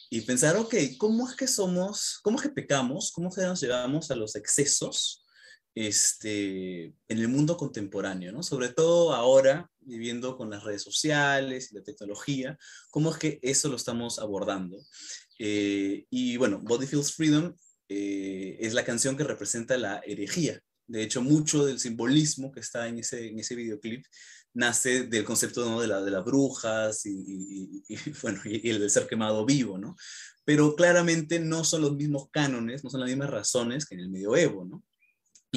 y 0.09 0.21
pensar, 0.21 0.55
ok, 0.57 0.73
¿cómo 0.97 1.29
es 1.29 1.35
que 1.35 1.47
somos, 1.47 2.19
cómo 2.23 2.37
es 2.37 2.43
que 2.43 2.49
pecamos, 2.49 3.11
cómo 3.11 3.29
es 3.29 3.35
que 3.35 3.41
nos 3.41 3.61
llevamos 3.61 4.09
a 4.09 4.15
los 4.15 4.35
excesos 4.35 5.26
este, 5.77 6.85
en 6.85 7.19
el 7.19 7.27
mundo 7.27 7.55
contemporáneo, 7.55 8.31
¿no? 8.31 8.41
Sobre 8.41 8.69
todo 8.69 9.13
ahora, 9.13 9.69
viviendo 9.81 10.35
con 10.35 10.49
las 10.49 10.63
redes 10.63 10.81
sociales 10.81 11.71
y 11.71 11.75
la 11.75 11.83
tecnología, 11.83 12.57
cómo 12.89 13.11
es 13.11 13.17
que 13.17 13.39
eso 13.43 13.69
lo 13.69 13.75
estamos 13.75 14.17
abordando. 14.17 14.75
Eh, 15.37 16.07
y 16.09 16.35
bueno, 16.37 16.59
Body 16.63 16.87
Feels 16.87 17.13
Freedom 17.13 17.55
eh, 17.89 18.57
es 18.59 18.73
la 18.73 18.83
canción 18.83 19.15
que 19.15 19.23
representa 19.23 19.77
la 19.77 20.01
herejía. 20.03 20.59
De 20.87 21.03
hecho, 21.03 21.21
mucho 21.21 21.63
del 21.63 21.79
simbolismo 21.79 22.51
que 22.51 22.61
está 22.61 22.87
en 22.87 22.97
ese, 22.97 23.27
en 23.27 23.37
ese 23.37 23.53
videoclip 23.53 24.03
nace 24.55 25.03
del 25.03 25.25
concepto 25.25 25.79
de, 25.79 25.87
la, 25.87 26.01
de 26.01 26.09
las 26.09 26.25
brujas 26.25 27.05
y, 27.05 27.83
y, 27.87 27.95
y 28.63 28.69
el 28.71 28.79
de 28.79 28.89
ser 28.89 29.05
quemado 29.05 29.45
vivo, 29.45 29.77
¿no? 29.77 29.95
Pero 30.43 30.75
claramente 30.75 31.39
no 31.39 31.63
son 31.63 31.83
los 31.83 31.95
mismos 31.95 32.29
cánones, 32.31 32.83
no 32.83 32.89
son 32.89 33.01
las 33.01 33.09
mismas 33.09 33.29
razones 33.29 33.85
que 33.85 33.93
en 33.93 34.01
el 34.01 34.09
medioevo, 34.09 34.65
¿no? 34.65 34.83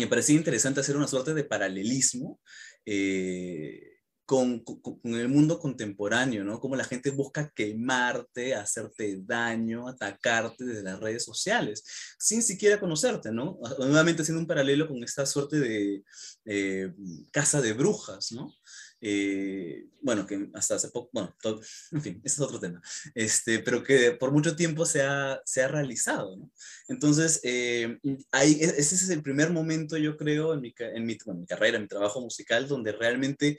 Me 0.01 0.07
parecía 0.07 0.37
interesante 0.37 0.81
hacer 0.81 0.97
una 0.97 1.09
suerte 1.09 1.35
de 1.35 1.45
paralelismo 1.45 2.41
eh, 2.85 3.91
con, 4.31 4.63
el 5.03 5.29
mundo 5.29 5.59
contemporáneo, 5.59 6.45
¿no? 6.45 6.61
Cómo 6.61 6.77
la 6.77 6.85
gente 6.85 7.11
busca 7.11 7.51
quemarte, 7.53 8.55
hacerte 8.55 9.19
daño, 9.23 9.89
atacarte 9.89 10.65
desde 10.65 10.85
las 10.85 11.01
redes 11.01 11.25
sociales, 11.25 11.83
sin 12.17 12.41
siquiera 12.43 12.79
conocerte, 12.79 13.33
¿no? 13.33 13.59
Nuevamente 13.81 14.23
haciendo 14.23 14.41
un 14.41 14.47
paralelo 14.47 14.87
con 14.87 15.03
esta 15.03 15.27
suerte 15.27 15.59
de 15.59 16.05
eh, 16.45 16.93
casa 17.33 17.61
de 17.61 17.73
brujas, 17.73 18.31
¿no? 18.31 18.55
Eh, 19.01 19.87
bueno, 20.03 20.27
que 20.27 20.51
hasta 20.55 20.75
hace 20.75 20.89
poco, 20.91 21.11
bueno, 21.13 21.35
todo, 21.41 21.61
en 21.93 22.03
fin, 22.03 22.21
ese 22.25 22.35
es 22.35 22.41
otro 22.41 22.61
tema, 22.61 22.81
este, 23.15 23.61
pero 23.61 23.83
que 23.83 24.13
por 24.13 24.33
mucho 24.33 24.57
tiempo 24.57 24.85
se 24.85 25.03
ha, 25.03 25.41
se 25.45 25.63
ha 25.63 25.69
realizado, 25.69 26.37
¿no? 26.37 26.51
Entonces, 26.89 27.41
eh, 27.43 27.99
ahí, 28.31 28.59
e, 28.61 28.65
ese 28.65 28.95
es 28.95 29.09
el 29.11 29.23
primer 29.23 29.51
momento, 29.51 29.97
yo 29.97 30.17
creo, 30.17 30.55
en 30.55 30.61
mi, 30.61 30.75
en 30.79 31.05
mi, 31.05 31.19
bueno, 31.25 31.41
mi 31.41 31.47
carrera, 31.47 31.77
en 31.77 31.83
mi 31.85 31.89
trabajo 31.89 32.21
musical, 32.21 32.69
donde 32.69 32.93
realmente 32.93 33.59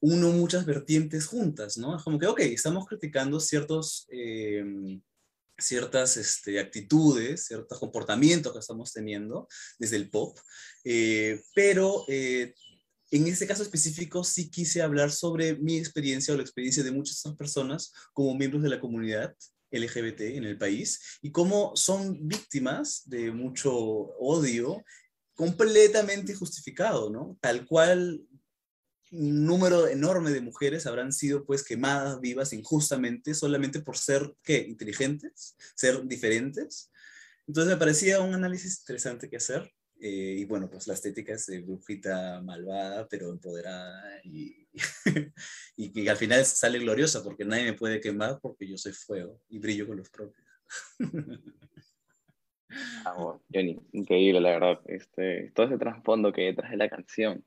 uno 0.00 0.30
muchas 0.32 0.66
vertientes 0.66 1.26
juntas, 1.26 1.78
¿no? 1.78 1.96
Como 2.02 2.18
que, 2.18 2.26
ok, 2.26 2.40
estamos 2.40 2.86
criticando 2.86 3.40
ciertos... 3.40 4.06
Eh, 4.10 4.64
ciertas 5.58 6.16
este, 6.16 6.58
actitudes, 6.60 7.46
ciertos 7.46 7.78
comportamientos 7.78 8.52
que 8.52 8.58
estamos 8.58 8.92
teniendo 8.92 9.48
desde 9.78 9.96
el 9.96 10.10
pop, 10.10 10.38
eh, 10.84 11.40
pero 11.54 12.04
eh, 12.08 12.54
en 13.12 13.26
este 13.26 13.46
caso 13.46 13.62
específico 13.62 14.24
sí 14.24 14.50
quise 14.50 14.80
hablar 14.80 15.12
sobre 15.12 15.56
mi 15.56 15.76
experiencia 15.76 16.32
o 16.32 16.36
la 16.36 16.42
experiencia 16.42 16.82
de 16.82 16.92
muchas 16.92 17.22
personas 17.36 17.92
como 18.14 18.34
miembros 18.34 18.62
de 18.62 18.70
la 18.70 18.80
comunidad 18.80 19.36
LGBT 19.70 20.20
en 20.20 20.44
el 20.44 20.56
país 20.56 21.18
y 21.20 21.30
cómo 21.30 21.72
son 21.76 22.26
víctimas 22.26 23.02
de 23.06 23.30
mucho 23.30 23.72
odio 23.74 24.82
completamente 25.34 26.34
justificado, 26.34 27.10
¿no? 27.10 27.38
Tal 27.40 27.66
cual 27.66 28.22
un 29.10 29.44
número 29.44 29.88
enorme 29.88 30.30
de 30.30 30.40
mujeres 30.40 30.86
habrán 30.86 31.12
sido 31.12 31.44
pues 31.44 31.62
quemadas 31.62 32.18
vivas 32.18 32.54
injustamente 32.54 33.34
solamente 33.34 33.80
por 33.80 33.98
ser, 33.98 34.34
¿qué? 34.42 34.58
Inteligentes, 34.66 35.54
ser 35.74 36.02
diferentes. 36.06 36.90
Entonces 37.46 37.74
me 37.74 37.78
parecía 37.78 38.20
un 38.20 38.34
análisis 38.34 38.78
interesante 38.80 39.28
que 39.28 39.36
hacer. 39.36 39.70
Eh, 40.04 40.34
y 40.40 40.44
bueno, 40.46 40.68
pues 40.68 40.88
la 40.88 40.94
estética 40.94 41.32
es 41.32 41.46
de 41.46 41.60
brujita 41.60 42.40
malvada, 42.42 43.06
pero 43.08 43.30
empoderada 43.30 44.20
y, 44.24 44.66
y 45.76 45.92
que 45.92 46.10
al 46.10 46.16
final 46.16 46.44
sale 46.44 46.80
gloriosa 46.80 47.22
porque 47.22 47.44
nadie 47.44 47.66
me 47.66 47.74
puede 47.74 48.00
quemar 48.00 48.40
porque 48.42 48.66
yo 48.66 48.76
soy 48.76 48.92
fuego 48.92 49.40
y 49.48 49.60
brillo 49.60 49.86
con 49.86 49.98
los 49.98 50.10
propios. 50.10 50.44
Ah, 53.04 53.12
bueno, 53.18 53.42
Johnny, 53.52 53.78
increíble, 53.92 54.40
la 54.40 54.52
verdad. 54.52 54.80
Este, 54.86 55.52
todo 55.54 55.66
ese 55.66 55.76
trasfondo 55.76 56.32
que 56.32 56.40
hay 56.40 56.46
detrás 56.48 56.70
de 56.70 56.78
la 56.78 56.88
canción. 56.88 57.44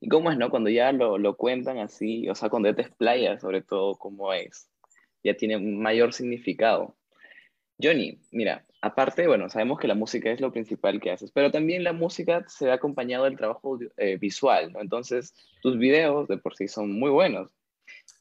Y 0.00 0.08
cómo 0.08 0.30
es, 0.30 0.38
¿no? 0.38 0.48
Cuando 0.48 0.70
ya 0.70 0.92
lo, 0.92 1.18
lo 1.18 1.36
cuentan 1.36 1.76
así, 1.76 2.26
o 2.30 2.34
sea, 2.34 2.48
cuando 2.48 2.70
ya 2.70 2.76
te 2.76 2.80
explayas 2.80 3.42
sobre 3.42 3.60
todo 3.60 3.98
cómo 3.98 4.32
es, 4.32 4.70
ya 5.22 5.36
tiene 5.36 5.58
un 5.58 5.78
mayor 5.78 6.14
significado. 6.14 6.96
Johnny, 7.82 8.18
mira, 8.30 8.64
aparte, 8.80 9.26
bueno, 9.26 9.48
sabemos 9.50 9.78
que 9.78 9.88
la 9.88 9.94
música 9.94 10.30
es 10.30 10.40
lo 10.40 10.52
principal 10.52 11.00
que 11.00 11.10
haces, 11.10 11.30
pero 11.32 11.50
también 11.50 11.84
la 11.84 11.92
música 11.92 12.44
se 12.48 12.70
ha 12.70 12.74
acompañado 12.74 13.24
del 13.24 13.36
trabajo 13.36 13.78
eh, 13.96 14.16
visual, 14.18 14.72
¿no? 14.72 14.80
Entonces, 14.80 15.34
tus 15.62 15.78
videos 15.78 16.28
de 16.28 16.38
por 16.38 16.54
sí 16.56 16.68
son 16.68 16.92
muy 16.98 17.10
buenos. 17.10 17.50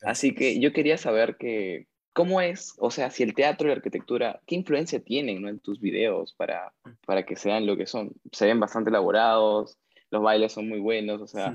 Así 0.01 0.33
que 0.33 0.59
yo 0.59 0.73
quería 0.73 0.97
saber 0.97 1.37
que, 1.37 1.87
¿cómo 2.13 2.41
es? 2.41 2.73
O 2.79 2.89
sea, 2.91 3.11
si 3.11 3.23
el 3.23 3.33
teatro 3.35 3.67
y 3.67 3.69
la 3.69 3.75
arquitectura, 3.75 4.41
¿qué 4.47 4.55
influencia 4.55 4.99
tienen, 4.99 5.41
¿no? 5.41 5.49
en 5.49 5.59
tus 5.59 5.79
videos 5.79 6.33
para, 6.33 6.73
para 7.05 7.23
que 7.25 7.35
sean 7.35 7.65
lo 7.65 7.77
que 7.77 7.85
son? 7.85 8.11
Se 8.31 8.45
ven 8.47 8.59
bastante 8.59 8.89
elaborados, 8.89 9.77
los 10.09 10.21
bailes 10.21 10.51
son 10.53 10.67
muy 10.67 10.79
buenos, 10.79 11.21
o 11.21 11.27
sea, 11.27 11.53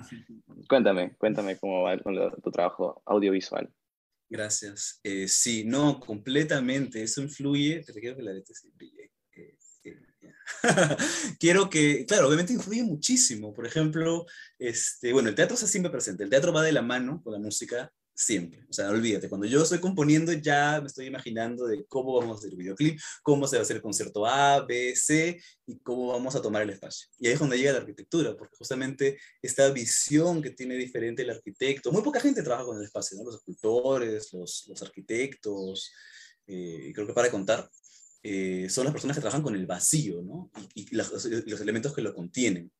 cuéntame, 0.68 1.10
cuéntame 1.18 1.58
cómo 1.58 1.82
va 1.82 1.98
con 1.98 2.14
lo- 2.14 2.30
tu 2.36 2.50
trabajo 2.50 3.02
audiovisual. 3.04 3.68
Gracias. 4.28 5.00
Eh, 5.02 5.28
sí, 5.28 5.64
no, 5.64 6.00
completamente. 6.00 7.02
Eso 7.02 7.22
influye, 7.22 7.84
quiero 7.84 8.16
que 8.16 8.22
la 8.22 8.32
brille. 8.74 9.12
Eh, 9.32 9.56
eh, 9.84 9.96
quiero 11.40 11.70
que, 11.70 12.04
claro, 12.06 12.26
obviamente 12.26 12.52
influye 12.52 12.82
muchísimo. 12.82 13.54
Por 13.54 13.66
ejemplo, 13.66 14.26
este, 14.58 15.12
bueno, 15.12 15.28
el 15.28 15.34
teatro 15.34 15.54
está 15.54 15.66
siempre 15.66 15.92
presente. 15.92 16.24
El 16.24 16.30
teatro 16.30 16.52
va 16.52 16.62
de 16.62 16.72
la 16.72 16.82
mano 16.82 17.22
con 17.22 17.32
la 17.32 17.38
música 17.38 17.92
siempre. 18.16 18.64
O 18.68 18.72
sea, 18.72 18.88
olvídate, 18.88 19.28
cuando 19.28 19.46
yo 19.46 19.62
estoy 19.62 19.78
componiendo 19.78 20.32
ya 20.32 20.80
me 20.80 20.86
estoy 20.86 21.06
imaginando 21.06 21.66
de 21.66 21.84
cómo 21.86 22.18
vamos 22.18 22.36
a 22.36 22.38
hacer 22.38 22.50
el 22.50 22.56
videoclip, 22.56 22.98
cómo 23.22 23.46
se 23.46 23.56
va 23.56 23.60
a 23.60 23.62
hacer 23.62 23.76
el 23.76 23.82
concierto 23.82 24.24
A, 24.24 24.64
B, 24.64 24.96
C 24.96 25.38
y 25.66 25.78
cómo 25.80 26.08
vamos 26.08 26.34
a 26.34 26.40
tomar 26.40 26.62
el 26.62 26.70
espacio. 26.70 27.08
Y 27.18 27.26
ahí 27.26 27.34
es 27.34 27.38
donde 27.38 27.58
llega 27.58 27.72
la 27.72 27.80
arquitectura, 27.80 28.34
porque 28.34 28.56
justamente 28.56 29.18
esta 29.42 29.70
visión 29.70 30.40
que 30.40 30.50
tiene 30.50 30.76
diferente 30.76 31.22
el 31.22 31.30
arquitecto, 31.30 31.92
muy 31.92 32.02
poca 32.02 32.20
gente 32.20 32.42
trabaja 32.42 32.64
con 32.64 32.78
el 32.78 32.84
espacio, 32.84 33.18
¿no? 33.18 33.24
Los 33.24 33.36
escultores, 33.36 34.32
los, 34.32 34.64
los 34.68 34.82
arquitectos, 34.82 35.92
eh, 36.46 36.92
creo 36.94 37.06
que 37.06 37.12
para 37.12 37.30
contar, 37.30 37.68
eh, 38.22 38.66
son 38.70 38.84
las 38.84 38.92
personas 38.92 39.16
que 39.16 39.20
trabajan 39.20 39.42
con 39.42 39.54
el 39.54 39.66
vacío, 39.66 40.22
¿no? 40.22 40.50
Y, 40.74 40.88
y 40.90 40.96
los, 40.96 41.12
los 41.12 41.60
elementos 41.60 41.94
que 41.94 42.02
lo 42.02 42.14
contienen. 42.14 42.72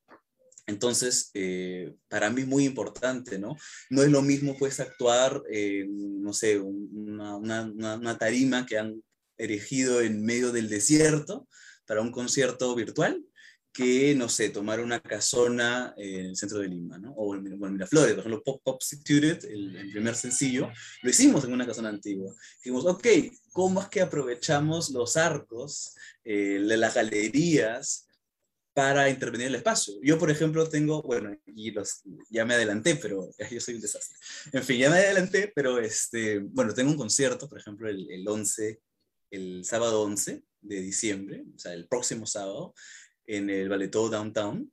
Entonces, 0.66 1.30
eh, 1.34 1.94
para 2.08 2.30
mí 2.30 2.42
es 2.42 2.48
muy 2.48 2.64
importante, 2.64 3.38
¿no? 3.38 3.56
No 3.88 4.02
es 4.02 4.10
lo 4.10 4.22
mismo, 4.22 4.56
pues, 4.58 4.80
actuar, 4.80 5.42
no 5.88 6.32
sé, 6.32 6.58
una, 6.58 7.36
una, 7.36 7.62
una, 7.62 8.18
tarima 8.18 8.66
que 8.66 8.78
han 8.78 9.02
erigido 9.38 10.00
en 10.00 10.24
medio 10.24 10.50
del 10.50 10.68
desierto 10.68 11.48
para 11.86 12.00
un 12.00 12.10
concierto 12.10 12.74
virtual, 12.74 13.24
que, 13.72 14.14
no 14.14 14.28
sé, 14.28 14.48
tomar 14.48 14.80
una 14.80 15.00
casona 15.00 15.92
en 15.98 16.26
el 16.26 16.36
centro 16.36 16.60
de 16.60 16.68
Lima, 16.68 16.98
¿no? 16.98 17.12
O 17.12 17.34
en, 17.34 17.42
Miraflores, 17.44 18.14
por 18.14 18.20
ejemplo, 18.20 18.42
Pop 18.42 18.62
Pop 18.64 18.80
el, 19.08 19.76
el, 19.76 19.90
primer 19.92 20.14
sencillo, 20.16 20.70
lo 21.02 21.10
hicimos 21.10 21.44
en 21.44 21.52
una 21.52 21.66
casona 21.66 21.90
antigua. 21.90 22.34
Dijimos, 22.56 22.86
ok, 22.86 23.06
¿cómo 23.52 23.82
es 23.82 23.88
que 23.88 24.00
aprovechamos 24.00 24.90
los 24.90 25.18
arcos 25.18 25.94
eh, 26.24 26.58
las 26.60 26.94
galerías 26.94 28.08
para 28.76 29.08
intervenir 29.08 29.46
en 29.46 29.54
el 29.54 29.58
espacio? 29.60 29.94
Yo, 30.02 30.18
por 30.18 30.30
ejemplo, 30.30 30.68
tengo, 30.68 31.00
bueno, 31.00 31.34
y 31.46 31.70
los, 31.70 32.02
ya 32.28 32.44
me 32.44 32.52
adelanté, 32.52 32.96
pero 32.96 33.30
yo 33.50 33.58
soy 33.58 33.76
un 33.76 33.80
desastre. 33.80 34.18
En 34.52 34.62
fin, 34.62 34.76
ya 34.76 34.90
me 34.90 34.98
adelanté, 34.98 35.50
pero, 35.54 35.78
este, 35.78 36.40
bueno, 36.40 36.74
tengo 36.74 36.90
un 36.90 36.98
concierto, 36.98 37.48
por 37.48 37.58
ejemplo, 37.58 37.88
el, 37.88 38.06
el 38.10 38.28
11, 38.28 38.78
el 39.30 39.64
sábado 39.64 40.02
11 40.02 40.44
de 40.60 40.80
diciembre, 40.82 41.46
o 41.54 41.58
sea, 41.58 41.72
el 41.72 41.88
próximo 41.88 42.26
sábado, 42.26 42.74
en 43.26 43.48
el 43.48 43.70
Balletó 43.70 44.10
Downtown. 44.10 44.70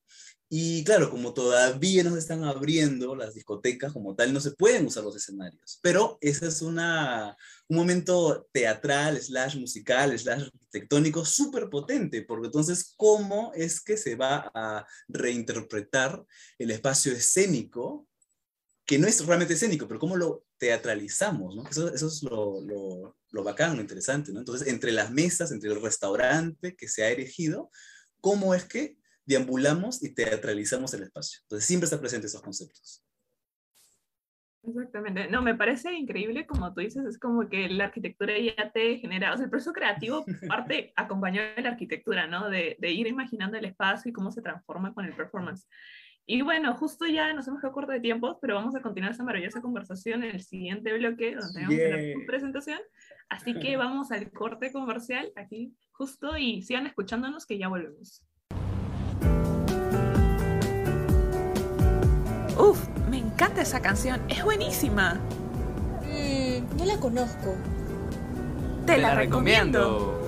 Y 0.56 0.84
claro, 0.84 1.10
como 1.10 1.34
todavía 1.34 2.04
no 2.04 2.12
se 2.12 2.20
están 2.20 2.44
abriendo 2.44 3.16
las 3.16 3.34
discotecas 3.34 3.92
como 3.92 4.16
tal, 4.16 4.32
no 4.32 4.40
se 4.40 4.52
pueden 4.52 4.86
usar 4.86 5.04
los 5.04 5.16
escenarios. 5.16 5.80
Pero 5.82 6.20
ese 6.22 6.46
es 6.46 6.62
una, 6.62 7.36
un 7.68 7.78
momento 7.78 8.48
teatral, 8.52 9.20
slash 9.20 9.58
musical, 9.58 10.16
slash 10.16 10.44
arquitectónico 10.44 11.26
súper 11.26 11.72
potente, 11.72 12.22
porque 12.22 12.46
entonces, 12.46 12.94
¿cómo 12.96 13.52
es 13.56 13.82
que 13.82 13.98
se 13.98 14.16
va 14.16 14.52
a 14.54 14.86
reinterpretar 15.08 16.24
el 16.60 16.70
espacio 16.70 17.14
escénico, 17.14 18.08
que 18.86 19.00
no 19.00 19.08
es 19.08 19.26
realmente 19.26 19.56
escénico, 19.56 19.88
pero 19.88 20.00
cómo 20.00 20.16
lo 20.16 20.46
teatralizamos, 20.60 21.56
¿no? 21.56 21.68
Eso, 21.68 21.92
eso 21.92 22.08
es 22.10 22.22
lo, 22.22 22.62
lo, 22.62 23.18
lo 23.32 23.44
bacán, 23.44 23.76
lo 23.76 23.82
interesante, 23.82 24.32
¿no? 24.32 24.38
Entonces, 24.38 24.68
entre 24.68 24.92
las 24.92 25.10
mesas, 25.10 25.52
entre 25.52 25.72
el 25.72 25.82
restaurante 25.82 26.76
que 26.76 26.88
se 26.88 27.04
ha 27.04 27.10
erigido, 27.10 27.72
cómo 28.22 28.54
es 28.54 28.66
que 28.66 29.02
deambulamos 29.26 30.04
y 30.04 30.14
teatralizamos 30.14 30.94
el 30.94 31.04
espacio. 31.04 31.40
Entonces 31.44 31.68
siempre 31.68 31.86
está 31.86 32.00
presente 32.00 32.28
esos 32.28 32.42
conceptos. 32.42 33.04
Exactamente. 34.66 35.28
No, 35.28 35.42
me 35.42 35.56
parece 35.56 35.94
increíble, 35.94 36.48
como 36.48 36.74
tú 36.74 36.80
dices, 36.80 37.06
es 37.06 37.20
como 37.20 37.50
que 37.50 37.68
la 37.68 37.86
arquitectura 37.86 38.34
ya 38.40 38.72
te 38.72 38.98
genera, 38.98 39.34
o 39.34 39.36
sea, 39.36 39.46
el 39.46 39.50
proceso 39.50 39.74
creativo 39.74 40.26
parte 40.48 40.94
acompañado 40.96 41.54
de 41.56 41.62
la 41.62 41.70
arquitectura, 41.72 42.28
¿no? 42.28 42.50
De, 42.50 42.78
de, 42.80 42.92
ir 42.92 43.08
imaginando 43.08 43.58
el 43.58 43.66
espacio 43.66 44.10
y 44.10 44.14
cómo 44.14 44.32
se 44.32 44.42
transforma 44.42 44.94
con 44.94 45.06
el 45.06 45.14
performance. 45.14 45.68
Y 46.26 46.42
bueno, 46.42 46.74
justo 46.76 47.06
ya 47.06 47.34
nos 47.34 47.46
hemos 47.50 47.60
quedado 47.60 47.74
corto 47.74 47.92
de 47.92 48.00
tiempo, 48.00 48.40
pero 48.42 48.56
vamos 48.56 48.74
a 48.76 48.82
continuar 48.82 49.12
esa 49.12 49.24
maravillosa 49.24 49.62
conversación 49.62 50.24
en 50.24 50.36
el 50.36 50.42
siguiente 50.42 50.94
bloque, 50.98 51.36
donde 51.36 51.54
tenemos 51.54 51.76
yeah. 51.76 52.16
una 52.16 52.26
presentación. 52.26 52.80
Así 53.28 53.60
que 53.60 53.76
vamos 53.78 54.12
al 54.12 54.32
corte 54.32 54.72
comercial 54.72 55.34
aquí 55.36 55.76
justo 55.92 56.38
y 56.38 56.62
sigan 56.62 56.88
escuchándonos 56.88 57.46
que 57.46 57.58
ya 57.58 57.68
volvemos. 57.68 58.24
Uf, 62.58 62.88
me 63.10 63.18
encanta 63.18 63.62
esa 63.62 63.82
canción, 63.82 64.22
es 64.30 64.44
buenísima. 64.44 65.16
Mm, 66.04 66.78
no 66.78 66.86
la 66.86 66.98
conozco. 67.00 67.56
Te, 68.86 68.94
Te 68.94 68.98
la, 69.00 69.10
la, 69.10 69.16
recomiendo. 69.16 69.80
recomiendo. 69.80 70.24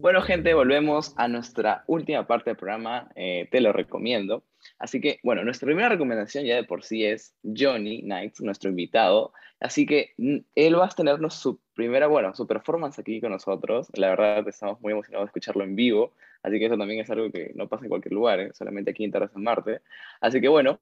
Bueno, 0.00 0.22
gente, 0.22 0.54
volvemos 0.54 1.12
a 1.16 1.28
nuestra 1.28 1.84
última 1.86 2.26
parte 2.26 2.50
del 2.50 2.56
programa. 2.56 3.10
Eh, 3.14 3.48
te 3.50 3.60
lo 3.60 3.72
recomiendo. 3.72 4.42
Así 4.80 4.98
que, 4.98 5.20
bueno, 5.22 5.44
nuestra 5.44 5.66
primera 5.66 5.90
recomendación 5.90 6.44
ya 6.46 6.56
de 6.56 6.64
por 6.64 6.82
sí 6.82 7.04
es 7.04 7.34
Johnny 7.44 8.00
Knights, 8.00 8.40
nuestro 8.40 8.70
invitado. 8.70 9.32
Así 9.60 9.84
que 9.84 10.14
él 10.54 10.78
va 10.78 10.86
a 10.86 10.88
tenernos 10.88 11.34
su 11.34 11.60
primera, 11.74 12.06
bueno, 12.06 12.34
su 12.34 12.46
performance 12.46 12.98
aquí 12.98 13.20
con 13.20 13.30
nosotros. 13.30 13.88
La 13.92 14.08
verdad, 14.08 14.48
estamos 14.48 14.80
muy 14.80 14.94
emocionados 14.94 15.26
de 15.26 15.28
escucharlo 15.28 15.64
en 15.64 15.76
vivo. 15.76 16.14
Así 16.42 16.58
que 16.58 16.64
eso 16.64 16.78
también 16.78 17.00
es 17.00 17.10
algo 17.10 17.30
que 17.30 17.52
no 17.54 17.68
pasa 17.68 17.84
en 17.84 17.90
cualquier 17.90 18.14
lugar, 18.14 18.40
¿eh? 18.40 18.52
solamente 18.54 18.92
aquí 18.92 19.04
en 19.04 19.12
Terra 19.12 19.28
San 19.28 19.42
Marte. 19.42 19.82
Así 20.22 20.40
que, 20.40 20.48
bueno, 20.48 20.80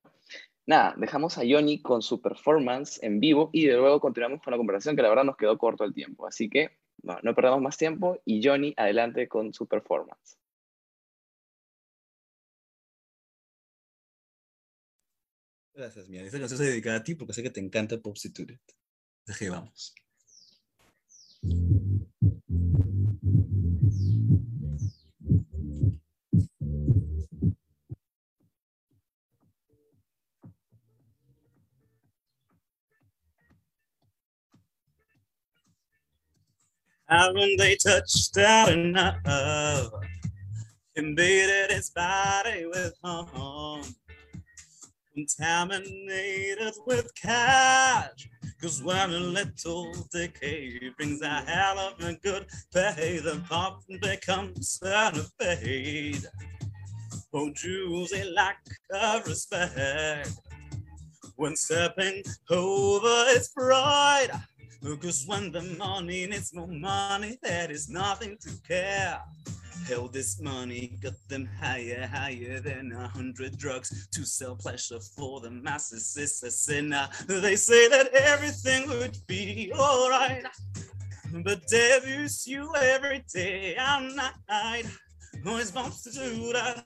nada, 0.64 0.94
dejamos 0.96 1.36
a 1.36 1.42
Johnny 1.48 1.82
con 1.82 2.00
su 2.00 2.22
performance 2.22 3.02
en 3.02 3.18
vivo 3.18 3.50
y 3.52 3.66
de 3.66 3.74
luego 3.74 3.98
continuamos 3.98 4.40
con 4.42 4.52
la 4.52 4.58
conversación 4.58 4.94
que 4.94 5.02
la 5.02 5.08
verdad 5.08 5.24
nos 5.24 5.36
quedó 5.36 5.58
corto 5.58 5.82
el 5.82 5.92
tiempo. 5.92 6.24
Así 6.24 6.48
que, 6.48 6.70
no 7.02 7.34
perdamos 7.34 7.60
más 7.60 7.76
tiempo 7.76 8.20
y 8.24 8.46
Johnny, 8.46 8.74
adelante 8.76 9.26
con 9.26 9.52
su 9.52 9.66
performance. 9.66 10.38
Gracias, 15.78 16.08
mía. 16.08 16.24
Esta 16.24 16.40
canción 16.40 16.58
se 16.58 16.64
dedica 16.64 16.96
a 16.96 17.04
ti 17.04 17.14
porque 17.14 17.32
sé 17.32 17.40
que 17.40 17.50
te 17.50 17.60
encanta 17.60 17.98
Pop 17.98 18.16
Situted. 18.16 18.58
Así 19.28 19.44
que 19.44 19.50
vamos. 19.50 19.94
Haven't 37.06 37.56
they 37.56 37.76
touched 37.76 38.36
out 38.36 38.72
enough? 38.72 39.92
invaded 40.96 41.70
his 41.70 41.90
body 41.90 42.66
with 42.66 42.92
harm, 43.04 43.82
contaminated 45.18 46.74
with 46.86 47.12
cash. 47.14 48.28
Cause 48.62 48.82
when 48.82 49.10
a 49.10 49.18
little 49.18 49.92
decay 50.12 50.90
brings 50.96 51.20
a 51.22 51.40
hell 51.40 51.78
of 51.78 52.00
a 52.04 52.14
good 52.14 52.46
pay, 52.72 53.18
the 53.18 53.42
pop 53.48 53.82
becomes 54.00 54.80
centipede. 54.80 56.24
Oh, 57.32 57.50
Jews, 57.50 58.12
a 58.12 58.30
lack 58.30 58.58
of 58.92 59.26
respect 59.26 60.30
when 61.36 61.56
stepping 61.56 62.22
over 62.50 63.24
its 63.28 63.48
pride. 63.48 64.30
Cause 64.80 65.24
when 65.26 65.50
the 65.52 65.62
money 65.76 66.26
needs 66.26 66.54
more 66.54 66.66
money, 66.66 67.38
there 67.42 67.70
is 67.70 67.88
nothing 67.88 68.36
to 68.40 68.50
care. 68.66 69.20
Hell, 69.86 70.08
this 70.08 70.40
money 70.40 70.98
got 71.02 71.14
them 71.28 71.48
higher, 71.60 72.06
higher 72.06 72.60
than 72.60 72.92
a 72.92 73.08
hundred 73.08 73.58
drugs 73.58 74.08
to 74.12 74.24
sell 74.24 74.54
pleasure 74.56 75.00
for 75.00 75.40
the 75.40 75.50
masses. 75.50 76.16
It's 76.18 76.42
a 76.42 76.50
sinner. 76.50 77.08
They 77.26 77.56
say 77.56 77.88
that 77.88 78.08
everything 78.12 78.88
would 78.88 79.18
be 79.26 79.72
alright, 79.76 80.44
but 81.44 81.68
they 81.68 81.96
abuse 81.96 82.46
you 82.46 82.74
every 82.76 83.24
day 83.32 83.76
and 83.76 84.16
night. 84.16 84.86
Oh, 85.46 85.56
it's 85.56 85.70
bumps 85.70 86.02
to 86.02 86.10
do 86.10 86.52
that. 86.52 86.84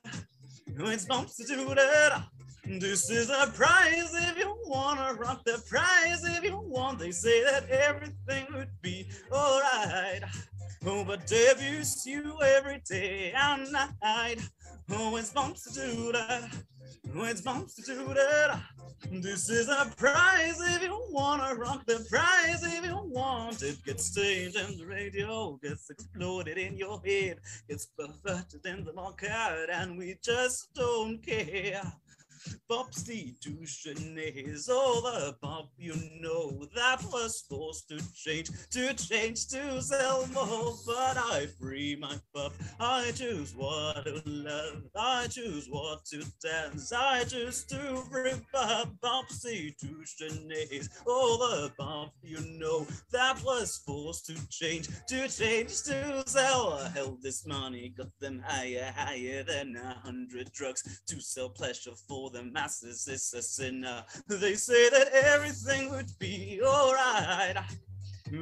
Oh, 0.80 0.90
it's 0.90 1.04
bumps 1.04 1.36
to 1.36 1.44
do 1.44 1.74
that. 1.74 2.24
This 2.64 3.10
is 3.10 3.28
a 3.28 3.48
prize 3.54 4.14
if 4.14 4.38
you 4.38 4.56
wanna 4.66 5.14
rock 5.14 5.42
the 5.44 5.62
prize 5.68 6.24
if 6.24 6.44
you. 6.44 6.51
They 7.02 7.10
say 7.10 7.42
that 7.42 7.68
everything 7.68 8.46
would 8.54 8.80
be 8.80 9.08
alright. 9.32 10.22
Oh, 10.86 11.04
but 11.04 11.32
abuse 11.50 12.06
you 12.06 12.40
every 12.40 12.80
day 12.88 13.32
and 13.36 13.72
night. 13.72 14.38
Oh, 14.88 15.16
it's 15.16 15.30
bumps 15.30 15.64
to 15.64 15.80
do 15.80 16.12
that. 16.12 16.48
Oh, 17.12 17.24
it's 17.24 17.40
bumps 17.40 17.74
to 17.74 17.82
do 17.82 18.14
that. 18.14 18.60
This 19.10 19.50
is 19.50 19.68
a 19.68 19.92
prize 19.96 20.60
if 20.60 20.80
you 20.84 21.04
wanna 21.10 21.56
rock 21.56 21.84
the 21.86 22.06
prize 22.08 22.62
if 22.62 22.84
you 22.84 22.96
want. 22.96 23.64
It 23.64 23.84
gets 23.84 24.04
staged 24.06 24.54
and 24.54 24.78
the 24.78 24.86
radio, 24.86 25.58
gets 25.60 25.90
exploded 25.90 26.56
in 26.56 26.76
your 26.76 27.02
head, 27.04 27.40
gets 27.68 27.86
perverted 27.86 28.64
in 28.64 28.84
the 28.84 28.92
market, 28.92 29.70
and 29.72 29.98
we 29.98 30.18
just 30.22 30.72
don't 30.72 31.20
care. 31.20 31.82
Substitution 32.70 34.18
is 34.18 34.68
all 34.68 35.02
the 35.02 35.34
pop 35.42 35.70
you 35.76 35.94
know 36.20 36.64
that 36.74 37.02
was 37.12 37.44
forced 37.48 37.88
to 37.88 38.00
change, 38.14 38.50
to 38.70 38.94
change 38.94 39.48
to 39.48 39.82
sell 39.82 40.26
more. 40.28 40.74
But 40.86 41.16
I 41.18 41.46
free 41.60 41.96
my 41.96 42.16
pup. 42.34 42.52
I 42.80 43.12
choose 43.14 43.54
what 43.54 44.04
to 44.04 44.22
love. 44.26 44.82
I 44.96 45.26
choose 45.28 45.66
what 45.68 46.04
to 46.06 46.24
dance. 46.42 46.92
I 46.92 47.24
choose 47.24 47.64
to 47.66 48.02
up 48.54 48.88
substitution 49.02 50.50
is 50.70 50.88
all 51.06 51.38
the 51.38 51.70
pop 51.78 52.12
you 52.22 52.40
know 52.58 52.86
that 53.12 53.42
was 53.44 53.82
forced 53.86 54.26
to 54.26 54.34
change, 54.50 54.88
to 55.08 55.28
change 55.28 55.82
to 55.82 56.22
sell. 56.26 56.78
Hell, 56.94 57.18
this 57.22 57.46
money 57.46 57.92
got 57.96 58.08
them 58.20 58.42
higher, 58.46 58.92
higher 58.96 59.42
than 59.42 59.76
a 59.76 59.94
hundred 60.04 60.52
drugs 60.52 61.02
to 61.06 61.20
sell 61.20 61.48
pleasure 61.48 61.92
for 62.08 62.30
the 62.32 62.42
masses 62.44 63.06
is 63.08 63.34
a 63.34 63.42
sinner. 63.42 64.04
They 64.26 64.54
say 64.54 64.88
that 64.90 65.08
everything 65.12 65.90
would 65.90 66.10
be 66.18 66.60
alright. 66.64 67.56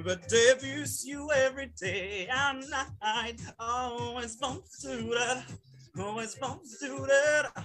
But 0.05 0.32
abuse 0.53 1.05
you 1.05 1.30
every 1.32 1.70
day 1.80 2.28
and 2.30 2.64
night. 3.03 3.41
Always 3.59 4.36
bump 4.36 4.64
to 4.82 4.97
that. 5.14 5.45
Always 5.99 6.36
bump 6.36 6.62
to 6.80 7.07
that. 7.09 7.64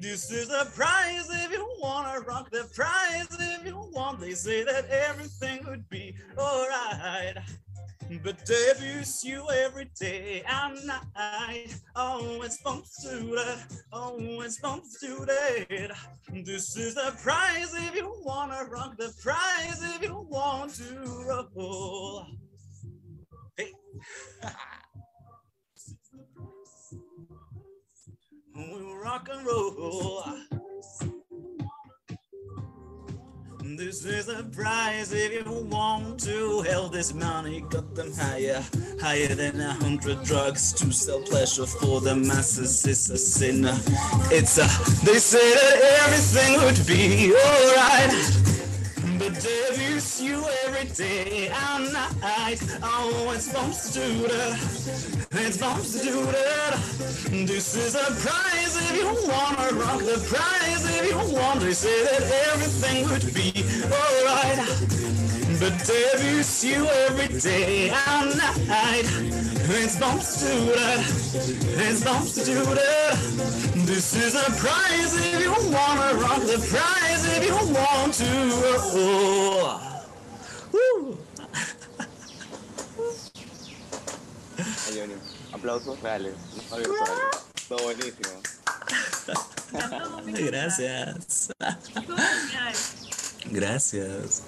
This 0.00 0.30
is 0.30 0.50
a 0.50 0.66
prize 0.66 1.28
if 1.30 1.52
you 1.52 1.66
wanna 1.80 2.20
rock 2.20 2.50
the 2.50 2.68
prize 2.74 3.28
if 3.30 3.66
you 3.66 3.78
want. 3.92 4.20
They 4.20 4.34
say 4.34 4.64
that 4.64 4.88
everything 4.90 5.64
would 5.66 5.88
be 5.88 6.14
alright. 6.36 7.38
But 8.22 8.44
they 8.46 8.70
abuse 8.70 9.24
you 9.24 9.46
every 9.50 9.90
day 9.98 10.42
and 10.46 10.78
night. 10.86 11.74
Always 11.96 12.58
bumps 12.58 13.02
to 13.02 13.16
that. 13.34 13.72
Always 13.92 14.58
bumps 14.60 15.00
to 15.00 15.24
that. 15.24 15.96
This 16.44 16.76
is 16.76 16.94
the 16.94 17.14
prize 17.22 17.74
if 17.74 17.94
you 17.94 18.14
wanna 18.24 18.64
rock 18.70 18.96
the 18.98 19.12
prize 19.22 19.80
if 19.82 20.02
you 20.02 20.26
want 20.28 20.74
to 20.74 21.48
roll. 21.54 22.26
Hey. 23.56 23.72
we 28.54 28.94
rock 29.02 29.28
and 29.32 29.46
roll. 29.46 30.24
This 33.76 34.04
is 34.04 34.28
a 34.28 34.44
prize 34.44 35.12
if 35.12 35.32
you 35.32 35.52
want 35.64 36.20
to. 36.20 36.60
Hell, 36.62 36.88
this 36.88 37.12
money 37.12 37.60
got 37.62 37.92
them 37.96 38.12
higher, 38.12 38.62
higher 39.00 39.34
than 39.34 39.60
a 39.60 39.72
hundred 39.72 40.22
drugs 40.22 40.72
to 40.74 40.92
sell 40.92 41.20
pleasure 41.20 41.66
for 41.66 42.00
the 42.00 42.14
masses. 42.14 42.86
It's 42.86 43.10
a 43.10 43.18
sin. 43.18 43.64
It's 44.30 44.58
a. 44.58 44.68
They 45.04 45.18
say 45.18 45.54
that 45.54 45.76
everything 46.04 46.60
would 46.62 46.86
be 46.86 47.34
alright. 47.34 48.14
But 49.18 49.42
they 49.42 49.68
abuse 49.70 50.22
you 50.22 50.44
every 50.66 50.88
day 50.90 51.48
and 51.48 51.73
night. 52.24 52.60
Oh, 52.82 53.32
it's 53.34 53.52
bumps 53.52 53.92
to 53.92 54.00
do. 54.00 54.26
It's 55.32 55.58
bumps 55.58 55.92
to 55.92 56.04
do. 56.04 57.46
This 57.46 57.76
is 57.76 57.94
a 57.94 58.08
prize 58.24 58.74
if 58.84 58.96
you 58.96 59.08
wanna 59.28 59.66
rock 59.82 60.00
the 60.00 60.18
prize 60.32 60.84
if 60.96 61.04
you 61.10 61.18
want. 61.36 61.60
They 61.60 61.74
say 61.74 61.98
that 62.08 62.22
everything 62.52 62.98
would 63.10 63.26
be 63.38 63.50
alright. 64.00 64.58
But 65.60 65.74
they 65.86 66.04
you 66.68 66.86
every 67.06 67.40
day 67.40 67.90
and 67.90 68.38
night. 68.68 69.08
It's 69.76 69.98
bumps 70.00 70.40
to 70.40 70.48
do. 70.48 70.72
It's 71.84 72.02
bumps 72.04 72.32
to 72.36 72.44
do. 72.44 72.60
This 73.84 74.14
is 74.16 74.34
a 74.34 74.50
prize 74.62 75.12
if 75.14 75.40
you 75.44 75.52
wanna 75.76 76.08
rock 76.24 76.42
the 76.52 76.58
prize 76.72 77.22
if 77.36 77.42
you 77.48 77.56
want 77.74 78.14
to. 78.14 78.30
Woo. 78.94 79.83
Aplausos 85.64 85.98
reales. 86.02 86.34
No. 86.70 86.76
Todo 87.68 87.84
buenísimo. 87.84 88.42
Gracias. 90.50 91.48
Gracias. 91.58 93.08
Gracias. 93.50 94.42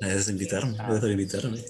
Gracias 0.00 0.24
por 0.24 0.32
invitarme. 0.32 0.74
Gracias 0.76 1.00
por 1.00 1.10
invitarme. 1.10 1.64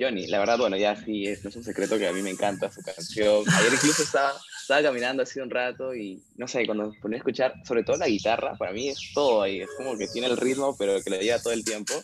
Johnny, 0.00 0.26
la 0.26 0.40
verdad, 0.40 0.58
bueno, 0.58 0.76
ya 0.76 0.96
sí, 0.96 1.26
es, 1.26 1.44
no 1.44 1.50
es 1.50 1.56
un 1.56 1.64
secreto 1.64 1.96
que 1.96 2.08
a 2.08 2.12
mí 2.12 2.22
me 2.22 2.30
encanta 2.30 2.72
su 2.72 2.80
canción. 2.82 3.44
Ayer 3.46 3.72
incluso 3.74 4.02
estaba, 4.02 4.32
estaba 4.60 4.82
caminando 4.82 5.22
así 5.22 5.38
un 5.38 5.50
rato 5.50 5.94
y, 5.94 6.24
no 6.36 6.48
sé, 6.48 6.66
cuando 6.66 6.92
ponía 7.00 7.18
a 7.18 7.18
escuchar, 7.18 7.54
sobre 7.64 7.84
todo 7.84 7.98
la 7.98 8.08
guitarra, 8.08 8.56
para 8.56 8.72
mí 8.72 8.88
es 8.88 8.98
todo 9.14 9.42
ahí, 9.42 9.60
es 9.60 9.68
como 9.76 9.96
que 9.96 10.08
tiene 10.08 10.26
el 10.26 10.36
ritmo, 10.36 10.74
pero 10.76 11.00
que 11.02 11.10
le 11.10 11.20
lleva 11.20 11.40
todo 11.40 11.52
el 11.52 11.64
tiempo. 11.64 11.94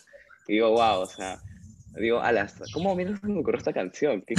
Y 0.47 0.53
digo, 0.53 0.69
wow, 0.71 1.01
o 1.01 1.07
sea, 1.07 1.41
digo, 1.99 2.19
alas, 2.21 2.55
¿cómo 2.73 2.95
mierda 2.95 3.19
me 3.23 3.39
ocurrió 3.39 3.57
esta 3.57 3.73
canción? 3.73 4.21
Qué 4.25 4.35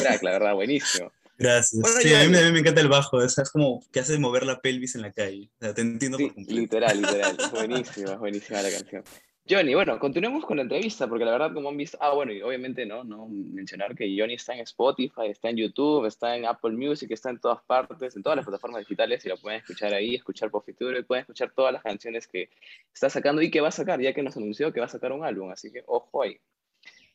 crack, 0.00 0.22
la 0.22 0.30
verdad, 0.32 0.54
buenísimo. 0.54 1.12
Gracias. 1.38 1.82
Bueno, 1.82 1.98
sí, 2.00 2.08
ya- 2.08 2.20
a 2.20 2.24
mí, 2.24 2.30
me- 2.30 2.38
a 2.38 2.44
mí 2.46 2.52
me 2.52 2.60
encanta 2.60 2.80
el 2.80 2.88
bajo. 2.88 3.22
es 3.22 3.36
como 3.52 3.82
que 3.92 4.00
hace 4.00 4.18
mover 4.18 4.44
la 4.46 4.60
pelvis 4.60 4.94
en 4.94 5.02
la 5.02 5.12
calle. 5.12 5.50
O 5.60 5.64
sea, 5.64 5.74
te 5.74 5.82
entiendo 5.82 6.16
Sí, 6.16 6.24
por 6.26 6.34
completo. 6.34 6.60
literal, 6.60 7.00
literal. 7.02 7.36
Es 7.38 7.52
buenísima, 7.52 8.12
es 8.12 8.18
buenísima 8.18 8.62
la 8.62 8.70
canción. 8.70 9.04
Johnny, 9.48 9.74
bueno, 9.74 9.96
continuemos 10.00 10.44
con 10.44 10.56
la 10.56 10.64
entrevista, 10.64 11.06
porque 11.06 11.24
la 11.24 11.30
verdad, 11.30 11.52
como 11.54 11.68
han 11.68 11.76
visto, 11.76 11.96
ah, 12.00 12.12
bueno, 12.14 12.32
y 12.32 12.42
obviamente, 12.42 12.84
¿no? 12.84 13.04
no 13.04 13.28
mencionar 13.28 13.94
que 13.94 14.12
Johnny 14.18 14.34
está 14.34 14.54
en 14.54 14.60
Spotify, 14.60 15.26
está 15.28 15.50
en 15.50 15.56
YouTube, 15.58 16.04
está 16.06 16.34
en 16.36 16.46
Apple 16.46 16.72
Music, 16.72 17.08
está 17.12 17.30
en 17.30 17.38
todas 17.38 17.62
partes, 17.64 18.16
en 18.16 18.24
todas 18.24 18.34
las 18.36 18.44
plataformas 18.44 18.80
digitales, 18.80 19.24
y 19.24 19.28
lo 19.28 19.36
pueden 19.36 19.60
escuchar 19.60 19.94
ahí, 19.94 20.16
escuchar 20.16 20.50
por 20.50 20.64
futuro, 20.64 20.98
y 20.98 21.04
pueden 21.04 21.20
escuchar 21.20 21.52
todas 21.54 21.72
las 21.72 21.82
canciones 21.84 22.26
que 22.26 22.48
está 22.92 23.08
sacando 23.08 23.40
y 23.40 23.48
que 23.50 23.60
va 23.60 23.68
a 23.68 23.70
sacar, 23.70 24.00
ya 24.00 24.12
que 24.12 24.22
nos 24.24 24.36
anunció 24.36 24.72
que 24.72 24.80
va 24.80 24.86
a 24.86 24.88
sacar 24.88 25.12
un 25.12 25.24
álbum, 25.24 25.50
así 25.52 25.70
que 25.70 25.84
ojo 25.86 26.22
ahí. 26.24 26.40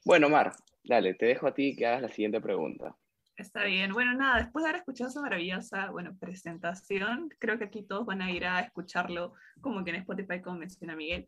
Bueno, 0.03 0.29
Mar, 0.29 0.53
dale, 0.83 1.13
te 1.13 1.27
dejo 1.27 1.47
a 1.47 1.53
ti 1.53 1.75
que 1.75 1.85
hagas 1.85 2.01
la 2.01 2.09
siguiente 2.09 2.41
pregunta. 2.41 2.95
Está 3.35 3.63
bien. 3.63 3.93
Bueno, 3.93 4.13
nada, 4.13 4.37
después 4.39 4.63
de 4.63 4.69
haber 4.69 4.79
escuchado 4.81 5.09
esa 5.09 5.21
maravillosa, 5.21 5.89
bueno, 5.89 6.15
presentación, 6.19 7.29
creo 7.39 7.57
que 7.57 7.65
aquí 7.65 7.83
todos 7.83 8.05
van 8.05 8.21
a 8.21 8.31
ir 8.31 8.45
a 8.45 8.59
escucharlo 8.59 9.33
como 9.61 9.83
que 9.83 9.91
en 9.91 9.97
Spotify, 9.97 10.41
como 10.41 10.57
menciona 10.57 10.95
Miguel. 10.95 11.27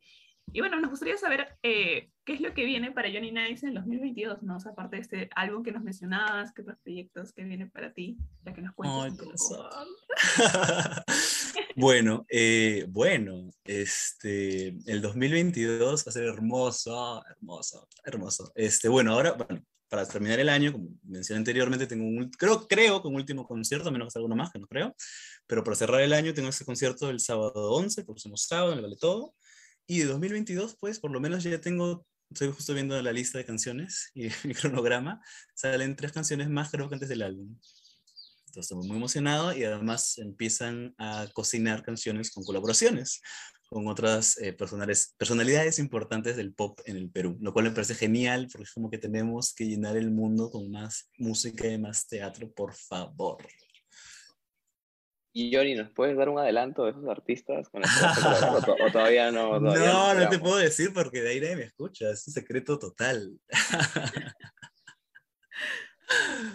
Y 0.52 0.60
bueno, 0.60 0.80
nos 0.80 0.90
gustaría 0.90 1.18
saber 1.18 1.58
eh, 1.64 2.10
qué 2.26 2.34
es 2.34 2.42
lo 2.42 2.54
que 2.54 2.66
viene 2.66 2.92
para 2.92 3.10
Johnny 3.12 3.32
Nice 3.32 3.66
en 3.66 3.76
2022, 3.76 4.44
¿no? 4.44 4.58
O 4.58 4.60
sea, 4.60 4.74
aparte 4.74 4.98
de 4.98 5.02
este 5.02 5.30
álbum 5.36 5.64
que 5.64 5.72
nos 5.72 5.84
mencionabas, 5.84 6.52
qué 6.54 6.62
otros 6.62 6.78
proyectos 6.84 7.32
que 7.34 7.44
vienen 7.44 7.72
para 7.72 7.94
ti, 7.94 8.18
ya 8.44 8.54
que 8.54 8.62
nos 8.62 8.74
Ay, 8.84 9.16
corazón. 9.16 9.88
bueno, 11.76 12.26
eh, 12.30 12.86
bueno, 12.90 13.50
este, 13.64 14.70
el 14.86 15.02
2022 15.02 16.06
va 16.06 16.10
a 16.10 16.12
ser 16.14 16.26
hermoso, 16.26 17.24
hermoso, 17.30 17.88
hermoso. 18.04 18.52
Este, 18.56 18.90
bueno, 18.90 19.14
ahora, 19.14 19.34
bueno, 19.34 19.64
para 19.90 20.08
terminar 20.08 20.40
el 20.40 20.50
año, 20.50 20.72
como 20.72 20.90
mencioné 21.04 21.38
anteriormente, 21.38 21.86
tengo 21.86 22.06
un, 22.06 22.30
creo, 22.32 22.68
creo 22.68 23.02
que 23.02 23.08
un 23.08 23.16
último 23.16 23.48
concierto, 23.48 23.90
a 23.90 23.92
menos 23.92 24.08
que 24.08 24.12
sea 24.12 24.20
alguno 24.22 24.36
más, 24.36 24.52
que 24.52 24.60
no 24.60 24.68
creo, 24.68 24.96
pero 25.46 25.64
para 25.64 25.76
cerrar 25.76 26.02
el 26.02 26.14
año 26.14 26.34
tengo 26.34 26.50
ese 26.50 26.66
concierto 26.66 27.10
el 27.10 27.20
sábado 27.20 27.74
11, 27.74 28.02
el 28.02 28.06
próximo 28.06 28.36
sábado, 28.36 28.72
en 28.72 28.80
el 28.80 28.84
Vale 28.84 28.98
Todo, 28.98 29.36
y 29.86 30.00
de 30.00 30.06
2022, 30.06 30.78
pues 30.80 31.00
por 31.00 31.12
lo 31.12 31.20
menos 31.20 31.44
ya 31.44 31.62
tengo, 31.62 32.08
estoy 32.32 32.52
justo 32.52 32.74
viendo 32.74 33.00
la 33.02 33.12
lista 33.12 33.38
de 33.38 33.46
canciones 33.46 34.10
y 34.16 34.30
mi 34.48 34.56
cronograma, 34.56 35.22
salen 35.54 35.96
tres 35.96 36.12
canciones 36.12 36.50
más 36.50 36.72
creo 36.72 36.90
que 36.90 36.96
antes 36.96 37.10
del 37.10 37.22
álbum. 37.22 37.56
Entonces 38.54 38.72
estoy 38.72 38.88
muy 38.88 38.98
emocionado 38.98 39.58
y 39.58 39.64
además 39.64 40.20
empiezan 40.20 40.94
a 41.00 41.26
cocinar 41.34 41.82
canciones 41.82 42.30
con 42.30 42.44
colaboraciones 42.44 43.20
con 43.66 43.88
otras 43.88 44.38
eh, 44.38 44.54
personalidades 44.54 45.80
importantes 45.80 46.38
del 46.38 46.54
pop 46.54 46.80
en 46.86 46.96
el 46.96 47.10
Perú, 47.10 47.40
lo 47.42 47.52
cual 47.52 47.66
me 47.66 47.72
parece 47.72 47.96
genial 47.96 48.48
porque 48.52 48.66
es 48.66 48.72
como 48.72 48.92
que 48.92 49.00
tenemos 49.00 49.56
que 49.56 49.66
llenar 49.66 49.98
el 49.98 50.12
mundo 50.12 50.52
con 50.52 50.70
más 50.70 51.10
música 51.18 51.68
y 51.68 51.80
más 51.80 52.08
teatro, 52.08 52.52
por 52.52 52.76
favor. 52.76 53.38
Y 55.34 55.52
Johnny, 55.52 55.74
¿nos 55.74 55.90
puedes 55.90 56.16
dar 56.16 56.30
un 56.30 56.38
adelanto 56.38 56.86
de 56.86 56.92
esos 56.92 57.08
artistas 57.08 57.68
con 57.70 57.82
o, 57.84 57.88
todavía 58.92 59.32
no? 59.32 59.60
no, 59.60 60.14
no, 60.14 60.30
te 60.30 60.38
puedo 60.38 60.58
decir 60.58 60.94
porque 60.94 61.22
de 61.22 61.30
ahí 61.32 61.40
nadie 61.40 61.56
me 61.56 61.64
escucha, 61.64 62.12
es 62.12 62.28
un 62.28 62.34
secreto 62.36 62.78
total. 62.78 63.32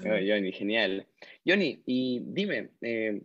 Johnny, 0.04 0.52
genial. 0.52 1.08
Johnny, 1.48 1.82
y 1.86 2.20
dime, 2.26 2.70
eh, 2.82 3.22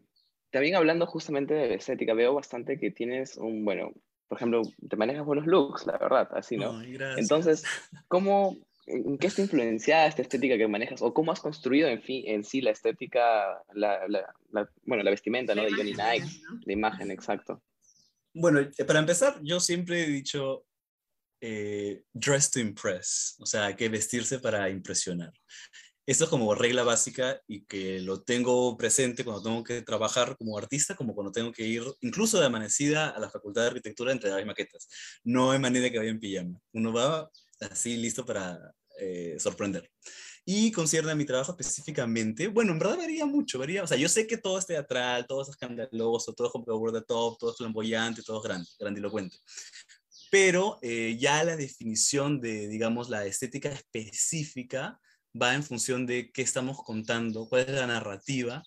también 0.51 0.75
hablando 0.75 1.05
justamente 1.05 1.53
de 1.53 1.73
estética, 1.75 2.13
veo 2.13 2.33
bastante 2.33 2.79
que 2.79 2.91
tienes 2.91 3.37
un, 3.37 3.65
bueno, 3.65 3.91
por 4.27 4.37
ejemplo, 4.37 4.61
te 4.87 4.95
manejas 4.95 5.25
buenos 5.25 5.45
looks, 5.45 5.85
la 5.85 5.97
verdad, 5.97 6.29
así, 6.31 6.57
¿no? 6.57 6.81
Entonces, 7.17 7.63
¿cómo, 8.07 8.57
en 8.85 9.17
qué 9.17 9.27
está 9.27 9.41
influenciada 9.41 10.07
esta 10.07 10.21
estética 10.21 10.57
que 10.57 10.67
manejas? 10.67 11.01
¿O 11.01 11.13
cómo 11.13 11.31
has 11.31 11.39
construido 11.39 11.87
en, 11.87 12.01
fin, 12.01 12.23
en 12.27 12.43
sí 12.43 12.61
la 12.61 12.71
estética, 12.71 13.61
la, 13.73 14.07
la, 14.07 14.33
bueno, 14.85 15.03
la 15.03 15.11
vestimenta, 15.11 15.53
¿no? 15.55 15.63
De 15.63 15.71
Johnny 15.71 15.93
Nike, 15.93 16.41
la 16.65 16.73
imagen, 16.73 17.11
exacto. 17.11 17.61
Bueno, 18.33 18.59
eh, 18.59 18.85
para 18.85 18.99
empezar, 18.99 19.39
yo 19.43 19.59
siempre 19.59 20.03
he 20.03 20.07
dicho, 20.07 20.65
eh, 21.41 22.03
dress 22.13 22.49
to 22.49 22.59
impress, 22.59 23.35
o 23.39 23.45
sea, 23.45 23.75
que 23.75 23.89
vestirse 23.89 24.39
para 24.39 24.69
impresionar. 24.69 25.33
Esto 26.05 26.25
es 26.25 26.29
como 26.29 26.53
regla 26.53 26.83
básica 26.83 27.41
y 27.47 27.63
que 27.63 27.99
lo 27.99 28.21
tengo 28.21 28.75
presente 28.77 29.23
cuando 29.23 29.41
tengo 29.41 29.63
que 29.63 29.81
trabajar 29.83 30.35
como 30.37 30.57
artista, 30.57 30.95
como 30.95 31.15
cuando 31.15 31.31
tengo 31.31 31.53
que 31.53 31.65
ir 31.65 31.83
incluso 32.01 32.39
de 32.39 32.45
amanecida 32.45 33.09
a 33.09 33.19
la 33.19 33.29
Facultad 33.29 33.61
de 33.61 33.67
Arquitectura 33.69 34.11
a 34.11 34.13
entregar 34.13 34.45
maquetas. 34.45 34.89
No 35.23 35.51
hay 35.51 35.59
manera 35.59 35.89
que 35.89 35.97
vaya 35.99 36.11
en 36.11 36.19
pijama. 36.19 36.59
Uno 36.73 36.91
va 36.91 37.31
así 37.61 37.95
listo 37.95 38.25
para 38.25 38.73
eh, 38.99 39.37
sorprender. 39.39 39.89
Y 40.45 40.73
concierne 40.73 41.13
a 41.13 41.15
mi 41.15 41.25
trabajo 41.25 41.51
específicamente, 41.53 42.47
bueno, 42.47 42.73
en 42.73 42.79
verdad 42.79 42.97
varía 42.97 43.25
mucho, 43.25 43.59
varía, 43.59 43.81
o 43.81 43.87
sea, 43.87 43.95
yo 43.95 44.09
sé 44.09 44.27
que 44.27 44.37
todo 44.37 44.59
es 44.59 44.65
teatral, 44.65 45.25
todo 45.25 45.41
es 45.41 45.47
escandaloso, 45.47 46.33
todo 46.33 46.47
es 46.47 46.51
como 46.51 46.65
top, 47.01 47.37
todo 47.37 47.51
es 47.51 47.57
flamboyante, 47.57 48.23
todo 48.23 48.39
es 48.39 48.43
grande, 48.43 48.67
grandilocuente. 48.77 49.37
Pero 50.29 50.79
eh, 50.81 51.15
ya 51.17 51.43
la 51.45 51.55
definición 51.55 52.41
de, 52.41 52.67
digamos, 52.67 53.09
la 53.09 53.25
estética 53.25 53.69
específica 53.69 54.99
va 55.39 55.53
en 55.53 55.63
función 55.63 56.05
de 56.05 56.31
qué 56.31 56.41
estamos 56.41 56.83
contando, 56.83 57.47
cuál 57.49 57.63
es 57.63 57.71
la 57.71 57.87
narrativa 57.87 58.63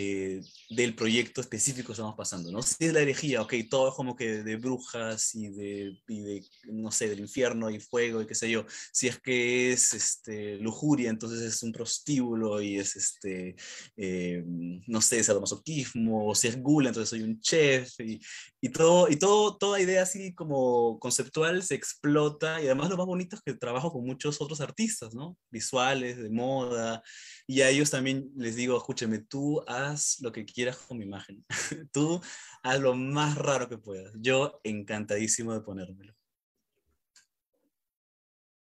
eh, 0.00 0.40
del 0.70 0.94
proyecto 0.94 1.40
específico 1.40 1.90
estamos 1.90 2.14
pasando, 2.14 2.52
¿no? 2.52 2.62
Si 2.62 2.76
es 2.78 2.92
la 2.92 3.00
herejía, 3.00 3.42
ok, 3.42 3.54
todo 3.68 3.88
es 3.88 3.94
como 3.96 4.14
que 4.14 4.44
de 4.44 4.54
brujas 4.54 5.34
y 5.34 5.48
de, 5.48 5.98
y 6.06 6.20
de, 6.20 6.44
no 6.66 6.92
sé, 6.92 7.08
del 7.08 7.18
infierno 7.18 7.68
y 7.68 7.80
fuego 7.80 8.22
y 8.22 8.26
qué 8.28 8.36
sé 8.36 8.48
yo. 8.48 8.64
Si 8.92 9.08
es 9.08 9.18
que 9.18 9.72
es 9.72 9.94
este, 9.94 10.58
lujuria, 10.58 11.10
entonces 11.10 11.40
es 11.40 11.64
un 11.64 11.72
prostíbulo 11.72 12.62
y 12.62 12.78
es, 12.78 12.94
este, 12.94 13.56
eh, 13.96 14.44
no 14.46 15.00
sé, 15.00 15.24
sadomasoquismo, 15.24 16.28
o 16.28 16.34
si 16.36 16.46
es 16.46 16.62
gula, 16.62 16.90
entonces 16.90 17.10
soy 17.10 17.22
un 17.22 17.40
chef 17.40 17.98
y, 17.98 18.20
y, 18.60 18.68
todo, 18.68 19.10
y 19.10 19.16
todo, 19.16 19.56
toda 19.56 19.80
idea 19.80 20.02
así 20.02 20.32
como 20.32 21.00
conceptual 21.00 21.64
se 21.64 21.74
explota 21.74 22.62
y 22.62 22.66
además 22.66 22.88
lo 22.88 22.98
más 22.98 23.06
bonito 23.06 23.34
es 23.34 23.42
que 23.42 23.54
trabajo 23.54 23.92
con 23.92 24.04
muchos 24.06 24.40
otros 24.40 24.60
artistas, 24.60 25.12
¿no? 25.12 25.36
Visuales, 25.50 26.18
de 26.18 26.30
moda, 26.30 27.02
y 27.50 27.62
a 27.62 27.70
ellos 27.70 27.90
también 27.90 28.30
les 28.36 28.56
digo, 28.56 28.76
escúcheme, 28.76 29.20
tú 29.20 29.64
haz 29.66 30.20
lo 30.20 30.30
que 30.30 30.44
quieras 30.44 30.76
con 30.76 30.98
mi 30.98 31.06
imagen. 31.06 31.42
tú 31.92 32.20
haz 32.62 32.78
lo 32.78 32.94
más 32.94 33.36
raro 33.36 33.70
que 33.70 33.78
puedas. 33.78 34.12
Yo 34.20 34.60
encantadísimo 34.64 35.54
de 35.54 35.62
ponérmelo. 35.62 36.14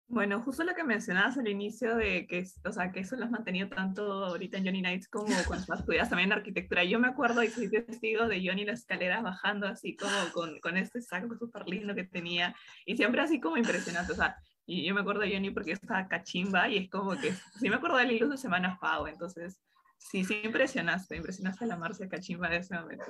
Bueno, 0.10 0.42
justo 0.44 0.64
lo 0.64 0.76
que 0.76 0.84
mencionabas 0.84 1.38
al 1.40 1.48
inicio 1.48 1.98
de 1.98 2.28
que, 2.28 2.46
o 2.64 2.72
sea, 2.72 2.92
que 2.92 3.00
eso 3.00 3.16
lo 3.18 3.26
has 3.26 3.32
mantenido 3.32 3.68
tanto 3.68 4.26
ahorita 4.26 4.60
en 4.60 4.66
Johnny 4.66 4.82
Nights 4.82 5.10
como 5.10 5.36
cuando 5.48 5.74
estudias 5.74 6.10
también 6.10 6.32
en 6.32 6.38
arquitectura. 6.38 6.84
Yo 6.84 7.00
me 7.00 7.08
acuerdo 7.08 7.44
y 7.44 7.50
soy 7.50 7.70
testigo 7.70 8.28
de 8.28 8.48
Johnny 8.48 8.64
las 8.64 8.82
escaleras 8.82 9.24
bajando 9.24 9.68
así 9.68 9.98
como 9.98 10.32
con, 10.34 10.60
con 10.60 10.78
este 10.78 11.02
saco 11.02 11.36
súper 11.36 11.68
lindo 11.68 11.96
que 11.96 12.04
tenía 12.04 12.56
y 12.86 12.96
siempre 12.96 13.22
así 13.22 13.42
como 13.42 13.58
impresionante. 13.58 14.14
O 14.14 14.16
sea, 14.16 14.38
y 14.68 14.86
yo 14.86 14.94
me 14.94 15.02
acuerdo 15.02 15.22
de 15.22 15.32
Johnny 15.34 15.50
porque 15.50 15.72
estaba 15.72 16.08
cachimba 16.08 16.68
y 16.70 16.78
es 16.78 16.90
como 16.90 17.16
que, 17.18 17.34
sí 17.60 17.70
me 17.70 17.78
acuerdo 17.78 17.98
de 17.98 18.04
él 18.04 18.12
incluso 18.12 18.34
de 18.34 18.38
Semana 18.38 18.78
Pau, 18.80 19.08
entonces 19.08 19.58
sí, 19.98 20.24
sí 20.24 20.42
impresionaste, 20.44 21.16
impresionaste 21.16 21.64
a 21.64 21.68
la 21.68 21.78
Marcia 21.78 22.08
cachimba 22.08 22.50
de 22.50 22.58
ese 22.58 22.76
momento. 22.76 23.06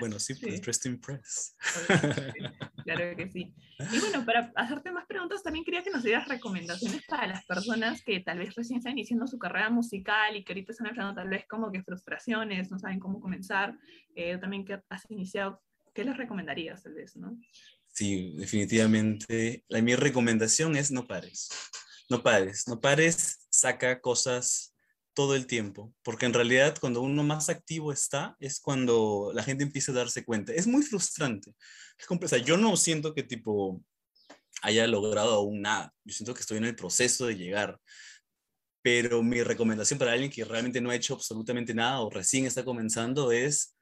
Bueno, 0.00 0.18
sí, 0.18 0.34
pues 0.34 0.60
Dressed 0.60 0.90
Impress. 0.90 1.56
claro 2.84 3.16
que 3.16 3.30
sí. 3.30 3.54
Y 3.92 3.98
bueno, 4.00 4.24
para 4.24 4.52
hacerte 4.56 4.92
más 4.92 5.06
preguntas, 5.06 5.42
también 5.42 5.64
quería 5.64 5.82
que 5.82 5.90
nos 5.90 6.02
dieras 6.02 6.28
recomendaciones 6.28 7.04
para 7.06 7.26
las 7.26 7.44
personas 7.46 8.02
que 8.02 8.20
tal 8.20 8.38
vez 8.38 8.54
recién 8.54 8.78
están 8.78 8.92
iniciando 8.92 9.26
su 9.26 9.38
carrera 9.38 9.70
musical 9.70 10.36
y 10.36 10.44
que 10.44 10.52
ahorita 10.52 10.72
están 10.72 10.88
enfrentando 10.88 11.20
tal 11.20 11.30
vez 11.30 11.46
como 11.48 11.70
que 11.72 11.82
frustraciones, 11.82 12.70
no 12.70 12.78
saben 12.78 13.00
cómo 13.00 13.20
comenzar, 13.20 13.76
eh, 14.14 14.38
también 14.38 14.64
que 14.64 14.80
has 14.88 15.10
iniciado, 15.10 15.62
¿qué 15.92 16.04
les 16.04 16.16
recomendarías 16.16 16.82
tal 16.82 16.94
vez, 16.94 17.16
no? 17.16 17.36
Sí, 17.94 18.34
definitivamente. 18.36 19.64
La, 19.68 19.80
mi 19.80 19.94
recomendación 19.94 20.76
es 20.76 20.90
no 20.90 21.06
pares. 21.06 21.48
No 22.10 22.22
pares, 22.22 22.66
no 22.68 22.80
pares, 22.80 23.46
saca 23.50 24.00
cosas 24.00 24.74
todo 25.14 25.36
el 25.36 25.46
tiempo, 25.46 25.94
porque 26.02 26.26
en 26.26 26.34
realidad 26.34 26.76
cuando 26.80 27.00
uno 27.00 27.22
más 27.22 27.48
activo 27.48 27.92
está 27.92 28.36
es 28.40 28.58
cuando 28.60 29.30
la 29.32 29.44
gente 29.44 29.62
empieza 29.62 29.92
a 29.92 29.94
darse 29.94 30.24
cuenta. 30.24 30.52
Es 30.52 30.66
muy 30.66 30.82
frustrante. 30.82 31.54
Es 31.96 32.06
o 32.10 32.28
sea, 32.28 32.38
yo 32.38 32.56
no 32.56 32.76
siento 32.76 33.14
que 33.14 33.22
tipo 33.22 33.80
haya 34.62 34.86
logrado 34.88 35.34
aún 35.34 35.62
nada. 35.62 35.94
Yo 36.04 36.14
siento 36.14 36.34
que 36.34 36.40
estoy 36.40 36.58
en 36.58 36.64
el 36.64 36.76
proceso 36.76 37.26
de 37.26 37.36
llegar. 37.36 37.80
Pero 38.82 39.22
mi 39.22 39.42
recomendación 39.42 39.98
para 39.98 40.12
alguien 40.12 40.30
que 40.30 40.44
realmente 40.44 40.80
no 40.80 40.90
ha 40.90 40.96
hecho 40.96 41.14
absolutamente 41.14 41.74
nada 41.74 42.00
o 42.00 42.10
recién 42.10 42.44
está 42.44 42.64
comenzando 42.64 43.30
es, 43.30 43.76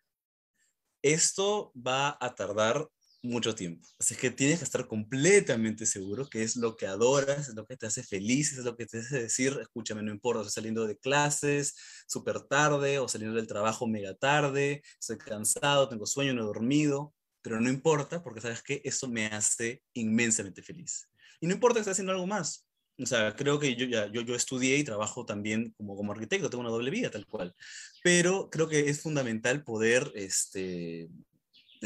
esto 1.02 1.72
va 1.74 2.16
a 2.20 2.34
tardar 2.34 2.88
mucho 3.22 3.54
tiempo. 3.54 3.86
Así 3.98 4.16
que 4.16 4.30
tienes 4.30 4.58
que 4.58 4.64
estar 4.64 4.86
completamente 4.86 5.86
seguro 5.86 6.28
que 6.28 6.42
es 6.42 6.56
lo 6.56 6.76
que 6.76 6.86
adoras, 6.86 7.48
es 7.48 7.54
lo 7.54 7.66
que 7.66 7.76
te 7.76 7.86
hace 7.86 8.02
feliz, 8.02 8.52
es 8.52 8.64
lo 8.64 8.76
que 8.76 8.86
te 8.86 8.98
hace 8.98 9.22
decir, 9.22 9.56
escúchame, 9.60 10.02
no 10.02 10.10
importa, 10.10 10.42
estoy 10.42 10.52
saliendo 10.52 10.86
de 10.86 10.98
clases 10.98 11.76
súper 12.06 12.40
tarde 12.40 12.98
o 12.98 13.08
saliendo 13.08 13.36
del 13.36 13.46
trabajo 13.46 13.86
mega 13.86 14.14
tarde, 14.14 14.82
estoy 14.98 15.18
cansado, 15.18 15.88
tengo 15.88 16.06
sueño, 16.06 16.34
no 16.34 16.42
he 16.42 16.46
dormido, 16.46 17.14
pero 17.42 17.60
no 17.60 17.68
importa 17.68 18.22
porque 18.22 18.40
sabes 18.40 18.62
que 18.62 18.82
eso 18.84 19.08
me 19.08 19.26
hace 19.26 19.82
inmensamente 19.94 20.62
feliz. 20.62 21.08
Y 21.40 21.46
no 21.46 21.54
importa 21.54 21.76
que 21.76 21.80
estés 21.80 21.92
haciendo 21.92 22.12
algo 22.12 22.26
más. 22.26 22.66
O 22.98 23.06
sea, 23.06 23.34
creo 23.34 23.58
que 23.58 23.74
yo 23.74 23.86
ya 23.86 24.06
yo, 24.12 24.20
yo 24.20 24.34
estudié 24.34 24.76
y 24.76 24.84
trabajo 24.84 25.24
también 25.24 25.72
como, 25.76 25.96
como 25.96 26.12
arquitecto, 26.12 26.50
tengo 26.50 26.60
una 26.60 26.70
doble 26.70 26.90
vida 26.90 27.10
tal 27.10 27.26
cual. 27.26 27.54
Pero 28.02 28.50
creo 28.50 28.68
que 28.68 28.90
es 28.90 29.00
fundamental 29.00 29.64
poder 29.64 30.12
este, 30.14 31.08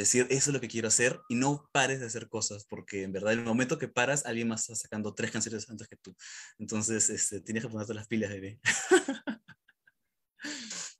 decir, 0.01 0.27
eso 0.31 0.51
es 0.51 0.55
lo 0.55 0.61
que 0.61 0.69
quiero 0.69 0.89
hacer 0.89 1.21
y 1.29 1.35
no 1.35 1.69
pares 1.73 2.01
de 2.01 2.07
hacer 2.07 2.29
cosas, 2.29 2.67
porque 2.67 3.03
en 3.03 3.13
verdad, 3.13 3.33
en 3.33 3.41
el 3.41 3.45
momento 3.45 3.79
que 3.79 3.89
paras, 3.89 4.27
alguien 4.27 4.49
más 4.49 4.63
está 4.63 4.75
sacando 4.75 5.15
tres 5.15 5.31
canciones 5.31 5.69
antes 5.71 5.89
que 5.89 5.97
tú. 5.97 6.15
Entonces, 6.59 7.11
este, 7.11 7.41
tienes 7.41 7.65
que 7.65 7.71
ponerte 7.71 7.95
las 7.95 8.07
pilas, 8.07 8.31
bebé. 8.31 8.61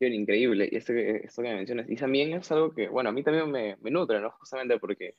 Increíble, 0.01 0.69
y 0.71 0.77
esto 0.77 0.93
que, 0.93 1.23
esto 1.25 1.43
que 1.43 1.49
me 1.49 1.57
mencionas. 1.57 1.89
Y 1.89 1.97
también 1.97 2.35
es 2.35 2.51
algo 2.53 2.75
que, 2.75 2.89
bueno, 2.89 3.09
a 3.11 3.13
mí 3.13 3.23
también 3.23 3.51
me, 3.51 3.77
me 3.81 3.91
nutre, 3.91 4.21
¿no? 4.21 4.31
Justamente 4.33 4.79
porque, 4.79 5.15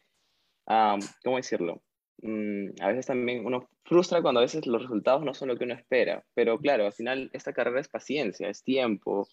¿cómo 0.65 1.37
decirlo? 1.37 1.83
Mm, 2.21 2.81
a 2.81 2.87
veces 2.87 3.05
también 3.05 3.45
uno 3.45 3.69
frustra 3.85 4.21
cuando 4.21 4.39
a 4.39 4.43
veces 4.43 4.65
los 4.65 4.81
resultados 4.81 5.23
no 5.23 5.33
son 5.33 5.49
lo 5.49 5.57
que 5.57 5.65
uno 5.65 5.75
espera, 5.75 6.23
pero 6.33 6.57
claro, 6.59 6.85
al 6.85 6.93
final 6.93 7.29
esta 7.33 7.53
carrera 7.53 7.79
es 7.79 7.89
paciencia, 7.89 8.49
es 8.49 8.63
tiempo, 8.63 9.27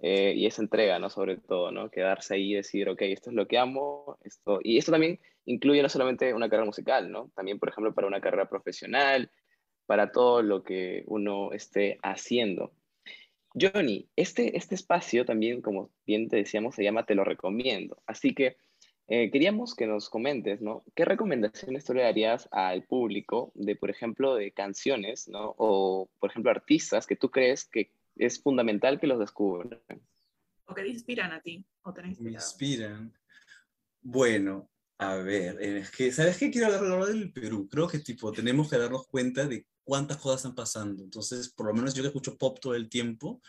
eh, 0.00 0.34
y 0.36 0.46
esa 0.46 0.62
entrega, 0.62 0.98
¿no? 0.98 1.08
Sobre 1.10 1.36
todo, 1.38 1.70
¿no? 1.70 1.90
Quedarse 1.90 2.34
ahí 2.34 2.52
y 2.52 2.56
decir, 2.56 2.88
ok, 2.88 3.02
esto 3.02 3.30
es 3.30 3.36
lo 3.36 3.46
que 3.46 3.58
amo, 3.58 4.18
esto... 4.24 4.60
Y 4.62 4.78
esto 4.78 4.92
también 4.92 5.18
incluye 5.46 5.82
no 5.82 5.88
solamente 5.88 6.34
una 6.34 6.48
carrera 6.48 6.66
musical, 6.66 7.10
¿no? 7.10 7.30
También, 7.34 7.58
por 7.58 7.68
ejemplo, 7.70 7.94
para 7.94 8.06
una 8.06 8.20
carrera 8.20 8.48
profesional, 8.48 9.30
para 9.86 10.12
todo 10.12 10.42
lo 10.42 10.62
que 10.62 11.04
uno 11.06 11.52
esté 11.52 11.98
haciendo. 12.02 12.72
Johnny, 13.58 14.06
este, 14.16 14.56
este 14.56 14.74
espacio 14.74 15.24
también, 15.24 15.62
como 15.62 15.90
bien 16.06 16.28
te 16.28 16.36
decíamos, 16.36 16.74
se 16.74 16.84
llama 16.84 17.06
Te 17.06 17.14
lo 17.14 17.24
recomiendo. 17.24 17.96
Así 18.06 18.34
que 18.34 18.56
eh, 19.08 19.30
queríamos 19.30 19.74
que 19.74 19.86
nos 19.86 20.10
comentes, 20.10 20.60
¿no? 20.60 20.82
¿Qué 20.94 21.04
recomendaciones 21.04 21.84
tú 21.84 21.94
le 21.94 22.02
darías 22.02 22.48
al 22.50 22.82
público 22.82 23.52
de, 23.54 23.76
por 23.76 23.88
ejemplo, 23.88 24.34
de 24.34 24.50
canciones, 24.50 25.28
¿no? 25.28 25.54
O, 25.56 26.08
por 26.18 26.30
ejemplo, 26.30 26.50
artistas 26.50 27.06
que 27.06 27.16
tú 27.16 27.30
crees 27.30 27.64
que 27.64 27.90
es 28.16 28.42
fundamental 28.42 28.98
que 28.98 29.06
los 29.06 29.18
descubran? 29.18 29.80
O 30.66 30.74
que 30.74 30.82
te 30.82 30.88
inspiran 30.88 31.32
a 31.32 31.40
ti, 31.40 31.64
o 31.82 31.92
te 31.92 32.02
Me 32.02 32.32
inspiran. 32.32 33.12
Bueno, 34.00 34.70
a 34.98 35.16
ver, 35.16 35.60
es 35.60 35.90
que, 35.90 36.10
¿sabes 36.10 36.38
qué? 36.38 36.50
Quiero 36.50 36.74
hablar 36.74 37.06
del 37.06 37.32
Perú. 37.32 37.68
Creo 37.70 37.86
que, 37.86 37.98
tipo, 37.98 38.32
tenemos 38.32 38.68
que 38.70 38.78
darnos 38.78 39.06
cuenta 39.06 39.46
de 39.46 39.66
cuántas 39.84 40.16
cosas 40.16 40.40
están 40.40 40.54
pasando. 40.54 41.04
Entonces, 41.04 41.50
por 41.50 41.66
lo 41.66 41.74
menos 41.74 41.94
yo 41.94 42.02
que 42.02 42.08
escucho 42.08 42.36
pop 42.36 42.58
todo 42.60 42.74
el 42.74 42.88
tiempo, 42.88 43.40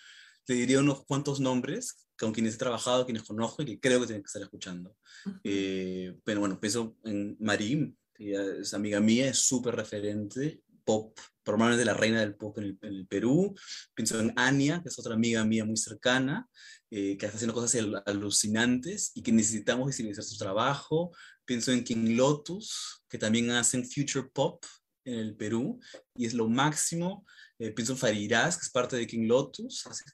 te 0.45 0.53
diría 0.53 0.79
unos 0.79 1.05
cuantos 1.05 1.39
nombres 1.39 2.07
con 2.17 2.33
quienes 2.33 2.55
he 2.55 2.57
trabajado, 2.57 3.05
quienes 3.05 3.23
conozco 3.23 3.61
y 3.61 3.65
que 3.65 3.79
creo 3.79 3.99
que 3.99 4.07
tienen 4.07 4.23
que 4.23 4.27
estar 4.27 4.41
escuchando. 4.41 4.95
Eh, 5.43 6.17
pero 6.23 6.39
bueno, 6.39 6.59
pienso 6.59 6.97
en 7.03 7.37
Marim, 7.39 7.95
que 8.13 8.59
es 8.61 8.73
amiga 8.73 8.99
mía, 8.99 9.29
es 9.29 9.39
súper 9.39 9.75
referente, 9.75 10.61
pop, 10.87 11.19
probablemente 11.43 11.83
la 11.83 11.93
reina 11.93 12.21
del 12.21 12.35
pop 12.35 12.57
en 12.59 12.77
el, 12.81 13.07
Perú. 13.07 13.53
Pienso 13.93 14.19
en 14.21 14.31
Ania, 14.37 14.81
que 14.81 14.87
es 14.87 14.97
otra 14.97 15.15
amiga 15.15 15.43
mía 15.43 15.65
muy 15.65 15.75
cercana, 15.75 16.47
eh, 16.89 17.17
que 17.17 17.25
está 17.25 17.35
haciendo 17.35 17.53
cosas 17.53 17.83
alucinantes 18.05 19.11
y 19.13 19.21
que 19.21 19.33
necesitamos 19.33 19.87
visibilizar 19.87 20.23
su 20.23 20.37
trabajo. 20.37 21.11
Pienso 21.43 21.73
en 21.73 21.83
King 21.83 22.15
Lotus, 22.15 23.03
que 23.09 23.17
también 23.17 23.51
hacen 23.51 23.85
future 23.85 24.29
pop 24.33 24.63
en 25.03 25.15
el 25.15 25.35
Perú 25.35 25.79
y 26.15 26.25
es 26.25 26.33
lo 26.33 26.47
máximo. 26.47 27.25
Eh, 27.59 27.71
pienso 27.71 27.93
en 27.93 27.99
Fariraz, 27.99 28.55
que 28.55 28.63
es 28.63 28.71
parte 28.71 28.95
de 28.95 29.07
King 29.07 29.27
Lotus, 29.27 29.85
hace 29.87 30.05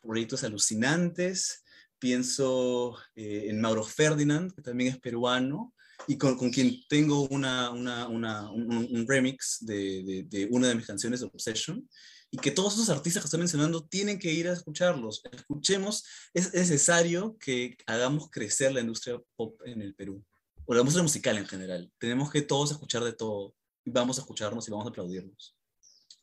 proyectos 0.00 0.42
alucinantes. 0.42 1.64
Pienso 1.98 2.96
eh, 3.14 3.46
en 3.48 3.60
Mauro 3.60 3.84
Ferdinand, 3.84 4.54
que 4.54 4.62
también 4.62 4.94
es 4.94 5.00
peruano, 5.00 5.73
y 6.06 6.18
con, 6.18 6.36
con 6.36 6.50
quien 6.50 6.80
tengo 6.88 7.26
una, 7.28 7.70
una, 7.70 8.08
una, 8.08 8.50
un, 8.50 9.06
remix 9.08 9.58
de, 9.60 10.24
de, 10.28 10.48
una 10.50 10.68
de 10.68 10.74
mis 10.74 10.86
canciones, 10.86 11.22
Obsession, 11.22 11.88
y 12.30 12.38
que 12.38 12.50
todos 12.50 12.74
esos 12.74 12.90
artistas 12.90 13.22
que 13.22 13.26
estoy 13.26 13.38
mencionando 13.38 13.86
tienen 13.86 14.18
que 14.18 14.32
ir 14.32 14.48
a 14.48 14.52
escucharlos. 14.52 15.22
Escuchemos, 15.32 16.04
es 16.32 16.52
necesario 16.52 17.36
que 17.38 17.76
hagamos 17.86 18.30
crecer 18.30 18.72
la 18.72 18.80
industria 18.80 19.20
pop 19.36 19.60
en 19.64 19.82
el 19.82 19.94
Perú, 19.94 20.24
o 20.66 20.74
la 20.74 20.82
música 20.82 21.02
musical 21.02 21.38
en 21.38 21.46
general. 21.46 21.92
Tenemos 21.98 22.30
que 22.30 22.42
todos 22.42 22.72
escuchar 22.72 23.04
de 23.04 23.12
todo, 23.12 23.54
y 23.84 23.90
vamos 23.90 24.18
a 24.18 24.22
escucharnos 24.22 24.66
y 24.66 24.70
vamos 24.70 24.86
a 24.86 24.90
aplaudirnos. 24.90 25.56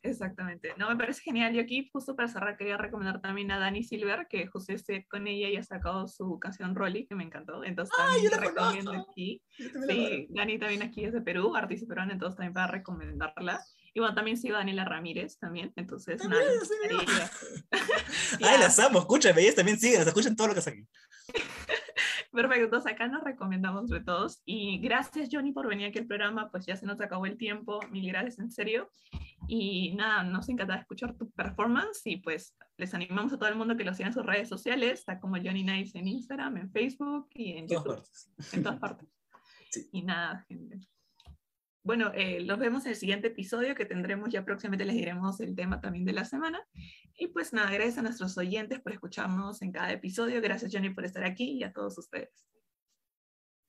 Exactamente. 0.02 0.74
No, 0.76 0.88
me 0.88 0.96
parece 0.96 1.22
genial. 1.22 1.52
Yo 1.52 1.62
aquí, 1.62 1.88
justo 1.92 2.16
para 2.16 2.28
cerrar, 2.28 2.56
quería 2.56 2.76
recomendar 2.76 3.20
también 3.20 3.50
a 3.52 3.58
Dani 3.58 3.84
Silver, 3.84 4.26
que 4.28 4.46
José 4.46 4.74
esté 4.74 5.06
con 5.06 5.28
ella 5.28 5.48
y 5.48 5.56
ha 5.56 5.62
sacado 5.62 6.08
su 6.08 6.38
canción 6.40 6.74
Rolly, 6.74 7.06
que 7.06 7.14
me 7.14 7.22
encantó. 7.22 7.62
Entonces, 7.64 7.94
también 7.96 8.30
te 8.30 8.36
recomiendo 8.36 8.92
aquí. 8.92 9.42
Sí, 9.56 10.26
Dani 10.30 10.58
también 10.58 10.82
aquí 10.82 11.04
es 11.04 11.12
de 11.12 11.20
Perú, 11.20 11.54
artista 11.54 11.86
peruana, 11.86 12.12
entonces 12.12 12.36
también 12.36 12.52
para 12.52 12.66
recomendarla. 12.66 13.60
Y 13.94 14.00
bueno, 14.00 14.14
también 14.14 14.36
sigo 14.38 14.56
a 14.56 14.58
Daniela 14.58 14.84
Ramírez 14.86 15.38
también, 15.38 15.72
entonces 15.76 16.26
nada. 16.26 16.42
Ay, 18.42 18.58
las 18.58 18.78
amo, 18.78 19.00
escúchame, 19.00 19.42
ellas 19.42 19.54
también 19.54 19.78
siguen, 19.78 20.00
escuchan 20.00 20.34
todo 20.34 20.48
lo 20.48 20.54
que 20.54 20.60
aquí. 20.60 20.86
Perfecto, 22.32 22.64
entonces 22.64 22.92
acá 22.92 23.08
nos 23.08 23.22
recomendamos 23.22 23.90
de 23.90 24.00
todos. 24.00 24.40
Y 24.46 24.78
gracias, 24.78 25.28
Johnny, 25.30 25.52
por 25.52 25.68
venir 25.68 25.88
aquí 25.88 25.98
al 25.98 26.06
programa. 26.06 26.50
Pues 26.50 26.64
ya 26.64 26.76
se 26.76 26.86
nos 26.86 27.00
acabó 27.00 27.26
el 27.26 27.36
tiempo. 27.36 27.80
Mil 27.90 28.08
gracias, 28.08 28.38
en 28.38 28.50
serio. 28.50 28.88
Y 29.48 29.94
nada, 29.96 30.22
nos 30.22 30.48
encanta 30.48 30.76
escuchar 30.76 31.14
tu 31.14 31.30
performance. 31.30 32.00
Y 32.06 32.16
pues 32.16 32.56
les 32.78 32.94
animamos 32.94 33.34
a 33.34 33.38
todo 33.38 33.50
el 33.50 33.56
mundo 33.56 33.76
que 33.76 33.84
lo 33.84 33.92
siga 33.92 34.08
en 34.08 34.14
sus 34.14 34.24
redes 34.24 34.48
sociales. 34.48 35.00
Está 35.00 35.20
como 35.20 35.36
Johnny 35.36 35.62
Nice 35.62 35.98
en 35.98 36.08
Instagram, 36.08 36.56
en 36.56 36.70
Facebook 36.70 37.28
y 37.34 37.52
en 37.52 37.68
YouTube. 37.68 38.02
En 38.52 38.62
todas 38.62 38.78
partes. 38.78 39.08
Y 39.92 40.02
nada, 40.02 40.44
gente. 40.48 40.80
Bueno, 41.84 42.12
eh, 42.14 42.40
los 42.40 42.58
vemos 42.58 42.84
en 42.84 42.90
el 42.90 42.96
siguiente 42.96 43.28
episodio 43.28 43.74
que 43.74 43.84
tendremos 43.84 44.30
ya 44.30 44.44
próximamente, 44.44 44.84
les 44.84 44.94
diremos 44.94 45.40
el 45.40 45.56
tema 45.56 45.80
también 45.80 46.04
de 46.04 46.12
la 46.12 46.24
semana. 46.24 46.64
Y 47.16 47.28
pues 47.28 47.52
nada, 47.52 47.70
gracias 47.72 47.98
a 47.98 48.02
nuestros 48.02 48.38
oyentes 48.38 48.80
por 48.80 48.92
escucharnos 48.92 49.62
en 49.62 49.72
cada 49.72 49.92
episodio. 49.92 50.40
Gracias 50.40 50.72
Johnny 50.72 50.90
por 50.90 51.04
estar 51.04 51.24
aquí 51.24 51.52
y 51.52 51.64
a 51.64 51.72
todos 51.72 51.98
ustedes. 51.98 52.46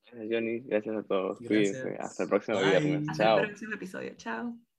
Gracias 0.05 0.30
Johnny, 0.32 0.59
gracias 0.59 0.95
a 0.95 1.03
todos. 1.03 1.39
Cuídense. 1.39 1.97
Hasta 1.99 2.24
el 2.24 2.30
próximo 2.30 2.59
viernes. 2.59 3.09
Hasta 3.09 3.36
el 3.36 3.47
próximo 3.47 3.74
episodio. 3.74 4.14
Chao. 4.16 4.72